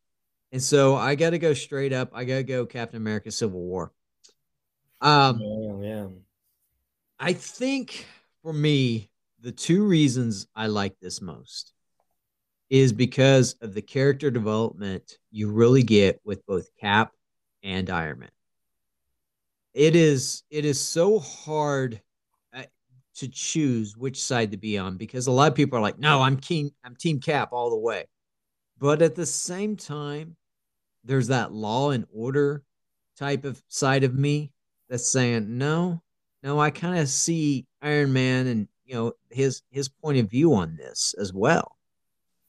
And 0.51 0.61
so 0.61 0.97
I 0.97 1.15
got 1.15 1.31
to 1.31 1.39
go 1.39 1.55
straight 1.55 1.93
up. 1.93 2.11
I 2.15 2.25
got 2.25 2.35
to 2.35 2.43
go 2.43 2.67
Captain 2.67 2.97
America 2.97 3.31
Civil 3.31 3.61
War. 3.61 3.93
Um, 5.01 5.41
oh, 5.41 5.81
yeah. 5.81 6.09
I 7.21 7.33
think 7.33 8.05
for 8.43 8.53
me, 8.53 9.09
the 9.39 9.53
two 9.53 9.87
reasons 9.87 10.49
I 10.57 10.67
like 10.67 10.99
this 10.99 11.23
most 11.23 11.73
is 12.71 12.93
because 12.93 13.55
of 13.61 13.73
the 13.73 13.83
character 13.83 14.33
development 14.33 15.19
you 15.31 15.53
really 15.53 15.85
get 15.85 16.21
with 16.25 16.45
both 16.45 16.67
Cap 16.81 17.13
and 17.63 17.89
Iron 17.89 18.19
Man. 18.19 18.31
It 19.75 19.97
is 19.97 20.45
it 20.51 20.65
is 20.65 20.81
so 20.81 21.19
hard 21.19 22.01
uh, 22.55 22.63
to 23.17 23.29
choose 23.29 23.97
which 23.97 24.23
side 24.23 24.53
to 24.53 24.57
be 24.57 24.79
on 24.79 24.97
because 24.97 25.27
a 25.27 25.33
lot 25.33 25.51
of 25.51 25.57
people 25.57 25.79
are 25.79 25.83
like, 25.83 25.99
"No, 25.99 26.23
I'm 26.23 26.37
keen 26.37 26.71
I'm 26.85 26.97
team 26.97 27.21
Cap 27.21 27.51
all 27.53 27.71
the 27.71 27.77
way." 27.77 28.07
But 28.79 29.03
at 29.03 29.15
the 29.15 29.27
same 29.27 29.77
time, 29.77 30.37
there's 31.05 31.29
that 31.29 31.53
law 31.53 31.91
and 31.91 32.07
order 32.13 32.63
type 33.17 33.45
of 33.45 33.63
side 33.69 34.05
of 34.05 34.15
me 34.15 34.53
that's 34.89 35.11
saying, 35.11 35.59
"No, 35.59 36.03
no, 36.43 36.61
I 36.61 36.71
kind 36.71 36.99
of 36.99 37.09
see 37.09 37.67
Iron 37.83 38.13
Man 38.13 38.47
and 38.47 38.69
you 38.85 38.95
know 38.95 39.13
his 39.31 39.63
his 39.71 39.89
point 39.89 40.19
of 40.19 40.31
view 40.31 40.55
on 40.55 40.77
this 40.77 41.15
as 41.19 41.33
well 41.33 41.77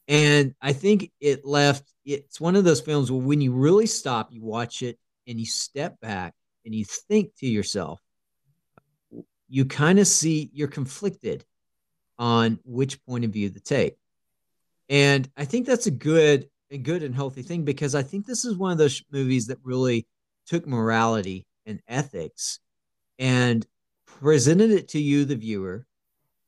and 0.08 0.54
i 0.62 0.74
think 0.74 1.12
it 1.20 1.46
left 1.46 1.94
it's 2.06 2.40
one 2.40 2.56
of 2.56 2.64
those 2.64 2.82
films 2.82 3.12
where 3.12 3.22
when 3.22 3.42
you 3.42 3.54
really 3.54 3.88
stop 3.88 4.32
you 4.32 4.44
watch 4.44 4.82
it 4.82 5.00
and 5.28 5.40
you 5.40 5.46
step 5.46 6.00
back 6.00 6.34
and 6.66 6.74
you 6.74 6.86
think 6.86 7.36
to 7.36 7.48
yourself 7.48 8.00
you 9.48 9.66
kind 9.66 10.00
of 10.00 10.08
see 10.08 10.50
you're 10.54 10.68
conflicted 10.68 11.46
on 12.18 12.60
which 12.64 13.04
point 13.06 13.26
of 13.26 13.32
view 13.32 13.50
to 13.50 13.60
take 13.60 13.98
and 14.90 15.30
i 15.38 15.46
think 15.46 15.66
that's 15.66 15.88
a 15.88 15.92
good 15.92 16.50
a 16.72 16.78
good 16.78 17.04
and 17.04 17.16
healthy 17.16 17.42
thing 17.42 17.64
because 17.64 17.96
i 17.96 18.02
think 18.02 18.26
this 18.26 18.46
is 18.46 18.58
one 18.58 18.72
of 18.72 18.78
those 18.78 19.04
movies 19.12 19.48
that 19.48 19.58
really 19.64 20.08
took 20.48 20.68
morality 20.68 21.46
and 21.66 21.82
ethics 21.88 22.60
and 23.20 23.66
presented 24.06 24.72
it 24.72 24.90
to 24.90 25.00
you 25.00 25.26
the 25.26 25.36
viewer 25.36 25.86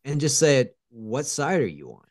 and 0.06 0.22
just 0.22 0.40
said, 0.40 0.70
what 0.90 1.26
side 1.26 1.60
are 1.60 1.68
you 1.68 1.92
on? 1.92 2.06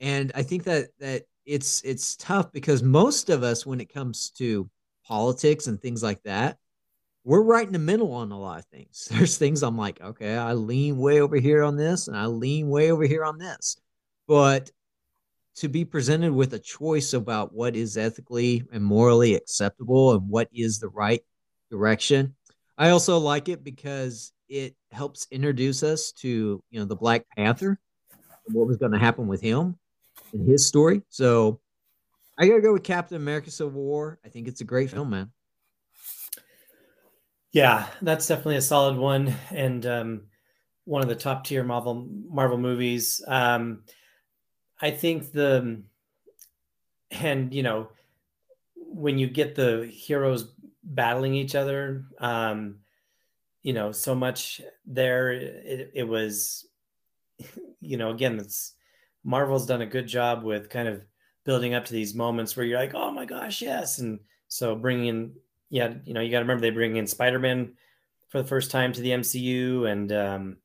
And 0.00 0.32
I 0.34 0.42
think 0.42 0.64
that 0.64 0.88
that 1.00 1.22
it's 1.46 1.82
it's 1.82 2.16
tough 2.16 2.52
because 2.52 2.82
most 2.82 3.30
of 3.30 3.42
us, 3.42 3.64
when 3.64 3.80
it 3.80 3.92
comes 3.92 4.30
to 4.38 4.68
politics 5.06 5.66
and 5.66 5.80
things 5.80 6.02
like 6.02 6.22
that, 6.24 6.58
we're 7.24 7.42
right 7.42 7.66
in 7.66 7.72
the 7.72 7.78
middle 7.78 8.12
on 8.12 8.32
a 8.32 8.38
lot 8.38 8.58
of 8.58 8.64
things. 8.66 9.08
There's 9.10 9.38
things 9.38 9.62
I'm 9.62 9.78
like, 9.78 10.00
okay, 10.00 10.36
I 10.36 10.54
lean 10.54 10.98
way 10.98 11.20
over 11.20 11.36
here 11.36 11.62
on 11.62 11.76
this, 11.76 12.08
and 12.08 12.16
I 12.16 12.26
lean 12.26 12.68
way 12.68 12.90
over 12.90 13.04
here 13.04 13.24
on 13.24 13.38
this. 13.38 13.76
But 14.26 14.70
to 15.56 15.68
be 15.68 15.84
presented 15.84 16.32
with 16.32 16.54
a 16.54 16.58
choice 16.58 17.12
about 17.12 17.52
what 17.52 17.76
is 17.76 17.96
ethically 17.96 18.64
and 18.72 18.82
morally 18.82 19.34
acceptable 19.34 20.12
and 20.12 20.28
what 20.28 20.48
is 20.52 20.78
the 20.78 20.88
right 20.88 21.22
direction, 21.70 22.34
I 22.78 22.90
also 22.90 23.18
like 23.18 23.48
it 23.48 23.62
because 23.62 24.32
it 24.48 24.74
helps 24.90 25.26
introduce 25.30 25.82
us 25.82 26.12
to 26.12 26.62
you 26.70 26.80
know 26.80 26.86
the 26.86 26.96
Black 26.96 27.24
Panther, 27.36 27.78
and 28.46 28.54
what 28.54 28.66
was 28.66 28.78
going 28.78 28.92
to 28.92 28.98
happen 28.98 29.26
with 29.26 29.40
him 29.40 29.78
and 30.32 30.48
his 30.48 30.66
story. 30.66 31.02
So 31.08 31.60
I 32.38 32.46
gotta 32.48 32.60
go 32.60 32.72
with 32.72 32.82
Captain 32.82 33.16
America: 33.16 33.50
Civil 33.50 33.80
War. 33.80 34.18
I 34.24 34.28
think 34.28 34.48
it's 34.48 34.62
a 34.62 34.64
great 34.64 34.90
film, 34.90 35.10
man. 35.10 35.30
Yeah, 37.52 37.86
that's 38.00 38.26
definitely 38.26 38.56
a 38.56 38.62
solid 38.62 38.96
one, 38.96 39.34
and 39.50 39.84
um, 39.84 40.22
one 40.84 41.02
of 41.02 41.08
the 41.08 41.14
top 41.16 41.44
tier 41.44 41.64
Marvel 41.64 42.08
Marvel 42.28 42.58
movies. 42.58 43.22
Um, 43.26 43.84
I 44.80 44.90
think 44.90 45.32
the 45.32 45.82
and 47.10 47.52
you 47.54 47.62
know 47.62 47.88
when 48.76 49.18
you 49.18 49.26
get 49.28 49.54
the 49.54 49.86
heroes 49.92 50.54
battling 50.84 51.34
each 51.34 51.54
other, 51.54 52.04
um, 52.18 52.76
you 53.62 53.72
know 53.72 53.92
so 53.92 54.14
much 54.14 54.60
there 54.86 55.32
it, 55.32 55.92
it 55.94 56.04
was 56.04 56.66
you 57.80 57.96
know 57.96 58.10
again 58.10 58.38
it's 58.38 58.74
marvel's 59.24 59.66
done 59.66 59.82
a 59.82 59.86
good 59.86 60.06
job 60.06 60.44
with 60.44 60.70
kind 60.70 60.88
of 60.88 61.02
building 61.44 61.74
up 61.74 61.84
to 61.84 61.92
these 61.92 62.14
moments 62.14 62.56
where 62.56 62.66
you're 62.66 62.78
like 62.78 62.94
oh 62.94 63.10
my 63.10 63.24
gosh 63.24 63.62
yes 63.62 63.98
and 63.98 64.20
so 64.48 64.74
bringing 64.76 65.06
in 65.06 65.32
yeah 65.72 65.94
you 66.04 66.14
know 66.14 66.20
you 66.20 66.30
got 66.30 66.38
to 66.38 66.44
remember 66.44 66.60
they 66.60 66.70
bring 66.70 66.96
in 66.96 67.06
spider-man 67.06 67.72
for 68.28 68.40
the 68.40 68.48
first 68.48 68.70
time 68.70 68.92
to 68.92 69.00
the 69.00 69.10
mcu 69.10 69.90
and 69.90 70.12
um 70.12 70.56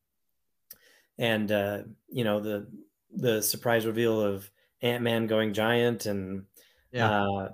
and 1.17 1.51
uh 1.51 1.79
you 2.09 2.23
know 2.23 2.39
the 2.39 2.67
the 3.15 3.41
surprise 3.41 3.87
reveal 3.87 4.21
of 4.21 4.47
ant-man 4.83 5.25
going 5.25 5.53
giant 5.53 6.05
and 6.05 6.45
yeah. 6.91 7.23
uh 7.23 7.49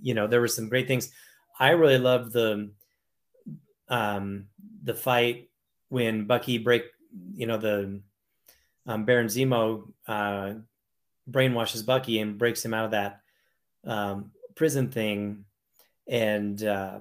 you 0.00 0.14
know 0.14 0.26
there 0.26 0.40
were 0.40 0.48
some 0.48 0.68
great 0.68 0.86
things. 0.86 1.10
I 1.58 1.70
really 1.70 1.98
loved 1.98 2.32
the 2.32 2.70
um 3.88 4.46
the 4.82 4.94
fight 4.94 5.50
when 5.88 6.26
Bucky 6.26 6.58
break, 6.58 6.84
you 7.34 7.46
know, 7.46 7.56
the 7.56 8.00
um, 8.86 9.04
Baron 9.04 9.26
Zemo 9.26 9.90
uh, 10.06 10.54
brainwashes 11.30 11.84
Bucky 11.84 12.20
and 12.20 12.38
breaks 12.38 12.64
him 12.64 12.74
out 12.74 12.84
of 12.84 12.90
that 12.92 13.20
um, 13.84 14.32
prison 14.54 14.90
thing, 14.90 15.44
and 16.08 16.62
uh, 16.64 16.98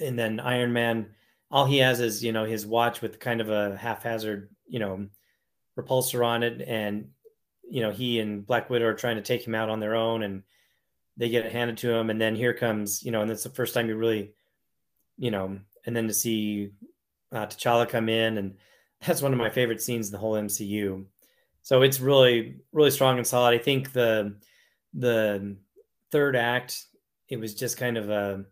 and 0.00 0.18
then 0.18 0.40
Iron 0.40 0.72
Man, 0.72 1.10
all 1.50 1.64
he 1.64 1.78
has 1.78 2.00
is 2.00 2.24
you 2.24 2.32
know 2.32 2.44
his 2.44 2.66
watch 2.66 3.00
with 3.00 3.20
kind 3.20 3.40
of 3.40 3.50
a 3.50 3.76
haphazard, 3.76 4.50
you 4.66 4.78
know, 4.78 5.06
repulsor 5.78 6.26
on 6.26 6.42
it, 6.42 6.62
and 6.66 7.10
you 7.68 7.80
know 7.80 7.90
he 7.90 8.20
and 8.20 8.46
Black 8.46 8.68
Widow 8.68 8.86
are 8.86 8.94
trying 8.94 9.16
to 9.16 9.22
take 9.22 9.46
him 9.46 9.54
out 9.54 9.70
on 9.70 9.80
their 9.80 9.94
own, 9.94 10.22
and 10.22 10.42
they 11.16 11.28
get 11.28 11.46
it 11.46 11.52
handed 11.52 11.78
to 11.78 11.90
him, 11.90 12.10
and 12.10 12.20
then 12.20 12.34
here 12.34 12.54
comes, 12.54 13.02
you 13.02 13.10
know, 13.10 13.22
and 13.22 13.30
it's 13.30 13.44
the 13.44 13.50
first 13.50 13.74
time 13.74 13.88
you 13.88 13.96
really, 13.96 14.32
you 15.16 15.30
know, 15.30 15.58
and 15.86 15.96
then 15.96 16.08
to 16.08 16.14
see 16.14 16.70
uh, 17.32 17.46
T'Challa 17.46 17.88
come 17.88 18.08
in, 18.08 18.38
and 18.38 18.56
that's 19.06 19.22
one 19.22 19.32
of 19.32 19.38
my 19.38 19.50
favorite 19.50 19.82
scenes 19.82 20.08
in 20.08 20.12
the 20.12 20.18
whole 20.18 20.34
MCU. 20.34 21.04
So 21.62 21.82
it's 21.82 22.00
really, 22.00 22.56
really 22.72 22.90
strong 22.90 23.18
and 23.18 23.26
solid. 23.26 23.54
I 23.54 23.62
think 23.62 23.92
the 23.92 24.36
the 24.94 25.56
third 26.10 26.34
act, 26.34 26.86
it 27.28 27.38
was 27.38 27.54
just 27.54 27.76
kind 27.76 27.96
of 27.96 28.10
a, 28.10 28.44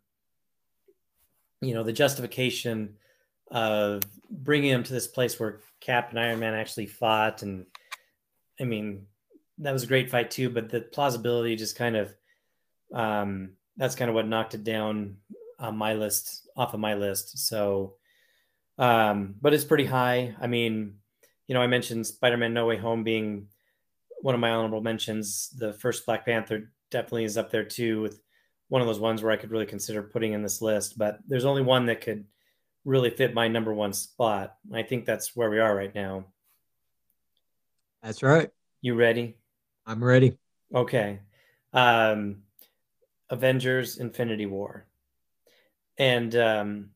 you 1.61 1.75
know, 1.75 1.83
the 1.83 1.93
justification 1.93 2.97
of 3.51 4.03
bringing 4.31 4.71
him 4.71 4.83
to 4.83 4.93
this 4.93 5.07
place 5.07 5.39
where 5.39 5.61
Cap 5.81 6.11
and 6.11 6.21
Iron 6.21 6.41
Man 6.41 6.55
actually 6.55 6.87
fought, 6.87 7.43
and 7.43 7.67
I 8.61 8.65
mean, 8.65 9.07
that 9.59 9.73
was 9.73 9.85
a 9.85 9.87
great 9.87 10.11
fight 10.11 10.31
too. 10.31 10.51
But 10.51 10.69
the 10.69 10.81
plausibility 10.81 11.57
just 11.57 11.77
kind 11.77 11.97
of, 11.97 12.15
um, 12.93 13.53
that's 13.77 13.95
kind 13.95 14.09
of 14.09 14.15
what 14.15 14.27
knocked 14.27 14.55
it 14.55 14.65
down 14.65 15.17
on 15.59 15.77
my 15.77 15.95
list, 15.95 16.49
off 16.57 16.75
of 16.75 16.81
my 16.81 16.95
list. 16.95 17.39
So, 17.39 17.95
um, 18.79 19.37
but 19.41 19.55
it's 19.55 19.65
pretty 19.65 19.87
high. 19.87 20.35
I 20.41 20.47
mean, 20.47 20.97
you 21.47 21.55
know, 21.55 21.63
I 21.63 21.67
mentioned 21.67 22.07
Spider-Man: 22.07 22.53
No 22.53 22.67
Way 22.67 22.77
Home 22.77 23.05
being 23.05 23.49
one 24.21 24.35
of 24.35 24.41
my 24.41 24.51
honorable 24.51 24.83
mentions. 24.83 25.51
The 25.57 25.73
first 25.73 26.05
Black 26.05 26.27
Panther 26.27 26.73
definitely 26.91 27.25
is 27.25 27.39
up 27.39 27.51
there 27.51 27.65
too, 27.65 28.03
with 28.03 28.21
one 28.69 28.83
of 28.83 28.87
those 28.87 29.01
ones 29.01 29.23
where 29.23 29.33
I 29.33 29.37
could 29.37 29.51
really 29.51 29.67
consider 29.67 30.03
putting 30.03 30.33
in 30.33 30.43
this 30.43 30.61
list. 30.61 30.99
But 30.99 31.19
there's 31.27 31.45
only 31.45 31.63
one 31.63 31.87
that 31.87 32.01
could 32.01 32.25
really 32.85 33.11
fit 33.11 33.35
my 33.35 33.49
number 33.49 33.75
one 33.75 33.93
spot. 33.93 34.57
I 34.73 34.83
think 34.83 35.05
that's 35.05 35.37
where 35.37 35.51
we 35.51 35.59
are 35.59 35.75
right 35.75 35.95
now. 35.95 36.27
That's 38.03 38.23
right. 38.23 38.51
You 38.81 38.95
ready? 38.95 39.37
I'm 39.87 40.03
ready. 40.03 40.37
Okay. 40.75 41.21
Um, 41.73 42.43
Avengers: 43.31 43.99
Infinity 43.99 44.47
War, 44.47 44.87
and 45.99 46.35
um, 46.37 46.91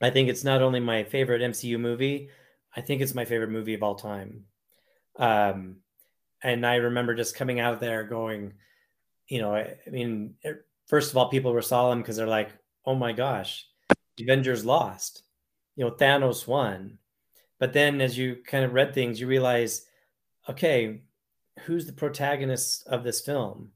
I 0.00 0.10
think 0.10 0.28
it's 0.28 0.44
not 0.44 0.62
only 0.62 0.80
my 0.80 1.04
favorite 1.04 1.42
MCU 1.42 1.78
movie, 1.78 2.28
I 2.76 2.80
think 2.80 3.00
it's 3.00 3.14
my 3.14 3.24
favorite 3.24 3.50
movie 3.50 3.74
of 3.74 3.82
all 3.82 3.94
time. 3.94 4.44
Um, 5.16 5.76
and 6.42 6.64
I 6.64 6.76
remember 6.76 7.14
just 7.14 7.34
coming 7.34 7.58
out 7.58 7.80
there 7.80 8.04
going, 8.04 8.54
you 9.26 9.40
know, 9.40 9.54
I, 9.54 9.76
I 9.86 9.90
mean, 9.90 10.34
first 10.88 11.10
of 11.10 11.16
all, 11.16 11.28
people 11.28 11.52
were 11.52 11.62
solemn 11.62 12.00
because 12.00 12.16
they're 12.16 12.26
like, 12.26 12.50
oh 12.84 12.94
my 12.94 13.12
gosh, 13.12 13.66
Avengers 14.20 14.64
lost, 14.64 15.22
you 15.76 15.84
know, 15.84 15.92
Thanos 15.92 16.46
won. 16.46 16.98
But 17.60 17.72
then 17.72 18.00
as 18.00 18.18
you 18.18 18.38
kind 18.46 18.64
of 18.64 18.72
read 18.72 18.94
things, 18.94 19.20
you 19.20 19.26
realize, 19.26 19.86
okay, 20.48 21.02
who's 21.60 21.86
the 21.86 21.92
protagonist 21.92 22.86
of 22.86 23.04
this 23.04 23.20
film? 23.20 23.70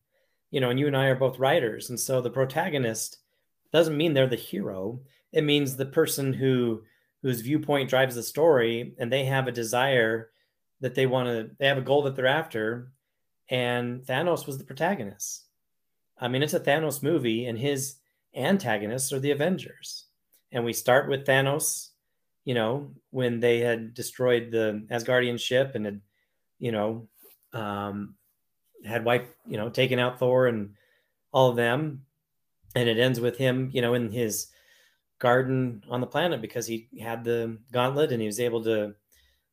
You 0.51 0.61
know, 0.61 0.71
and 0.71 0.79
you 0.79 0.87
and 0.87 0.97
I 0.97 1.07
are 1.07 1.15
both 1.15 1.39
writers. 1.39 1.91
And 1.91 1.99
so 1.99 2.21
the 2.21 2.31
protagonist 2.31 3.19
doesn't 3.73 3.97
mean 3.97 4.13
they're 4.13 4.27
the 4.27 4.37
hero. 4.37 5.01
It 5.33 5.45
means 5.45 5.77
the 5.77 5.87
person 5.87 6.33
who 6.33 6.83
whose 7.23 7.41
viewpoint 7.41 7.89
drives 7.89 8.17
the 8.17 8.23
story 8.23 8.95
and 8.99 9.11
they 9.11 9.25
have 9.25 9.47
a 9.47 9.53
desire 9.53 10.31
that 10.81 10.95
they 10.95 11.07
want 11.07 11.29
to 11.29 11.51
they 11.59 11.67
have 11.67 11.79
a 11.79 11.83
goal 11.83 12.03
that 12.03 12.17
they're 12.17 12.27
after 12.27 12.93
and 13.49 14.03
thanos 14.03 14.47
was 14.47 14.59
the 14.59 14.65
protagonist 14.65 15.47
i 16.21 16.29
mean 16.29 16.43
it's 16.43 16.55
a 16.55 16.61
thanos 16.61 17.03
movie 17.03 17.47
and 17.47 17.59
his 17.59 17.97
antagonists 18.35 19.13
are 19.13 19.21
the 19.21 19.31
avengers. 19.31 20.07
And 20.51 20.65
we 20.65 20.73
start 20.73 21.09
with 21.09 21.27
thanos 21.27 21.89
you 22.45 22.55
know 22.55 22.91
when 23.11 23.39
they 23.41 23.61
had 23.61 23.95
destroyed 23.95 24.51
the 24.51 24.85
asgardian 24.91 25.39
ship 25.39 25.75
and 25.75 25.85
had 25.85 26.01
you 26.59 26.73
know 26.73 27.09
um, 27.53 28.15
had 28.85 29.05
wiped 29.05 29.35
you 29.47 29.57
know 29.57 29.69
taken 29.69 29.99
out 29.99 30.19
thor 30.19 30.47
and 30.47 30.75
all 31.33 31.51
of 31.51 31.57
them. 31.57 32.05
And 32.75 32.89
it 32.89 32.99
ends 32.99 33.21
with 33.21 33.37
him 33.37 33.71
you 33.73 33.83
know 33.83 33.95
in 33.95 34.11
his 34.11 34.49
garden 35.19 35.85
on 35.89 36.01
the 36.01 36.07
planet 36.07 36.41
because 36.41 36.67
he 36.67 36.89
had 37.01 37.23
the 37.23 37.59
gauntlet 37.71 38.11
and 38.11 38.21
he 38.21 38.27
was 38.27 38.41
able 38.41 38.65
to 38.65 38.95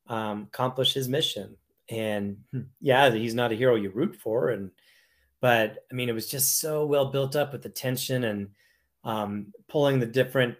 um, 0.08 0.48
accomplish 0.52 0.94
his 0.94 1.08
mission. 1.08 1.56
And 1.90 2.38
hmm, 2.52 2.62
yeah, 2.82 3.12
he's 3.12 3.36
not 3.36 3.52
a 3.52 3.56
hero 3.56 3.76
you 3.76 3.90
root 3.90 4.16
for, 4.16 4.50
and 4.50 4.72
but 5.42 5.86
I 5.92 5.96
mean, 5.96 6.10
it 6.10 6.14
was 6.14 6.28
just 6.28 6.60
so 6.60 6.86
well 6.86 7.12
built 7.12 7.36
up 7.36 7.54
with 7.54 7.62
the 7.62 7.70
tension 7.70 8.24
and 8.24 8.50
um, 9.04 9.54
pulling 9.68 10.00
the 10.00 10.06
different 10.06 10.56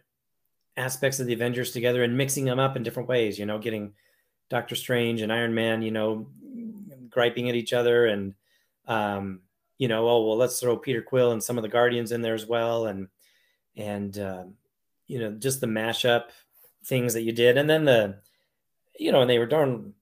aspects 0.78 1.20
of 1.20 1.28
the 1.28 1.34
Avengers 1.34 1.72
together 1.72 2.04
and 2.04 2.18
mixing 2.18 2.46
them 2.46 2.60
up 2.60 2.76
in 2.76 2.84
different 2.84 3.10
ways. 3.10 3.38
You 3.38 3.46
know, 3.46 3.60
getting 3.60 3.94
Doctor 4.50 4.76
Strange 4.76 5.22
and 5.22 5.34
Iron 5.34 5.54
Man, 5.54 5.82
you 5.82 5.92
know, 5.92 6.28
griping 7.10 7.50
at 7.50 7.56
each 7.56 7.74
other, 7.74 8.06
and 8.08 8.34
um, 8.88 9.42
you 9.78 9.88
know, 9.88 10.08
oh 10.08 10.26
well, 10.26 10.38
let's 10.38 10.60
throw 10.60 10.78
Peter 10.78 11.02
Quill 11.02 11.32
and 11.32 11.44
some 11.44 11.58
of 11.58 11.62
the 11.64 11.70
Guardians 11.70 12.12
in 12.12 12.22
there 12.22 12.36
as 12.36 12.46
well, 12.46 12.88
and 12.88 13.08
and 13.76 14.18
um, 14.20 14.54
you 15.08 15.20
know, 15.20 15.32
just 15.32 15.62
the 15.62 15.68
mashup 15.68 16.26
things 16.86 17.14
that 17.14 17.24
you 17.24 17.34
did, 17.34 17.58
and 17.58 17.70
then 17.70 17.86
the 17.86 18.20
you 18.98 19.12
know, 19.12 19.22
and 19.22 19.30
they 19.30 19.40
were 19.40 19.46
darn 19.46 19.94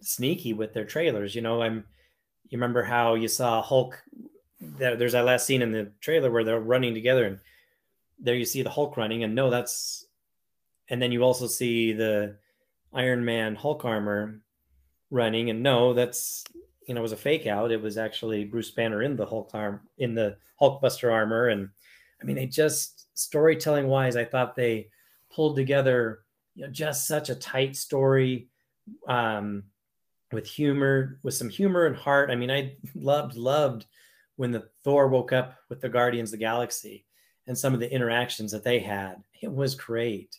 sneaky 0.00 0.52
with 0.52 0.72
their 0.72 0.84
trailers. 0.84 1.34
You 1.34 1.42
know, 1.42 1.62
I'm 1.62 1.84
you 2.50 2.58
remember 2.58 2.82
how 2.82 3.14
you 3.14 3.28
saw 3.28 3.62
Hulk 3.62 4.02
there's 4.60 5.12
that 5.12 5.24
last 5.24 5.46
scene 5.46 5.62
in 5.62 5.70
the 5.70 5.92
trailer 6.00 6.30
where 6.30 6.42
they're 6.42 6.58
running 6.58 6.92
together 6.92 7.26
and 7.26 7.38
there 8.18 8.34
you 8.34 8.44
see 8.44 8.62
the 8.62 8.70
Hulk 8.70 8.96
running 8.96 9.22
and 9.22 9.34
no 9.34 9.50
that's 9.50 10.06
and 10.88 11.00
then 11.00 11.12
you 11.12 11.22
also 11.22 11.46
see 11.46 11.92
the 11.92 12.36
Iron 12.92 13.24
Man 13.24 13.54
Hulk 13.54 13.84
armor 13.84 14.40
running 15.10 15.50
and 15.50 15.62
no 15.62 15.92
that's 15.94 16.44
you 16.86 16.94
know 16.94 17.00
it 17.00 17.02
was 17.02 17.12
a 17.12 17.16
fake 17.16 17.46
out. 17.46 17.70
It 17.70 17.82
was 17.82 17.98
actually 17.98 18.44
Bruce 18.44 18.70
Banner 18.70 19.02
in 19.02 19.14
the 19.14 19.26
Hulk 19.26 19.50
arm 19.52 19.80
in 19.98 20.14
the 20.14 20.36
Hulkbuster 20.60 21.12
armor. 21.12 21.48
And 21.48 21.68
I 22.20 22.24
mean 22.24 22.36
they 22.36 22.46
just 22.46 23.06
storytelling 23.16 23.86
wise 23.86 24.16
I 24.16 24.24
thought 24.24 24.56
they 24.56 24.88
pulled 25.30 25.56
together 25.56 26.20
you 26.54 26.64
know, 26.64 26.72
just 26.72 27.06
such 27.06 27.28
a 27.28 27.34
tight 27.34 27.76
story. 27.76 28.48
Um, 29.06 29.64
with 30.32 30.46
humor, 30.46 31.18
with 31.22 31.34
some 31.34 31.48
humor 31.48 31.86
and 31.86 31.96
heart. 31.96 32.30
I 32.30 32.36
mean, 32.36 32.50
I 32.50 32.76
loved, 32.94 33.36
loved 33.36 33.86
when 34.36 34.52
the 34.52 34.68
Thor 34.84 35.08
woke 35.08 35.32
up 35.32 35.56
with 35.68 35.80
the 35.80 35.88
Guardians 35.88 36.30
of 36.30 36.38
the 36.38 36.44
Galaxy 36.44 37.04
and 37.46 37.56
some 37.56 37.74
of 37.74 37.80
the 37.80 37.92
interactions 37.92 38.52
that 38.52 38.64
they 38.64 38.78
had. 38.78 39.22
It 39.40 39.50
was 39.50 39.74
great. 39.74 40.36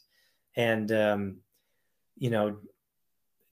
And, 0.56 0.92
um, 0.92 1.38
you 2.18 2.30
know, 2.30 2.58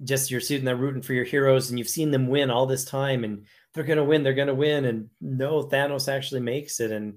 just 0.04 0.30
you're 0.30 0.42
sitting 0.42 0.66
there 0.66 0.76
rooting 0.76 1.02
for 1.02 1.14
your 1.14 1.26
heroes 1.26 1.70
and 1.70 1.80
you've 1.80 1.90
seen 1.90 2.12
them 2.12 2.28
win 2.28 2.52
all 2.52 2.68
this 2.68 2.86
time 2.86 3.24
and 3.24 3.46
they're 3.74 3.84
going 3.84 3.98
to 3.98 4.04
win, 4.04 4.24
they're 4.24 4.34
going 4.34 4.48
to 4.48 4.56
win. 4.56 4.86
And 4.86 5.10
no, 5.20 5.64
Thanos 5.64 6.12
actually 6.12 6.42
makes 6.42 6.80
it. 6.80 6.92
And 6.92 7.16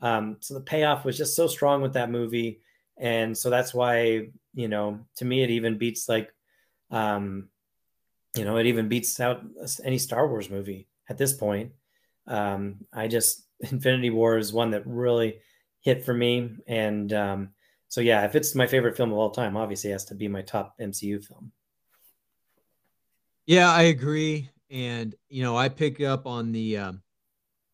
um, 0.00 0.36
so 0.40 0.54
the 0.54 0.60
payoff 0.60 1.04
was 1.04 1.16
just 1.16 1.34
so 1.34 1.46
strong 1.46 1.80
with 1.80 1.94
that 1.94 2.10
movie. 2.10 2.60
And 2.98 3.36
so 3.36 3.48
that's 3.48 3.72
why 3.72 4.28
you 4.58 4.66
know, 4.66 4.98
to 5.16 5.24
me, 5.24 5.44
it 5.44 5.50
even 5.50 5.78
beats 5.78 6.08
like, 6.08 6.34
um, 6.90 7.48
you 8.36 8.44
know, 8.44 8.56
it 8.56 8.66
even 8.66 8.88
beats 8.88 9.18
out 9.20 9.42
any 9.84 9.98
Star 9.98 10.28
Wars 10.28 10.50
movie 10.50 10.88
at 11.08 11.18
this 11.18 11.32
point. 11.32 11.72
Um, 12.26 12.86
I 12.92 13.08
just 13.08 13.46
Infinity 13.60 14.10
War 14.10 14.38
is 14.38 14.52
one 14.52 14.70
that 14.70 14.86
really 14.86 15.40
hit 15.80 16.04
for 16.04 16.14
me, 16.14 16.50
and 16.66 17.12
um, 17.12 17.50
so 17.88 18.00
yeah, 18.00 18.24
if 18.24 18.34
it's 18.34 18.54
my 18.54 18.66
favorite 18.66 18.96
film 18.96 19.12
of 19.12 19.18
all 19.18 19.30
time, 19.30 19.56
obviously 19.56 19.90
it 19.90 19.94
has 19.94 20.04
to 20.06 20.14
be 20.14 20.28
my 20.28 20.42
top 20.42 20.74
MCU 20.78 21.24
film. 21.24 21.52
Yeah, 23.46 23.72
I 23.72 23.82
agree, 23.84 24.50
and 24.70 25.14
you 25.28 25.42
know, 25.42 25.56
I 25.56 25.68
pick 25.68 26.00
up 26.00 26.26
on 26.26 26.52
the 26.52 26.78
um, 26.78 27.02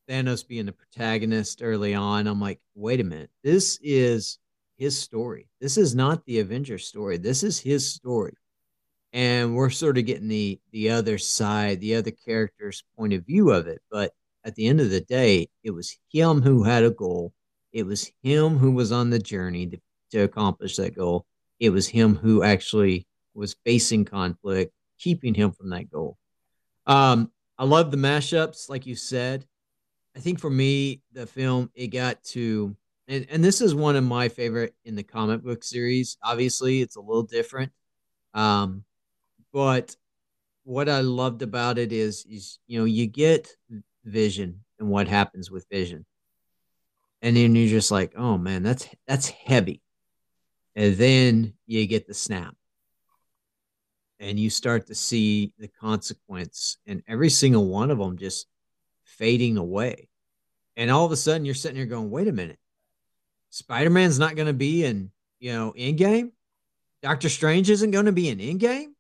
Thanos 0.09 0.47
being 0.47 0.67
the 0.67 0.73
protagonist 0.73 1.63
early 1.63 1.95
on. 1.95 2.27
I'm 2.27 2.41
like, 2.41 2.61
wait 2.75 3.01
a 3.01 3.05
minute, 3.05 3.31
this 3.43 3.79
is 3.83 4.39
his 4.77 4.99
story. 4.99 5.49
This 5.61 5.77
is 5.77 5.95
not 5.95 6.25
the 6.27 6.41
Avenger 6.41 6.79
story. 6.79 7.17
This 7.17 7.43
is 7.43 7.59
his 7.59 7.93
story. 7.93 8.35
And 9.15 9.57
we're 9.57 9.71
sort 9.71 9.97
of 9.97 10.05
getting 10.05 10.29
the 10.29 10.61
the 10.73 10.91
other 10.91 11.17
side, 11.17 11.81
the 11.81 11.95
other 11.95 12.11
character's 12.11 12.85
point 12.99 13.15
of 13.15 13.25
view 13.25 13.51
of 13.51 13.67
it. 13.67 13.81
But 13.91 14.13
at 14.45 14.55
the 14.57 14.67
end 14.67 14.81
of 14.81 14.91
the 14.91 15.01
day, 15.01 15.49
it 15.63 15.71
was 15.71 15.97
him 16.13 16.43
who 16.43 16.63
had 16.65 16.85
a 16.85 16.91
goal. 16.91 17.33
It 17.73 17.87
was 17.87 18.11
him 18.23 18.59
who 18.59 18.73
was 18.73 18.93
on 18.93 19.11
the 19.11 19.19
journey 19.19 19.69
to, 19.69 19.79
to 20.11 20.19
accomplish 20.25 20.77
that 20.77 20.95
goal. 20.95 21.25
It 21.59 21.71
was 21.71 21.89
him 21.89 22.17
who 22.17 22.43
actually 22.43 23.07
was 23.35 23.57
facing 23.65 24.05
conflict, 24.05 24.73
keeping 24.99 25.35
him 25.35 25.53
from 25.53 25.71
that 25.71 25.91
goal. 25.91 26.19
Um, 26.87 27.31
I 27.57 27.65
love 27.65 27.91
the 27.91 27.97
mashups, 27.97 28.69
like 28.69 28.85
you 28.85 28.97
said. 28.97 29.47
I 30.17 30.21
think 30.21 30.41
for 30.41 30.51
me, 30.51 31.03
the 31.13 31.27
film 31.27 31.71
it 31.75 31.89
got 31.89 32.23
to 32.25 32.77
and, 33.09 33.27
and 33.31 33.45
this 33.45 33.61
is 33.61 33.75
one 33.75 33.97
of 33.97 34.05
my 34.05 34.29
favorite 34.29 34.75
in 34.85 34.95
the 34.95 35.03
comic 35.03 35.43
book 35.43 35.63
series. 35.63 36.17
Obviously, 36.23 36.81
it's 36.81 36.97
a 36.97 37.01
little 37.01 37.23
different. 37.23 37.73
Um, 38.33 38.85
but 39.55 39.97
what 40.65 40.89
I 40.89 41.01
loved 41.01 41.43
about 41.43 41.79
it 41.79 41.93
is, 41.93 42.27
is 42.29 42.59
you 42.67 42.81
know, 42.81 42.85
you 42.85 43.07
get 43.07 43.49
vision 44.05 44.61
and 44.81 44.89
what 44.91 45.07
happens 45.07 45.51
with 45.51 45.69
vision. 45.71 46.05
And 47.23 47.37
then 47.37 47.55
you're 47.55 47.69
just 47.69 47.91
like, 47.91 48.13
oh 48.17 48.37
man, 48.37 48.65
that's 48.65 48.87
that's 49.07 49.29
heavy. 49.29 49.81
And 50.75 50.97
then 50.97 51.55
you 51.67 51.87
get 51.87 52.09
the 52.09 52.15
snap. 52.15 52.55
And 54.19 54.39
you 54.39 54.51
start 54.51 54.89
to 54.89 54.95
see 54.95 55.53
the 55.59 55.69
consequence 55.69 56.79
and 56.87 57.03
every 57.07 57.31
single 57.31 57.67
one 57.67 57.91
of 57.91 57.99
them 57.99 58.19
just 58.19 58.47
fading 59.05 59.57
away. 59.57 60.09
And 60.77 60.91
all 60.91 61.07
of 61.07 61.13
a 61.13 61.17
sudden 61.17 61.45
you're 61.45 61.55
sitting 61.55 61.77
here 61.77 61.87
going, 61.87 62.11
wait 62.11 62.29
a 62.29 62.33
minute 62.33 62.59
Spider 63.55 63.91
Man's 63.91 64.19
not 64.19 64.35
going 64.35 64.49
to 64.49 64.53
be 64.53 64.85
in, 64.85 65.13
you 65.39 65.53
know, 65.53 65.73
Endgame. 65.79 66.33
Doctor 67.03 67.29
Strange 67.29 67.71
isn't 67.71 67.93
going 67.93 68.07
to 68.07 68.13
be 68.13 68.29
in 68.29 68.39
Endgame. 68.39 68.95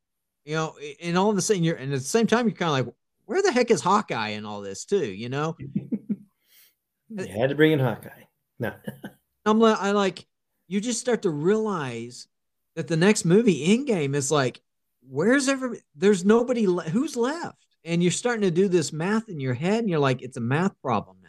You 0.44 0.54
know, 0.56 0.76
and 1.02 1.16
all 1.16 1.30
of 1.30 1.38
a 1.38 1.40
sudden 1.40 1.64
you're, 1.64 1.76
and 1.76 1.92
at 1.92 1.98
the 1.98 2.04
same 2.04 2.26
time 2.26 2.46
you're 2.46 2.56
kind 2.56 2.80
of 2.80 2.86
like, 2.86 2.94
where 3.26 3.42
the 3.42 3.52
heck 3.52 3.70
is 3.70 3.80
Hawkeye 3.80 4.30
in 4.30 4.44
all 4.44 4.60
this 4.60 4.84
too? 4.84 5.06
You 5.06 5.28
know, 5.30 5.56
you 7.08 7.26
had 7.26 7.48
to 7.48 7.54
bring 7.54 7.72
in 7.72 7.78
Hawkeye. 7.78 8.10
No, 8.58 8.72
I'm 9.46 9.58
like, 9.58 9.78
I 9.78 9.92
like, 9.92 10.26
you 10.68 10.80
just 10.80 11.00
start 11.00 11.22
to 11.22 11.30
realize 11.30 12.28
that 12.76 12.88
the 12.88 12.96
next 12.96 13.24
movie, 13.24 13.68
Endgame, 13.68 14.14
is 14.14 14.30
like, 14.30 14.60
where's 15.08 15.48
every? 15.48 15.80
There's 15.94 16.24
nobody. 16.24 16.66
Le- 16.66 16.82
who's 16.82 17.16
left? 17.16 17.64
And 17.84 18.02
you're 18.02 18.12
starting 18.12 18.42
to 18.42 18.50
do 18.50 18.68
this 18.68 18.92
math 18.92 19.28
in 19.28 19.40
your 19.40 19.54
head, 19.54 19.80
and 19.80 19.90
you're 19.90 19.98
like, 19.98 20.22
it's 20.22 20.36
a 20.36 20.40
math 20.40 20.80
problem 20.82 21.18
now. 21.22 21.28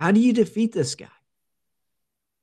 How 0.00 0.12
do 0.12 0.20
you 0.20 0.32
defeat 0.32 0.72
this 0.72 0.94
guy? 0.94 1.06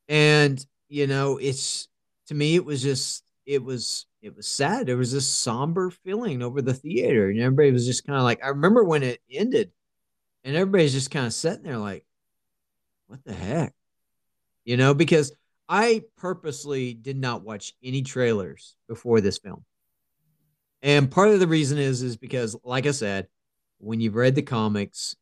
And 0.07 0.63
you 0.88 1.07
know, 1.07 1.38
it's 1.38 1.88
to 2.28 2.34
me, 2.34 2.55
it 2.55 2.65
was 2.65 2.82
just, 2.82 3.23
it 3.45 3.63
was, 3.63 4.05
it 4.21 4.35
was 4.35 4.47
sad. 4.47 4.87
There 4.87 4.97
was 4.97 5.11
this 5.11 5.27
somber 5.27 5.89
feeling 5.89 6.41
over 6.41 6.61
the 6.61 6.73
theater, 6.73 7.29
and 7.29 7.39
everybody 7.39 7.71
was 7.71 7.85
just 7.85 8.05
kind 8.05 8.17
of 8.17 8.23
like, 8.23 8.43
I 8.43 8.49
remember 8.49 8.83
when 8.83 9.03
it 9.03 9.21
ended, 9.31 9.71
and 10.43 10.55
everybody's 10.55 10.93
just 10.93 11.11
kind 11.11 11.25
of 11.25 11.33
sitting 11.33 11.63
there 11.63 11.77
like, 11.77 12.05
what 13.07 13.23
the 13.23 13.33
heck, 13.33 13.73
you 14.63 14.77
know, 14.77 14.93
because 14.93 15.31
I 15.67 16.03
purposely 16.17 16.93
did 16.93 17.17
not 17.17 17.43
watch 17.43 17.73
any 17.83 18.01
trailers 18.01 18.75
before 18.87 19.21
this 19.21 19.37
film. 19.37 19.63
And 20.81 21.09
part 21.09 21.29
of 21.29 21.39
the 21.39 21.47
reason 21.47 21.77
is 21.77 22.01
is 22.03 22.17
because 22.17 22.55
like 22.63 22.85
I 22.85 22.91
said, 22.91 23.27
when 23.79 23.99
you've 23.99 24.15
read 24.15 24.35
the 24.35 24.41
comics 24.41 25.15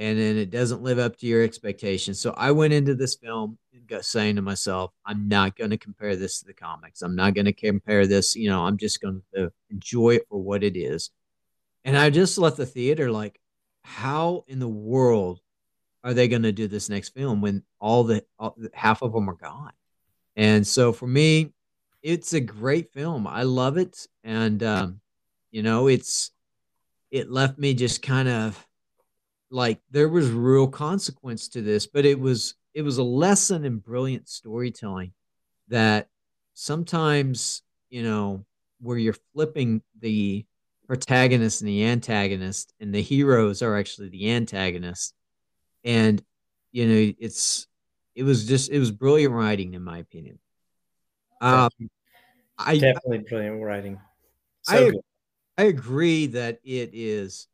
and 0.00 0.18
then 0.18 0.38
it 0.38 0.48
doesn't 0.48 0.82
live 0.82 0.98
up 0.98 1.18
to 1.18 1.26
your 1.26 1.42
expectations. 1.42 2.18
So 2.18 2.32
I 2.34 2.52
went 2.52 2.72
into 2.72 2.94
this 2.94 3.16
film 3.16 3.58
saying 4.00 4.36
to 4.36 4.42
myself, 4.42 4.92
I'm 5.04 5.28
not 5.28 5.56
going 5.56 5.68
to 5.70 5.76
compare 5.76 6.16
this 6.16 6.40
to 6.40 6.46
the 6.46 6.54
comics. 6.54 7.02
I'm 7.02 7.14
not 7.14 7.34
going 7.34 7.44
to 7.44 7.52
compare 7.52 8.06
this, 8.06 8.34
you 8.34 8.48
know, 8.48 8.64
I'm 8.64 8.78
just 8.78 9.02
going 9.02 9.20
to 9.34 9.52
enjoy 9.68 10.14
it 10.14 10.26
for 10.30 10.42
what 10.42 10.64
it 10.64 10.74
is. 10.74 11.10
And 11.84 11.98
I 11.98 12.08
just 12.08 12.38
left 12.38 12.56
the 12.56 12.64
theater 12.64 13.10
like 13.10 13.40
how 13.82 14.44
in 14.48 14.58
the 14.58 14.68
world 14.68 15.40
are 16.02 16.14
they 16.14 16.28
going 16.28 16.44
to 16.44 16.52
do 16.52 16.66
this 16.66 16.88
next 16.88 17.10
film 17.10 17.42
when 17.42 17.62
all 17.78 18.04
the 18.04 18.24
all, 18.38 18.56
half 18.72 19.02
of 19.02 19.12
them 19.12 19.28
are 19.28 19.34
gone? 19.34 19.72
And 20.34 20.66
so 20.66 20.94
for 20.94 21.06
me, 21.06 21.52
it's 22.02 22.32
a 22.32 22.40
great 22.40 22.90
film. 22.94 23.26
I 23.26 23.42
love 23.42 23.76
it, 23.76 24.06
and 24.24 24.62
um, 24.62 25.00
you 25.50 25.62
know, 25.62 25.88
it's 25.88 26.30
it 27.10 27.30
left 27.30 27.58
me 27.58 27.74
just 27.74 28.00
kind 28.00 28.28
of 28.28 28.66
like 29.50 29.80
there 29.90 30.08
was 30.08 30.30
real 30.30 30.68
consequence 30.68 31.48
to 31.48 31.62
this, 31.62 31.86
but 31.86 32.04
it 32.04 32.18
was 32.18 32.54
it 32.74 32.82
was 32.82 32.98
a 32.98 33.02
lesson 33.02 33.64
in 33.64 33.78
brilliant 33.78 34.28
storytelling 34.28 35.12
that 35.68 36.08
sometimes 36.54 37.62
you 37.88 38.02
know 38.02 38.44
where 38.80 38.98
you're 38.98 39.16
flipping 39.34 39.82
the 39.98 40.44
protagonist 40.86 41.60
and 41.60 41.68
the 41.68 41.84
antagonist 41.84 42.72
and 42.80 42.94
the 42.94 43.02
heroes 43.02 43.62
are 43.62 43.76
actually 43.76 44.08
the 44.08 44.30
antagonists. 44.30 45.14
And 45.84 46.22
you 46.72 46.86
know 46.86 47.12
it's 47.18 47.66
it 48.14 48.22
was 48.22 48.46
just 48.46 48.70
it 48.70 48.78
was 48.78 48.90
brilliant 48.90 49.34
writing 49.34 49.74
in 49.74 49.82
my 49.82 49.98
opinion. 49.98 50.38
Um 51.40 51.70
i 52.58 52.78
definitely 52.78 53.18
brilliant 53.28 53.62
writing. 53.62 53.98
So 54.62 54.88
I. 54.88 54.92
I 55.58 55.64
agree 55.64 56.26
that 56.28 56.58
it 56.64 56.90
is 56.94 57.46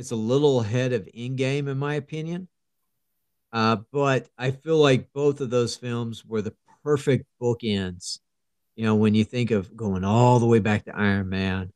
it's 0.00 0.10
a 0.10 0.16
little 0.16 0.60
ahead 0.60 0.92
of 0.92 1.08
Endgame, 1.16 1.68
in 1.68 1.78
my 1.78 1.94
opinion 1.94 2.48
uh 3.52 3.76
but 3.92 4.28
i 4.38 4.50
feel 4.50 4.78
like 4.78 5.12
both 5.12 5.40
of 5.40 5.50
those 5.50 5.76
films 5.76 6.24
were 6.24 6.40
the 6.40 6.54
perfect 6.84 7.26
bookends 7.42 8.20
you 8.76 8.84
know 8.84 8.94
when 8.94 9.12
you 9.12 9.24
think 9.24 9.50
of 9.50 9.76
going 9.76 10.04
all 10.04 10.38
the 10.38 10.46
way 10.46 10.60
back 10.60 10.84
to 10.84 10.96
iron 10.96 11.28
man 11.28 11.72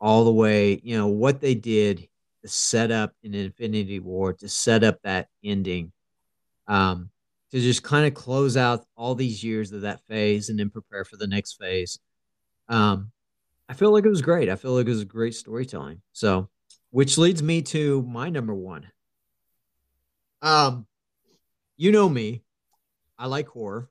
all 0.00 0.24
the 0.24 0.32
way 0.32 0.80
you 0.84 0.96
know 0.96 1.08
what 1.08 1.40
they 1.40 1.54
did 1.54 2.08
to 2.46 2.52
set 2.52 2.90
up 2.90 3.12
an 3.24 3.34
Infinity 3.34 3.98
War, 3.98 4.32
to 4.34 4.48
set 4.48 4.84
up 4.84 4.98
that 5.02 5.28
ending, 5.44 5.92
um, 6.68 7.10
to 7.50 7.60
just 7.60 7.82
kind 7.82 8.06
of 8.06 8.14
close 8.14 8.56
out 8.56 8.84
all 8.96 9.14
these 9.14 9.42
years 9.42 9.72
of 9.72 9.82
that 9.82 10.00
phase 10.08 10.48
and 10.48 10.58
then 10.58 10.70
prepare 10.70 11.04
for 11.04 11.16
the 11.16 11.26
next 11.26 11.54
phase. 11.54 11.98
Um, 12.68 13.10
I 13.68 13.74
feel 13.74 13.92
like 13.92 14.04
it 14.04 14.10
was 14.10 14.22
great. 14.22 14.48
I 14.48 14.56
feel 14.56 14.72
like 14.72 14.86
it 14.86 14.90
was 14.90 15.04
great 15.04 15.34
storytelling. 15.34 16.02
So, 16.12 16.48
which 16.90 17.18
leads 17.18 17.42
me 17.42 17.62
to 17.62 18.02
my 18.02 18.28
number 18.28 18.54
one. 18.54 18.86
Um, 20.42 20.86
you 21.76 21.92
know 21.92 22.08
me, 22.08 22.42
I 23.18 23.26
like 23.26 23.48
horror. 23.48 23.90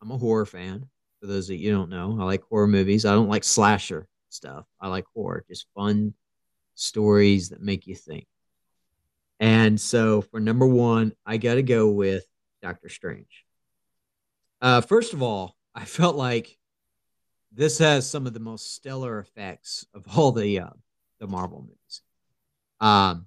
I'm 0.00 0.10
a 0.10 0.18
horror 0.18 0.46
fan. 0.46 0.88
For 1.20 1.26
those 1.26 1.48
that 1.48 1.56
you 1.56 1.72
don't 1.72 1.90
know, 1.90 2.16
I 2.20 2.24
like 2.24 2.42
horror 2.44 2.68
movies. 2.68 3.04
I 3.04 3.12
don't 3.12 3.28
like 3.28 3.42
slasher 3.42 4.08
stuff. 4.28 4.66
I 4.80 4.88
like 4.88 5.04
horror, 5.14 5.44
just 5.48 5.66
fun 5.74 6.14
stories 6.74 7.48
that 7.48 7.60
make 7.60 7.86
you 7.86 7.96
think. 7.96 8.26
And 9.40 9.80
so 9.80 10.22
for 10.22 10.40
number 10.40 10.66
one, 10.66 11.12
I 11.26 11.36
got 11.36 11.54
to 11.54 11.62
go 11.62 11.88
with 11.88 12.24
Doctor 12.62 12.88
Strange. 12.88 13.44
Uh, 14.60 14.80
first 14.80 15.12
of 15.12 15.22
all, 15.22 15.56
I 15.74 15.84
felt 15.84 16.16
like 16.16 16.56
this 17.52 17.78
has 17.78 18.08
some 18.08 18.26
of 18.26 18.34
the 18.34 18.40
most 18.40 18.74
stellar 18.74 19.18
effects 19.18 19.86
of 19.94 20.04
all 20.16 20.32
the 20.32 20.60
uh, 20.60 20.70
the 21.18 21.26
Marvel 21.26 21.62
movies. 21.62 22.02
Um, 22.80 23.26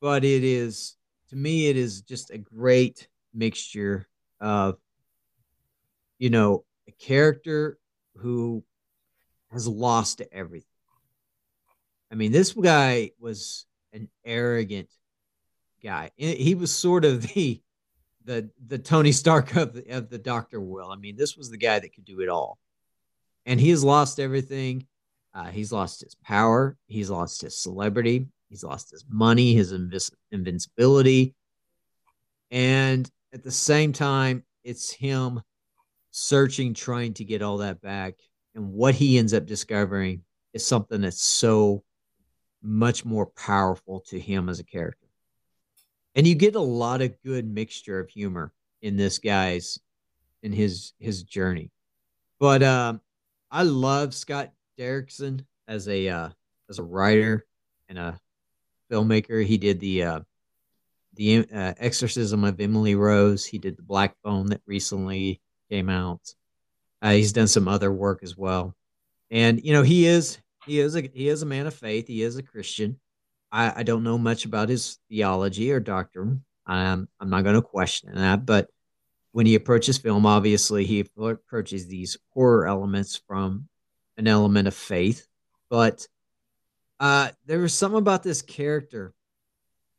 but 0.00 0.24
it 0.24 0.44
is 0.44 0.96
to 1.30 1.36
me, 1.36 1.68
it 1.68 1.76
is 1.76 2.02
just 2.02 2.30
a 2.30 2.38
great 2.38 3.08
mixture 3.32 4.08
of, 4.40 4.76
you 6.18 6.30
know, 6.30 6.64
a 6.88 6.92
character 6.92 7.78
who 8.16 8.64
has 9.50 9.66
lost 9.66 10.20
everything 10.32 10.66
I 12.12 12.14
mean, 12.14 12.30
this 12.30 12.52
guy 12.52 13.12
was 13.18 13.64
an 13.94 14.08
arrogant 14.22 14.90
guy. 15.82 16.10
He 16.16 16.54
was 16.54 16.72
sort 16.72 17.06
of 17.06 17.22
the 17.34 17.60
the 18.24 18.50
the 18.66 18.78
Tony 18.78 19.10
Stark 19.10 19.56
of 19.56 19.72
the, 19.72 19.96
of 19.96 20.10
the 20.10 20.18
Doctor 20.18 20.60
Will. 20.60 20.90
I 20.90 20.96
mean, 20.96 21.16
this 21.16 21.36
was 21.36 21.50
the 21.50 21.56
guy 21.56 21.78
that 21.78 21.94
could 21.94 22.04
do 22.04 22.20
it 22.20 22.28
all, 22.28 22.58
and 23.46 23.58
he 23.58 23.70
has 23.70 23.82
lost 23.82 24.20
everything. 24.20 24.86
Uh, 25.34 25.46
he's 25.46 25.72
lost 25.72 26.02
his 26.02 26.14
power. 26.16 26.76
He's 26.86 27.10
lost 27.10 27.40
his 27.42 27.56
celebrity. 27.58 28.26
He's 28.48 28.64
lost 28.64 28.90
his 28.90 29.04
money, 29.08 29.54
his 29.54 29.72
invis- 29.72 30.12
invincibility, 30.30 31.34
and 32.50 33.10
at 33.32 33.42
the 33.42 33.50
same 33.50 33.94
time, 33.94 34.44
it's 34.62 34.92
him 34.92 35.40
searching, 36.10 36.74
trying 36.74 37.14
to 37.14 37.24
get 37.24 37.40
all 37.40 37.56
that 37.58 37.80
back. 37.80 38.14
And 38.54 38.74
what 38.74 38.94
he 38.94 39.16
ends 39.16 39.32
up 39.32 39.46
discovering 39.46 40.22
is 40.52 40.66
something 40.66 41.00
that's 41.00 41.22
so 41.22 41.82
much 42.62 43.06
more 43.06 43.26
powerful 43.26 44.00
to 44.08 44.20
him 44.20 44.50
as 44.50 44.60
a 44.60 44.64
character. 44.64 45.08
And 46.14 46.26
you 46.26 46.34
get 46.34 46.54
a 46.54 46.60
lot 46.60 47.00
of 47.00 47.20
good 47.24 47.46
mixture 47.46 47.98
of 47.98 48.10
humor 48.10 48.52
in 48.82 48.96
this 48.96 49.18
guy's 49.18 49.78
in 50.42 50.52
his 50.52 50.92
his 50.98 51.22
journey. 51.22 51.70
But 52.38 52.62
um 52.62 53.00
I 53.50 53.62
love 53.62 54.14
Scott 54.14 54.52
Derrickson 54.78 55.44
as 55.68 55.88
a 55.88 56.08
uh 56.08 56.28
as 56.68 56.78
a 56.78 56.82
writer 56.84 57.46
and 57.88 57.98
a 57.98 58.18
filmmaker. 58.90 59.44
He 59.44 59.58
did 59.58 59.80
the 59.80 60.02
uh 60.02 60.20
the 61.14 61.46
uh, 61.52 61.74
Exorcism 61.78 62.44
of 62.44 62.60
Emily 62.60 62.94
Rose. 62.94 63.44
He 63.44 63.58
did 63.58 63.76
the 63.76 63.82
Black 63.82 64.16
Phone 64.22 64.46
that 64.46 64.62
recently 64.66 65.40
came 65.70 65.88
out. 65.88 66.34
Uh, 67.02 67.12
he's 67.12 67.32
done 67.32 67.48
some 67.48 67.68
other 67.68 67.92
work 67.92 68.20
as 68.22 68.36
well, 68.36 68.74
and 69.30 69.62
you 69.64 69.72
know 69.72 69.82
he 69.82 70.06
is 70.06 70.38
he 70.66 70.78
is 70.78 70.96
a 70.96 71.02
he 71.12 71.28
is 71.28 71.42
a 71.42 71.46
man 71.46 71.66
of 71.66 71.74
faith. 71.74 72.06
He 72.06 72.22
is 72.22 72.36
a 72.36 72.42
Christian. 72.42 72.98
I, 73.50 73.80
I 73.80 73.82
don't 73.82 74.04
know 74.04 74.16
much 74.16 74.44
about 74.44 74.68
his 74.68 74.98
theology 75.08 75.72
or 75.72 75.80
doctrine. 75.80 76.44
I'm 76.66 77.08
I'm 77.20 77.30
not 77.30 77.42
going 77.42 77.56
to 77.56 77.62
question 77.62 78.14
that, 78.14 78.46
but 78.46 78.68
when 79.32 79.46
he 79.46 79.54
approaches 79.54 79.98
film, 79.98 80.26
obviously 80.26 80.84
he 80.84 81.00
approaches 81.00 81.86
these 81.86 82.16
horror 82.30 82.66
elements 82.66 83.20
from 83.26 83.68
an 84.22 84.28
element 84.28 84.68
of 84.68 84.74
faith. 84.74 85.26
But 85.68 86.06
uh, 87.00 87.30
there 87.46 87.58
was 87.58 87.74
something 87.74 87.98
about 87.98 88.22
this 88.22 88.42
character, 88.42 89.12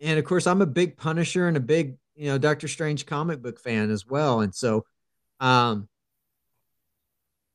and 0.02 0.18
of 0.18 0.26
course, 0.26 0.48
I'm 0.48 0.62
a 0.62 0.68
big 0.68 0.98
Punisher 0.98 1.48
and 1.48 1.58
a 1.58 1.62
big 1.62 1.98
you 2.16 2.28
know 2.28 2.38
Doctor 2.38 2.68
Strange 2.68 3.06
comic 3.06 3.42
book 3.42 3.60
fan 3.60 3.92
as 3.92 4.06
well, 4.08 4.42
and 4.42 4.54
so 4.54 4.86
um, 5.40 5.88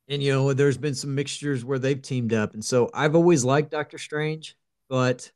and 0.09 0.23
you 0.23 0.33
know 0.33 0.53
there's 0.53 0.79
been 0.79 0.95
some 0.95 1.14
mixtures 1.14 1.64
where 1.64 1.79
they've 1.79 2.01
teamed 2.01 2.33
up. 2.33 2.55
And 2.55 2.64
so 2.64 2.91
i've 2.95 3.14
always 3.14 3.45
liked 3.45 3.71
doctor 3.71 3.99
strange 3.99 4.57
but 4.89 5.31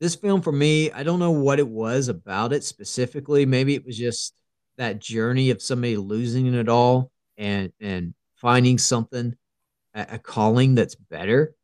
this 0.00 0.14
film 0.14 0.40
for 0.40 0.52
me 0.52 0.90
i 0.92 1.02
don't 1.02 1.20
know 1.20 1.30
what 1.30 1.58
it 1.58 1.68
was 1.68 2.08
about 2.08 2.52
it 2.52 2.64
specifically. 2.64 3.46
Maybe 3.46 3.74
it 3.74 3.84
was 3.86 3.96
just 3.96 4.34
that 4.78 4.98
journey 4.98 5.50
of 5.50 5.62
somebody 5.62 5.96
losing 5.96 6.52
it 6.54 6.68
all 6.68 7.10
and 7.36 7.72
and 7.80 8.14
finding 8.34 8.78
something 8.78 9.36
a, 9.94 10.18
calling 10.18 10.74
that's 10.74 10.94
better 10.94 11.54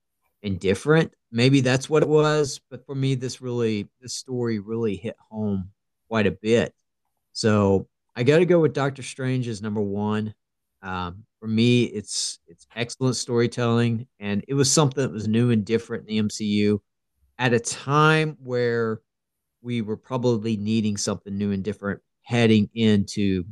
and 0.43 0.61
different. 0.61 1.13
Maybe 1.31 1.61
that's 1.61 1.91
what 1.91 2.03
it 2.03 2.09
was 2.09 2.61
but 2.71 2.85
for 2.87 2.95
me 2.95 3.15
this 3.15 3.41
really 3.41 3.89
this 4.01 4.15
story 4.15 4.59
really 4.59 4.97
hit 4.97 5.17
home 5.31 5.71
quite 6.09 6.27
a 6.27 6.33
bit. 6.33 6.75
So 7.33 7.89
i 8.17 8.23
got 8.25 8.39
to 8.39 8.47
go 8.47 8.61
with 8.61 8.73
doctor 8.73 9.03
strange 9.03 9.47
as 9.49 9.63
number 9.63 9.81
one. 9.81 10.35
Um, 10.83 11.25
for 11.41 11.47
me, 11.47 11.85
it's 11.85 12.39
it's 12.47 12.67
excellent 12.75 13.17
storytelling, 13.17 14.07
and 14.19 14.45
it 14.49 14.55
was 14.55 14.71
something 14.71 15.03
that 15.03 15.13
was 15.13 15.29
new 15.29 15.51
and 15.51 15.65
different 15.65 16.09
in 16.09 16.25
the 16.25 16.29
MCU 16.29 16.79
at 17.39 17.53
a 17.53 17.61
time 17.61 18.37
where 18.43 19.01
we 19.63 19.83
were 19.83 19.97
probably 19.97 20.57
needing 20.57 20.97
something 20.97 21.37
new 21.37 21.53
and 21.53 21.63
different 21.63 22.01
heading 22.23 22.69
into 22.75 23.45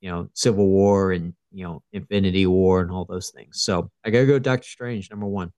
you 0.00 0.10
know 0.10 0.28
Civil 0.34 0.68
War 0.68 1.12
and 1.12 1.34
you 1.52 1.64
know 1.64 1.82
Infinity 1.92 2.46
War 2.46 2.80
and 2.80 2.90
all 2.90 3.04
those 3.04 3.30
things. 3.30 3.62
So 3.62 3.90
I 4.04 4.10
gotta 4.10 4.26
go 4.26 4.38
Doctor 4.38 4.68
Strange 4.68 5.10
number 5.10 5.26
one. 5.26 5.52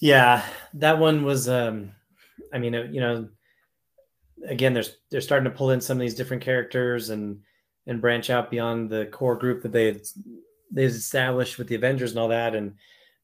Yeah, 0.00 0.44
that 0.74 0.98
one 0.98 1.24
was. 1.24 1.48
um 1.48 1.92
I 2.52 2.58
mean, 2.58 2.74
uh, 2.74 2.82
you 2.90 3.00
know, 3.00 3.28
again, 4.46 4.72
there's 4.74 4.96
they're 5.10 5.20
starting 5.20 5.50
to 5.50 5.56
pull 5.56 5.70
in 5.70 5.80
some 5.80 5.96
of 5.96 6.00
these 6.00 6.14
different 6.14 6.42
characters 6.42 7.10
and 7.10 7.40
and 7.86 8.00
branch 8.00 8.30
out 8.30 8.50
beyond 8.50 8.90
the 8.90 9.06
core 9.06 9.36
group 9.36 9.62
that 9.62 9.72
they 9.72 10.00
they 10.70 10.84
established 10.84 11.58
with 11.58 11.68
the 11.68 11.74
Avengers 11.74 12.10
and 12.10 12.20
all 12.20 12.28
that. 12.28 12.54
And 12.54 12.74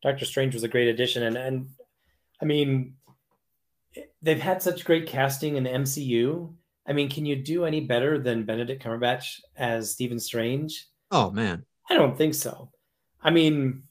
Doctor 0.03 0.25
Strange 0.25 0.55
was 0.55 0.65
a 0.65 0.69
great 0.69 0.89
addition. 0.89 1.23
And 1.23 1.37
and 1.37 1.69
I 2.41 2.45
mean, 2.45 2.95
they've 4.23 4.41
had 4.41 4.63
such 4.63 4.85
great 4.85 5.07
casting 5.07 5.57
in 5.57 5.65
the 5.65 5.71
MCU. 5.71 6.53
I 6.87 6.93
mean, 6.93 7.09
can 7.09 7.27
you 7.27 7.37
do 7.37 7.65
any 7.65 7.81
better 7.81 8.19
than 8.19 8.45
Benedict 8.45 8.83
Cumberbatch 8.83 9.41
as 9.57 9.91
Stephen 9.91 10.21
Strange? 10.21 10.87
Oh 11.11 11.31
man, 11.31 11.65
I 11.91 11.95
don't 11.95 12.17
think 12.17 12.35
so. 12.35 12.71
I 13.23 13.31
mean, 13.31 13.83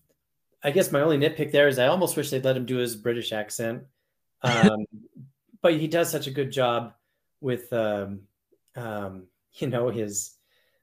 I 0.64 0.72
guess 0.72 0.91
my 0.91 1.02
only 1.02 1.18
nitpick 1.18 1.52
there 1.52 1.68
is 1.68 1.78
I 1.78 1.88
almost 1.88 2.16
wish 2.16 2.30
they'd 2.30 2.46
let 2.46 2.58
him 2.58 2.66
do 2.66 2.78
his 2.78 2.96
British 2.96 3.34
accent, 3.34 3.84
um, 4.41 4.86
but 5.62 5.74
he 5.74 5.88
does 5.88 6.10
such 6.10 6.28
a 6.28 6.32
good 6.32 6.52
job 6.52 6.93
with, 7.41 7.72
um, 7.74 8.22
um, 8.76 9.28
you 9.56 9.68
know, 9.68 9.89
his 9.89 10.36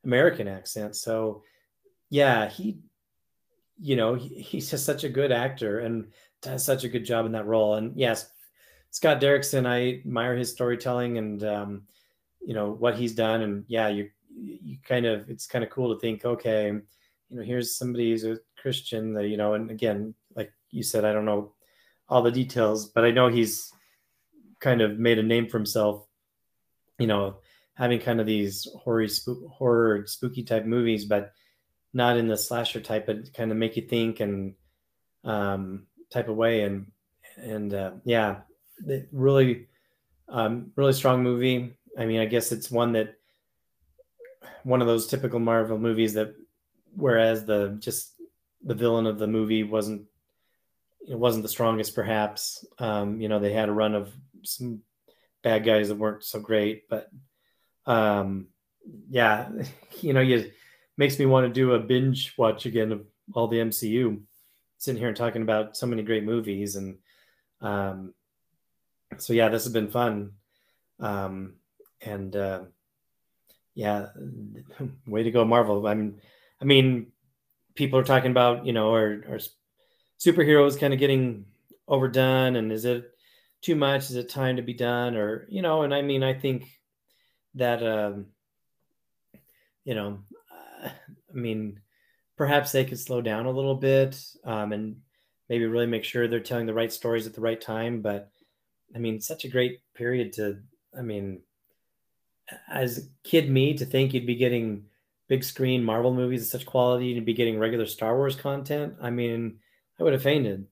American 0.05 0.49
accent. 0.49 0.97
So, 0.97 1.43
yeah, 2.11 2.49
he, 2.49 2.79
you 3.81 3.97
know, 3.97 4.15
he, 4.15 4.29
he's 4.29 4.71
just 4.71 4.85
such 4.85 5.05
a 5.05 5.09
good 5.09 5.33
actor 5.33 5.81
and 5.81 6.09
does 6.43 6.65
such 6.65 6.85
a 6.85 6.89
good 6.89 7.05
job 7.05 7.27
in 7.27 7.33
that 7.33 7.47
role. 7.47 7.75
And 7.75 7.97
yes, 7.97 8.31
Scott 8.91 9.21
Derrickson, 9.21 9.67
I 9.67 10.01
admire 10.01 10.37
his 10.37 10.51
storytelling 10.51 11.19
and 11.19 11.43
um, 11.45 11.83
you 12.45 12.55
know 12.55 12.71
what 12.71 12.97
he's 12.97 13.15
done. 13.15 13.43
And 13.43 13.65
yeah, 13.69 13.89
you 13.89 14.11
you 14.35 14.79
kind 14.87 15.07
of 15.07 15.29
it's 15.29 15.47
kind 15.47 15.65
of 15.65 15.71
cool 15.71 15.95
to 15.95 16.01
think, 16.01 16.25
okay, 16.25 16.67
you 16.67 17.37
know, 17.37 17.43
here's 17.43 17.77
somebody 17.77 18.11
who's 18.11 18.25
a 18.25 18.39
Christian 18.61 19.15
that 19.15 19.29
you 19.29 19.37
know, 19.37 19.55
and 19.55 19.71
again, 19.71 20.15
like 20.35 20.53
you 20.71 20.83
said, 20.83 21.05
I 21.05 21.13
don't 21.13 21.25
know 21.25 21.55
all 22.09 22.23
the 22.23 22.31
details, 22.31 22.87
but 22.89 23.05
I 23.05 23.11
know 23.11 23.29
he's 23.29 23.73
kind 24.61 24.81
of 24.81 24.99
made 24.99 25.19
a 25.19 25.23
name 25.23 25.49
for 25.49 25.59
himself. 25.59 26.07
You 26.99 27.07
know, 27.07 27.37
having 27.75 28.01
kind 28.01 28.21
of 28.21 28.27
these 28.27 28.69
horror, 28.83 29.09
spook, 29.09 29.47
horror, 29.49 30.07
spooky 30.07 30.43
type 30.43 30.67
movies, 30.67 31.05
but 31.05 31.33
not 31.93 32.17
in 32.17 32.29
the 32.29 32.37
slasher 32.37 32.81
type, 32.81 33.07
but 33.07 33.33
kind 33.35 33.51
of 33.51 33.57
make 33.57 33.77
you 33.77 33.83
think 33.83 34.21
and 34.21 34.55
um, 35.25 35.87
type 36.11 36.29
of 36.29 36.37
way. 36.37 36.63
And 36.63 36.93
and 37.37 37.73
uh, 37.73 37.93
yeah, 38.05 38.41
really, 39.11 39.69
um, 40.29 40.73
really 40.77 40.93
strong 40.93 41.23
movie. 41.23 41.75
I 41.99 42.07
mean, 42.07 42.21
I 42.21 42.27
guess 42.27 42.53
it's 42.53 42.71
one 42.71 42.93
that 42.93 43.17
one 44.65 44.81
of 44.81 44.87
those 44.87 45.07
typical 45.07 45.39
Marvel 45.39 45.79
movies 45.79 46.15
that, 46.15 46.35
whereas 46.95 47.45
the 47.45 47.77
just 47.79 48.13
the 48.65 48.75
villain 48.75 49.07
of 49.07 49.19
the 49.19 49.27
movie 49.27 49.65
wasn't 49.65 50.07
it 51.09 51.19
wasn't 51.19 51.43
the 51.43 51.49
strongest, 51.49 51.95
perhaps. 51.95 52.65
Um, 52.79 53.21
you 53.21 53.29
know, 53.29 53.39
they 53.39 53.53
had 53.53 53.69
a 53.69 53.73
run 53.73 53.95
of 53.95 54.13
some 54.43 54.81
bad 55.43 55.65
guys 55.65 55.89
that 55.89 55.97
weren't 55.97 56.25
so 56.25 56.39
great, 56.39 56.89
but 56.89 57.11
um, 57.87 58.49
yeah, 59.09 59.49
you 60.01 60.13
know, 60.13 60.21
you 60.21 60.51
makes 60.97 61.19
me 61.19 61.27
want 61.27 61.47
to 61.47 61.53
do 61.53 61.73
a 61.73 61.81
binge 61.81 62.35
watch 62.37 62.67
again 62.67 62.93
of 62.93 63.05
all 63.33 63.49
the 63.49 63.59
MCU. 63.59 64.21
Sitting 64.79 64.99
here 64.99 65.09
and 65.09 65.17
talking 65.17 65.43
about 65.43 65.77
so 65.77 65.87
many 65.87 66.03
great 66.03 66.25
movies, 66.25 66.75
and 66.75 66.99
um, 67.61 68.15
so 69.17 69.33
yeah, 69.33 69.49
this 69.49 69.63
has 69.65 69.73
been 69.73 69.91
fun. 69.91 70.33
Um, 70.99 71.55
and 72.05 72.35
uh, 72.37 72.63
yeah, 73.75 74.09
way 75.07 75.23
to 75.23 75.31
go, 75.31 75.45
Marvel. 75.45 75.87
I 75.87 75.95
mean, 75.95 76.21
I 76.61 76.65
mean, 76.65 77.09
people 77.75 77.99
are 77.99 78.05
talking 78.05 78.31
about 78.31 78.67
you 78.67 78.73
know, 78.73 78.93
are, 78.95 79.39
superheroes 80.19 80.79
kind 80.79 80.93
of 80.93 81.01
getting 81.01 81.47
overdone, 81.89 82.57
and 82.57 82.73
is 82.73 82.85
it 82.85 83.11
too 83.61 83.75
much? 83.75 84.11
Is 84.11 84.17
it 84.17 84.29
time 84.29 84.57
to 84.57 84.63
be 84.63 84.75
done? 84.75 85.17
Or 85.17 85.47
you 85.49 85.63
know, 85.63 85.83
and 85.83 85.95
I 85.95 86.03
mean, 86.03 86.23
I 86.23 86.35
think 86.35 86.69
that 87.55 87.83
um, 87.83 88.27
you 89.85 89.95
know, 89.95 90.19
I 90.83 90.93
mean, 91.33 91.81
perhaps 92.37 92.73
they 92.73 92.85
could 92.85 92.99
slow 92.99 93.21
down 93.21 93.47
a 93.47 93.51
little 93.51 93.75
bit 93.75 94.21
um, 94.45 94.73
and 94.73 94.97
maybe 95.49 95.67
really 95.67 95.87
make 95.87 96.05
sure 96.05 96.29
they're 96.29 96.41
telling 96.41 96.67
the 96.67 96.75
right 96.75 96.93
stories 96.93 97.27
at 97.27 97.35
the 97.35 97.41
right 97.41 97.61
time. 97.61 98.01
But 98.01 98.31
I 98.95 98.99
mean, 98.99 99.21
such 99.21 99.45
a 99.45 99.49
great 99.49 99.81
period 99.95 100.33
to, 100.35 100.59
I 100.97 101.03
mean, 101.03 101.41
as 102.69 103.09
kid 103.25 103.51
me 103.51 103.75
to 103.75 103.85
think 103.85 104.15
you'd 104.15 104.27
be 104.27 104.37
getting 104.37 104.85
big 105.29 105.45
screen 105.45 105.83
Marvel 105.83 106.13
movies 106.13 106.43
of 106.43 106.49
such 106.49 106.67
quality 106.67 107.17
and 107.17 107.25
be 107.25 107.33
getting 107.33 107.59
regular 107.59 107.87
Star 107.87 108.17
Wars 108.17 108.37
content. 108.37 108.95
I 109.01 109.11
mean, 109.11 109.59
I 109.99 110.03
would 110.03 110.13
have 110.13 110.23
fainted. 110.23 110.67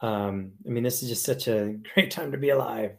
Um, 0.00 0.52
I 0.66 0.70
mean, 0.70 0.82
this 0.82 1.02
is 1.02 1.08
just 1.08 1.24
such 1.24 1.46
a 1.46 1.76
great 1.94 2.10
time 2.10 2.32
to 2.32 2.38
be 2.38 2.50
alive. 2.50 2.98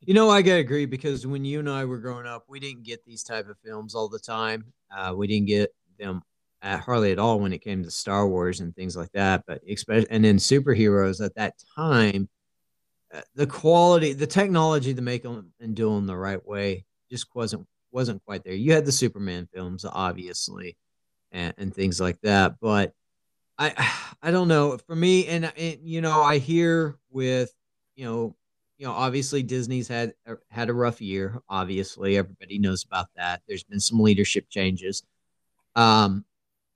You 0.00 0.14
know, 0.14 0.30
I 0.30 0.42
gotta 0.42 0.58
agree 0.58 0.86
because 0.86 1.26
when 1.26 1.44
you 1.44 1.58
and 1.58 1.70
I 1.70 1.84
were 1.84 1.98
growing 1.98 2.26
up, 2.26 2.44
we 2.48 2.60
didn't 2.60 2.84
get 2.84 3.04
these 3.04 3.22
type 3.22 3.48
of 3.48 3.58
films 3.64 3.94
all 3.94 4.08
the 4.08 4.18
time. 4.18 4.72
Uh, 4.90 5.14
we 5.16 5.26
didn't 5.26 5.46
get 5.46 5.74
them 5.98 6.22
at 6.62 6.80
hardly 6.80 7.12
at 7.12 7.18
all 7.18 7.40
when 7.40 7.52
it 7.52 7.62
came 7.62 7.82
to 7.82 7.90
Star 7.90 8.26
Wars 8.28 8.60
and 8.60 8.74
things 8.74 8.96
like 8.96 9.12
that. 9.12 9.44
But 9.46 9.62
especially 9.68 10.10
and 10.10 10.24
then 10.24 10.38
superheroes 10.38 11.24
at 11.24 11.34
that 11.36 11.54
time, 11.76 12.28
uh, 13.14 13.20
the 13.34 13.46
quality, 13.46 14.12
the 14.12 14.26
technology 14.26 14.94
to 14.94 15.02
make 15.02 15.22
them 15.22 15.52
and 15.60 15.76
do 15.76 15.94
them 15.94 16.06
the 16.06 16.16
right 16.16 16.44
way 16.44 16.85
just 17.10 17.26
wasn't 17.34 17.66
wasn't 17.92 18.24
quite 18.24 18.44
there. 18.44 18.54
You 18.54 18.72
had 18.72 18.84
the 18.84 18.92
Superman 18.92 19.48
films, 19.54 19.84
obviously, 19.84 20.76
and, 21.32 21.54
and 21.58 21.74
things 21.74 22.00
like 22.00 22.20
that. 22.22 22.56
But 22.60 22.92
I 23.58 23.74
I 24.22 24.30
don't 24.30 24.48
know. 24.48 24.78
For 24.78 24.96
me, 24.96 25.26
and, 25.26 25.52
and 25.56 25.78
you 25.82 26.00
know, 26.00 26.22
I 26.22 26.38
hear 26.38 26.96
with 27.10 27.52
you 27.94 28.04
know 28.04 28.36
you 28.78 28.86
know, 28.86 28.92
obviously 28.92 29.42
Disney's 29.42 29.88
had 29.88 30.14
uh, 30.26 30.34
had 30.50 30.68
a 30.68 30.74
rough 30.74 31.00
year. 31.00 31.40
Obviously, 31.48 32.16
everybody 32.16 32.58
knows 32.58 32.84
about 32.84 33.06
that. 33.16 33.42
There's 33.48 33.64
been 33.64 33.80
some 33.80 34.00
leadership 34.00 34.48
changes, 34.50 35.02
um, 35.74 36.24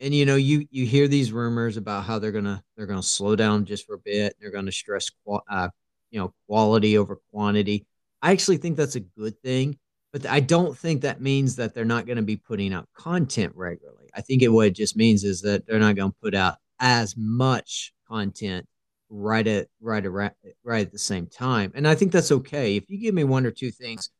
and 0.00 0.14
you 0.14 0.24
know, 0.24 0.36
you 0.36 0.66
you 0.70 0.86
hear 0.86 1.08
these 1.08 1.32
rumors 1.32 1.76
about 1.76 2.04
how 2.04 2.18
they're 2.18 2.32
gonna 2.32 2.62
they're 2.76 2.86
gonna 2.86 3.02
slow 3.02 3.36
down 3.36 3.66
just 3.66 3.86
for 3.86 3.94
a 3.94 3.98
bit. 3.98 4.34
They're 4.40 4.50
gonna 4.50 4.72
stress, 4.72 5.10
uh, 5.50 5.68
you 6.10 6.20
know, 6.20 6.32
quality 6.48 6.96
over 6.96 7.18
quantity. 7.32 7.86
I 8.22 8.32
actually 8.32 8.58
think 8.58 8.76
that's 8.76 8.96
a 8.96 9.00
good 9.00 9.38
thing, 9.42 9.78
but 10.12 10.26
I 10.26 10.40
don't 10.40 10.76
think 10.76 11.02
that 11.02 11.20
means 11.20 11.56
that 11.56 11.74
they're 11.74 11.84
not 11.84 12.06
going 12.06 12.16
to 12.16 12.22
be 12.22 12.36
putting 12.36 12.74
out 12.74 12.88
content 12.94 13.52
regularly. 13.54 14.10
I 14.14 14.20
think 14.20 14.42
it 14.42 14.48
what 14.48 14.68
it 14.68 14.74
just 14.74 14.96
means 14.96 15.24
is 15.24 15.42
that 15.42 15.66
they're 15.66 15.78
not 15.78 15.96
going 15.96 16.10
to 16.10 16.16
put 16.20 16.34
out 16.34 16.56
as 16.80 17.14
much 17.16 17.92
content 18.08 18.66
right 19.08 19.46
at 19.46 19.68
right 19.80 20.06
around 20.06 20.32
right 20.64 20.86
at 20.86 20.92
the 20.92 20.98
same 20.98 21.26
time. 21.26 21.72
And 21.74 21.86
i 21.86 21.94
think 21.94 22.12
that's 22.12 22.32
okay. 22.32 22.76
If 22.76 22.88
you 22.88 22.98
give 22.98 23.14
me 23.14 23.24
one 23.24 23.44
or 23.44 23.50
two 23.50 23.70
things 23.70 24.10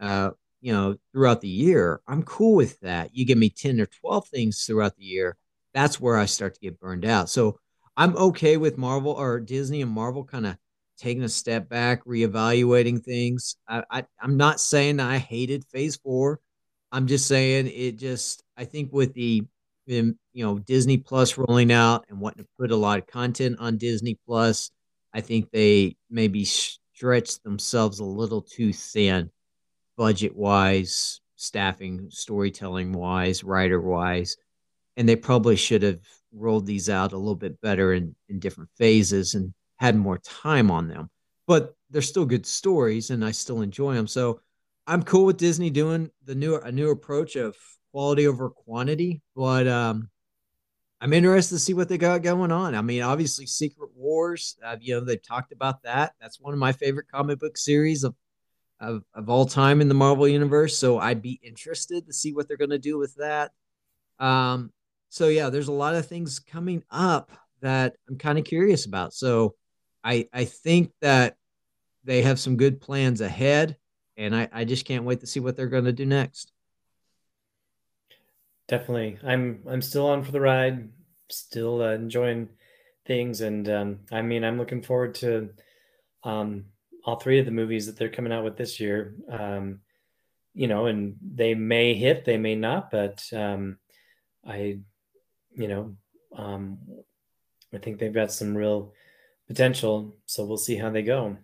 uh 0.00 0.30
you 0.60 0.72
know 0.72 0.96
throughout 1.12 1.40
the 1.40 1.48
year 1.48 2.00
i'm 2.08 2.22
cool 2.24 2.54
with 2.54 2.78
that. 2.80 3.14
You 3.14 3.24
give 3.24 3.38
me 3.38 3.50
10 3.50 3.80
or 3.80 3.86
12 3.86 4.28
things 4.28 4.64
throughout 4.64 4.96
the 4.96 5.04
year 5.04 5.36
that's 5.74 6.00
where 6.00 6.18
i 6.18 6.26
start 6.26 6.54
to 6.54 6.60
get 6.60 6.80
burned 6.80 7.04
out. 7.04 7.30
So 7.30 7.58
i'm 7.96 8.16
okay 8.16 8.56
with 8.56 8.78
marvel 8.78 9.12
or 9.12 9.40
disney 9.40 9.80
and 9.82 9.90
marvel 9.90 10.24
kind 10.24 10.46
of 10.46 10.56
taking 11.02 11.24
a 11.24 11.28
step 11.28 11.68
back 11.68 12.04
reevaluating 12.04 13.02
things. 13.02 13.56
I, 13.68 13.82
I 13.90 14.04
i'm 14.20 14.36
not 14.36 14.60
saying 14.60 15.00
i 15.00 15.18
hated 15.18 15.64
phase 15.66 15.96
four. 15.96 16.40
I'm 16.92 17.06
just 17.06 17.26
saying 17.26 17.68
it 17.68 17.98
just 17.98 18.44
i 18.56 18.64
think 18.64 18.92
with 18.92 19.12
the 19.14 19.42
you 19.86 20.16
know 20.36 20.58
Disney 20.60 20.96
Plus 20.96 21.36
rolling 21.36 21.72
out 21.72 22.04
and 22.08 22.20
wanting 22.20 22.44
to 22.44 22.50
put 22.58 22.70
a 22.70 22.76
lot 22.76 22.98
of 22.98 23.06
content 23.06 23.56
on 23.58 23.78
Disney 23.78 24.16
Plus, 24.26 24.70
I 25.12 25.20
think 25.20 25.50
they 25.50 25.96
maybe 26.08 26.44
stretched 26.44 27.42
themselves 27.42 27.98
a 27.98 28.04
little 28.04 28.42
too 28.42 28.72
thin, 28.72 29.30
budget 29.96 30.36
wise, 30.36 31.20
staffing, 31.34 32.06
storytelling 32.10 32.92
wise, 32.92 33.42
writer 33.42 33.80
wise, 33.80 34.36
and 34.96 35.08
they 35.08 35.16
probably 35.16 35.56
should 35.56 35.82
have 35.82 36.00
rolled 36.32 36.66
these 36.66 36.88
out 36.88 37.12
a 37.12 37.18
little 37.18 37.34
bit 37.34 37.60
better 37.60 37.92
in 37.92 38.14
in 38.28 38.38
different 38.38 38.70
phases. 38.78 39.34
And 39.34 39.52
had 39.82 39.96
more 39.96 40.18
time 40.18 40.70
on 40.70 40.86
them. 40.86 41.10
But 41.48 41.74
they're 41.90 42.02
still 42.02 42.24
good 42.24 42.46
stories, 42.46 43.10
and 43.10 43.24
I 43.24 43.32
still 43.32 43.62
enjoy 43.62 43.94
them. 43.94 44.06
So 44.06 44.40
I'm 44.86 45.02
cool 45.02 45.24
with 45.26 45.38
Disney 45.38 45.70
doing 45.70 46.08
the 46.24 46.36
new 46.36 46.54
a 46.54 46.70
new 46.70 46.90
approach 46.90 47.34
of 47.34 47.56
quality 47.90 48.28
over 48.28 48.48
quantity. 48.48 49.22
But 49.34 49.66
um, 49.66 50.08
I'm 51.00 51.12
interested 51.12 51.56
to 51.56 51.58
see 51.58 51.74
what 51.74 51.88
they 51.88 51.98
got 51.98 52.22
going 52.22 52.52
on. 52.52 52.76
I 52.76 52.80
mean, 52.80 53.02
obviously, 53.02 53.44
Secret 53.46 53.90
Wars. 53.96 54.56
Uh, 54.64 54.76
you 54.80 54.94
know, 54.94 55.00
they've 55.00 55.20
talked 55.20 55.50
about 55.50 55.82
that. 55.82 56.12
That's 56.20 56.40
one 56.40 56.52
of 56.52 56.60
my 56.60 56.70
favorite 56.70 57.08
comic 57.10 57.40
book 57.40 57.58
series 57.58 58.04
of 58.04 58.14
of, 58.78 59.02
of 59.14 59.28
all 59.28 59.46
time 59.46 59.80
in 59.80 59.88
the 59.88 59.94
Marvel 59.94 60.28
universe. 60.28 60.78
So 60.78 60.98
I'd 60.98 61.22
be 61.22 61.40
interested 61.42 62.06
to 62.06 62.12
see 62.12 62.32
what 62.32 62.46
they're 62.46 62.56
going 62.56 62.70
to 62.70 62.78
do 62.78 62.98
with 62.98 63.16
that. 63.16 63.50
Um, 64.20 64.72
so 65.08 65.26
yeah, 65.26 65.50
there's 65.50 65.68
a 65.68 65.72
lot 65.72 65.96
of 65.96 66.06
things 66.06 66.38
coming 66.38 66.84
up 66.90 67.32
that 67.62 67.96
I'm 68.08 68.18
kind 68.18 68.38
of 68.38 68.44
curious 68.44 68.86
about. 68.86 69.12
So 69.12 69.54
I 70.04 70.28
I 70.32 70.44
think 70.44 70.92
that 71.00 71.36
they 72.04 72.22
have 72.22 72.40
some 72.40 72.56
good 72.56 72.80
plans 72.80 73.20
ahead, 73.20 73.76
and 74.16 74.34
I, 74.34 74.48
I 74.52 74.64
just 74.64 74.84
can't 74.84 75.04
wait 75.04 75.20
to 75.20 75.26
see 75.26 75.40
what 75.40 75.56
they're 75.56 75.66
going 75.66 75.84
to 75.84 75.92
do 75.92 76.06
next. 76.06 76.52
Definitely, 78.68 79.18
I'm 79.24 79.62
I'm 79.68 79.82
still 79.82 80.06
on 80.06 80.22
for 80.22 80.32
the 80.32 80.40
ride, 80.40 80.88
still 81.30 81.82
uh, 81.82 81.92
enjoying 81.92 82.48
things, 83.06 83.40
and 83.40 83.68
um, 83.68 84.00
I 84.10 84.22
mean 84.22 84.44
I'm 84.44 84.58
looking 84.58 84.82
forward 84.82 85.14
to 85.16 85.50
um, 86.24 86.66
all 87.04 87.16
three 87.16 87.38
of 87.38 87.46
the 87.46 87.52
movies 87.52 87.86
that 87.86 87.96
they're 87.96 88.08
coming 88.08 88.32
out 88.32 88.44
with 88.44 88.56
this 88.56 88.80
year. 88.80 89.14
Um, 89.28 89.80
you 90.54 90.66
know, 90.66 90.86
and 90.86 91.16
they 91.22 91.54
may 91.54 91.94
hit, 91.94 92.24
they 92.24 92.36
may 92.36 92.54
not, 92.54 92.90
but 92.90 93.24
um, 93.32 93.78
I, 94.46 94.80
you 95.54 95.68
know, 95.68 95.96
um, 96.36 96.78
I 97.72 97.78
think 97.78 97.98
they've 97.98 98.12
got 98.12 98.32
some 98.32 98.54
real 98.54 98.92
potential. 99.52 100.16
So 100.24 100.44
we'll 100.44 100.56
see 100.56 100.76
how 100.76 100.88
they 100.90 101.02
go. 101.02 101.36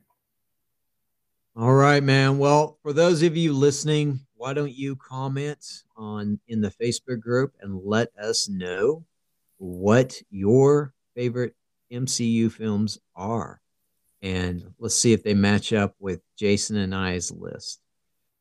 All 1.55 1.75
right, 1.75 2.03
man. 2.03 2.39
Well, 2.39 2.79
for 2.83 2.93
those 2.93 3.23
of 3.23 3.37
you 3.37 3.53
listening, 3.53 4.21
why 4.37 4.55
don't 4.55 4.73
you 4.73 4.97
comment 4.97 5.83
on 5.97 6.41
in 6.49 6.61
the 6.61 6.71
Facebook 6.71 7.21
group 7.21 7.53
and 7.61 7.81
let 7.85 8.09
us 8.17 8.49
know 8.49 9.05
what 9.59 10.23
your 10.31 10.95
favorite 11.15 11.55
MCU 11.93 12.51
films 12.51 12.99
are. 13.15 13.61
And 14.23 14.73
let's 14.79 14.95
see 14.95 15.13
if 15.13 15.23
they 15.23 15.35
match 15.35 15.73
up 15.73 15.95
with 15.99 16.21
Jason 16.37 16.77
and 16.77 16.95
I's 16.95 17.31
list. 17.31 17.81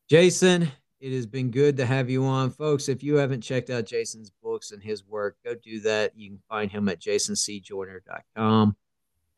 Jason, 0.08 0.70
it 1.00 1.12
has 1.12 1.26
been 1.26 1.50
good 1.50 1.76
to 1.76 1.86
have 1.86 2.08
you 2.08 2.24
on. 2.24 2.50
Folks, 2.50 2.88
if 2.88 3.02
you 3.02 3.16
haven't 3.16 3.42
checked 3.42 3.68
out 3.68 3.84
Jason's 3.84 4.30
books 4.42 4.70
and 4.70 4.82
his 4.82 5.04
work, 5.04 5.36
go 5.44 5.54
do 5.54 5.80
that. 5.80 6.12
You 6.16 6.30
can 6.30 6.40
find 6.48 6.70
him 6.70 6.88
at 6.88 7.00
jasoncjoyner.com. 7.00 8.76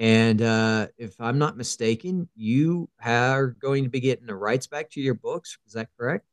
And 0.00 0.40
uh, 0.40 0.86
if 0.96 1.20
I'm 1.20 1.38
not 1.38 1.58
mistaken, 1.58 2.26
you 2.34 2.88
are 3.04 3.48
going 3.48 3.84
to 3.84 3.90
be 3.90 4.00
getting 4.00 4.24
the 4.24 4.34
rights 4.34 4.66
back 4.66 4.88
to 4.92 5.00
your 5.00 5.12
books. 5.12 5.58
Is 5.66 5.74
that 5.74 5.90
correct? 5.98 6.24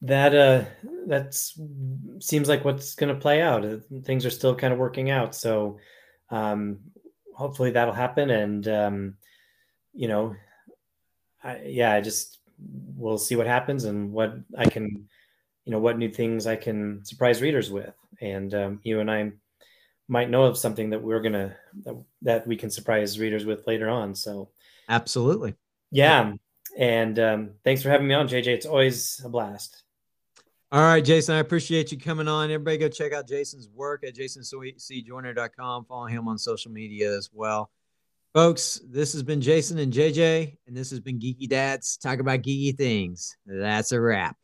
That 0.00 0.34
uh, 0.34 0.64
that 1.06 1.34
seems 2.20 2.48
like 2.48 2.64
what's 2.64 2.94
going 2.94 3.14
to 3.14 3.20
play 3.20 3.42
out. 3.42 3.64
Uh, 3.64 3.76
things 4.04 4.24
are 4.24 4.30
still 4.30 4.54
kind 4.54 4.72
of 4.72 4.78
working 4.78 5.10
out, 5.10 5.34
so 5.34 5.78
um, 6.30 6.78
hopefully 7.34 7.72
that'll 7.72 7.94
happen. 7.94 8.30
And 8.30 8.66
um, 8.68 9.14
you 9.92 10.08
know, 10.08 10.34
I, 11.42 11.60
yeah, 11.66 11.92
I 11.92 12.00
just 12.00 12.38
we'll 12.96 13.18
see 13.18 13.36
what 13.36 13.46
happens 13.46 13.84
and 13.84 14.12
what 14.12 14.34
I 14.56 14.64
can, 14.64 15.08
you 15.66 15.72
know, 15.72 15.78
what 15.78 15.98
new 15.98 16.10
things 16.10 16.46
I 16.46 16.56
can 16.56 17.04
surprise 17.04 17.42
readers 17.42 17.70
with. 17.70 17.94
And 18.20 18.54
um, 18.54 18.80
you 18.82 19.00
and 19.00 19.10
I 19.10 19.32
might 20.08 20.30
know 20.30 20.44
of 20.44 20.58
something 20.58 20.90
that 20.90 21.02
we're 21.02 21.20
gonna 21.20 21.56
that, 21.84 21.96
that 22.22 22.46
we 22.46 22.56
can 22.56 22.70
surprise 22.70 23.18
readers 23.18 23.44
with 23.44 23.66
later 23.66 23.88
on. 23.88 24.14
So 24.14 24.50
absolutely, 24.88 25.54
yeah. 25.90 26.32
And 26.76 27.18
um, 27.18 27.50
thanks 27.64 27.82
for 27.82 27.90
having 27.90 28.08
me 28.08 28.14
on, 28.14 28.28
JJ. 28.28 28.46
It's 28.48 28.66
always 28.66 29.20
a 29.24 29.28
blast. 29.28 29.84
All 30.72 30.80
right, 30.80 31.04
Jason, 31.04 31.36
I 31.36 31.38
appreciate 31.38 31.92
you 31.92 31.98
coming 31.98 32.26
on. 32.26 32.50
Everybody 32.50 32.78
go 32.78 32.88
check 32.88 33.12
out 33.12 33.28
Jason's 33.28 33.68
work 33.68 34.02
at 34.04 34.16
jasoncjoyner.com. 34.16 35.84
Follow 35.84 36.06
him 36.06 36.26
on 36.26 36.36
social 36.36 36.72
media 36.72 37.16
as 37.16 37.30
well. 37.32 37.70
Folks, 38.34 38.80
this 38.90 39.12
has 39.12 39.22
been 39.22 39.40
Jason 39.40 39.78
and 39.78 39.92
JJ, 39.92 40.56
and 40.66 40.76
this 40.76 40.90
has 40.90 40.98
been 40.98 41.20
Geeky 41.20 41.48
Dads. 41.48 41.96
Talk 41.96 42.18
about 42.18 42.40
geeky 42.42 42.76
things. 42.76 43.36
That's 43.46 43.92
a 43.92 44.00
wrap. 44.00 44.36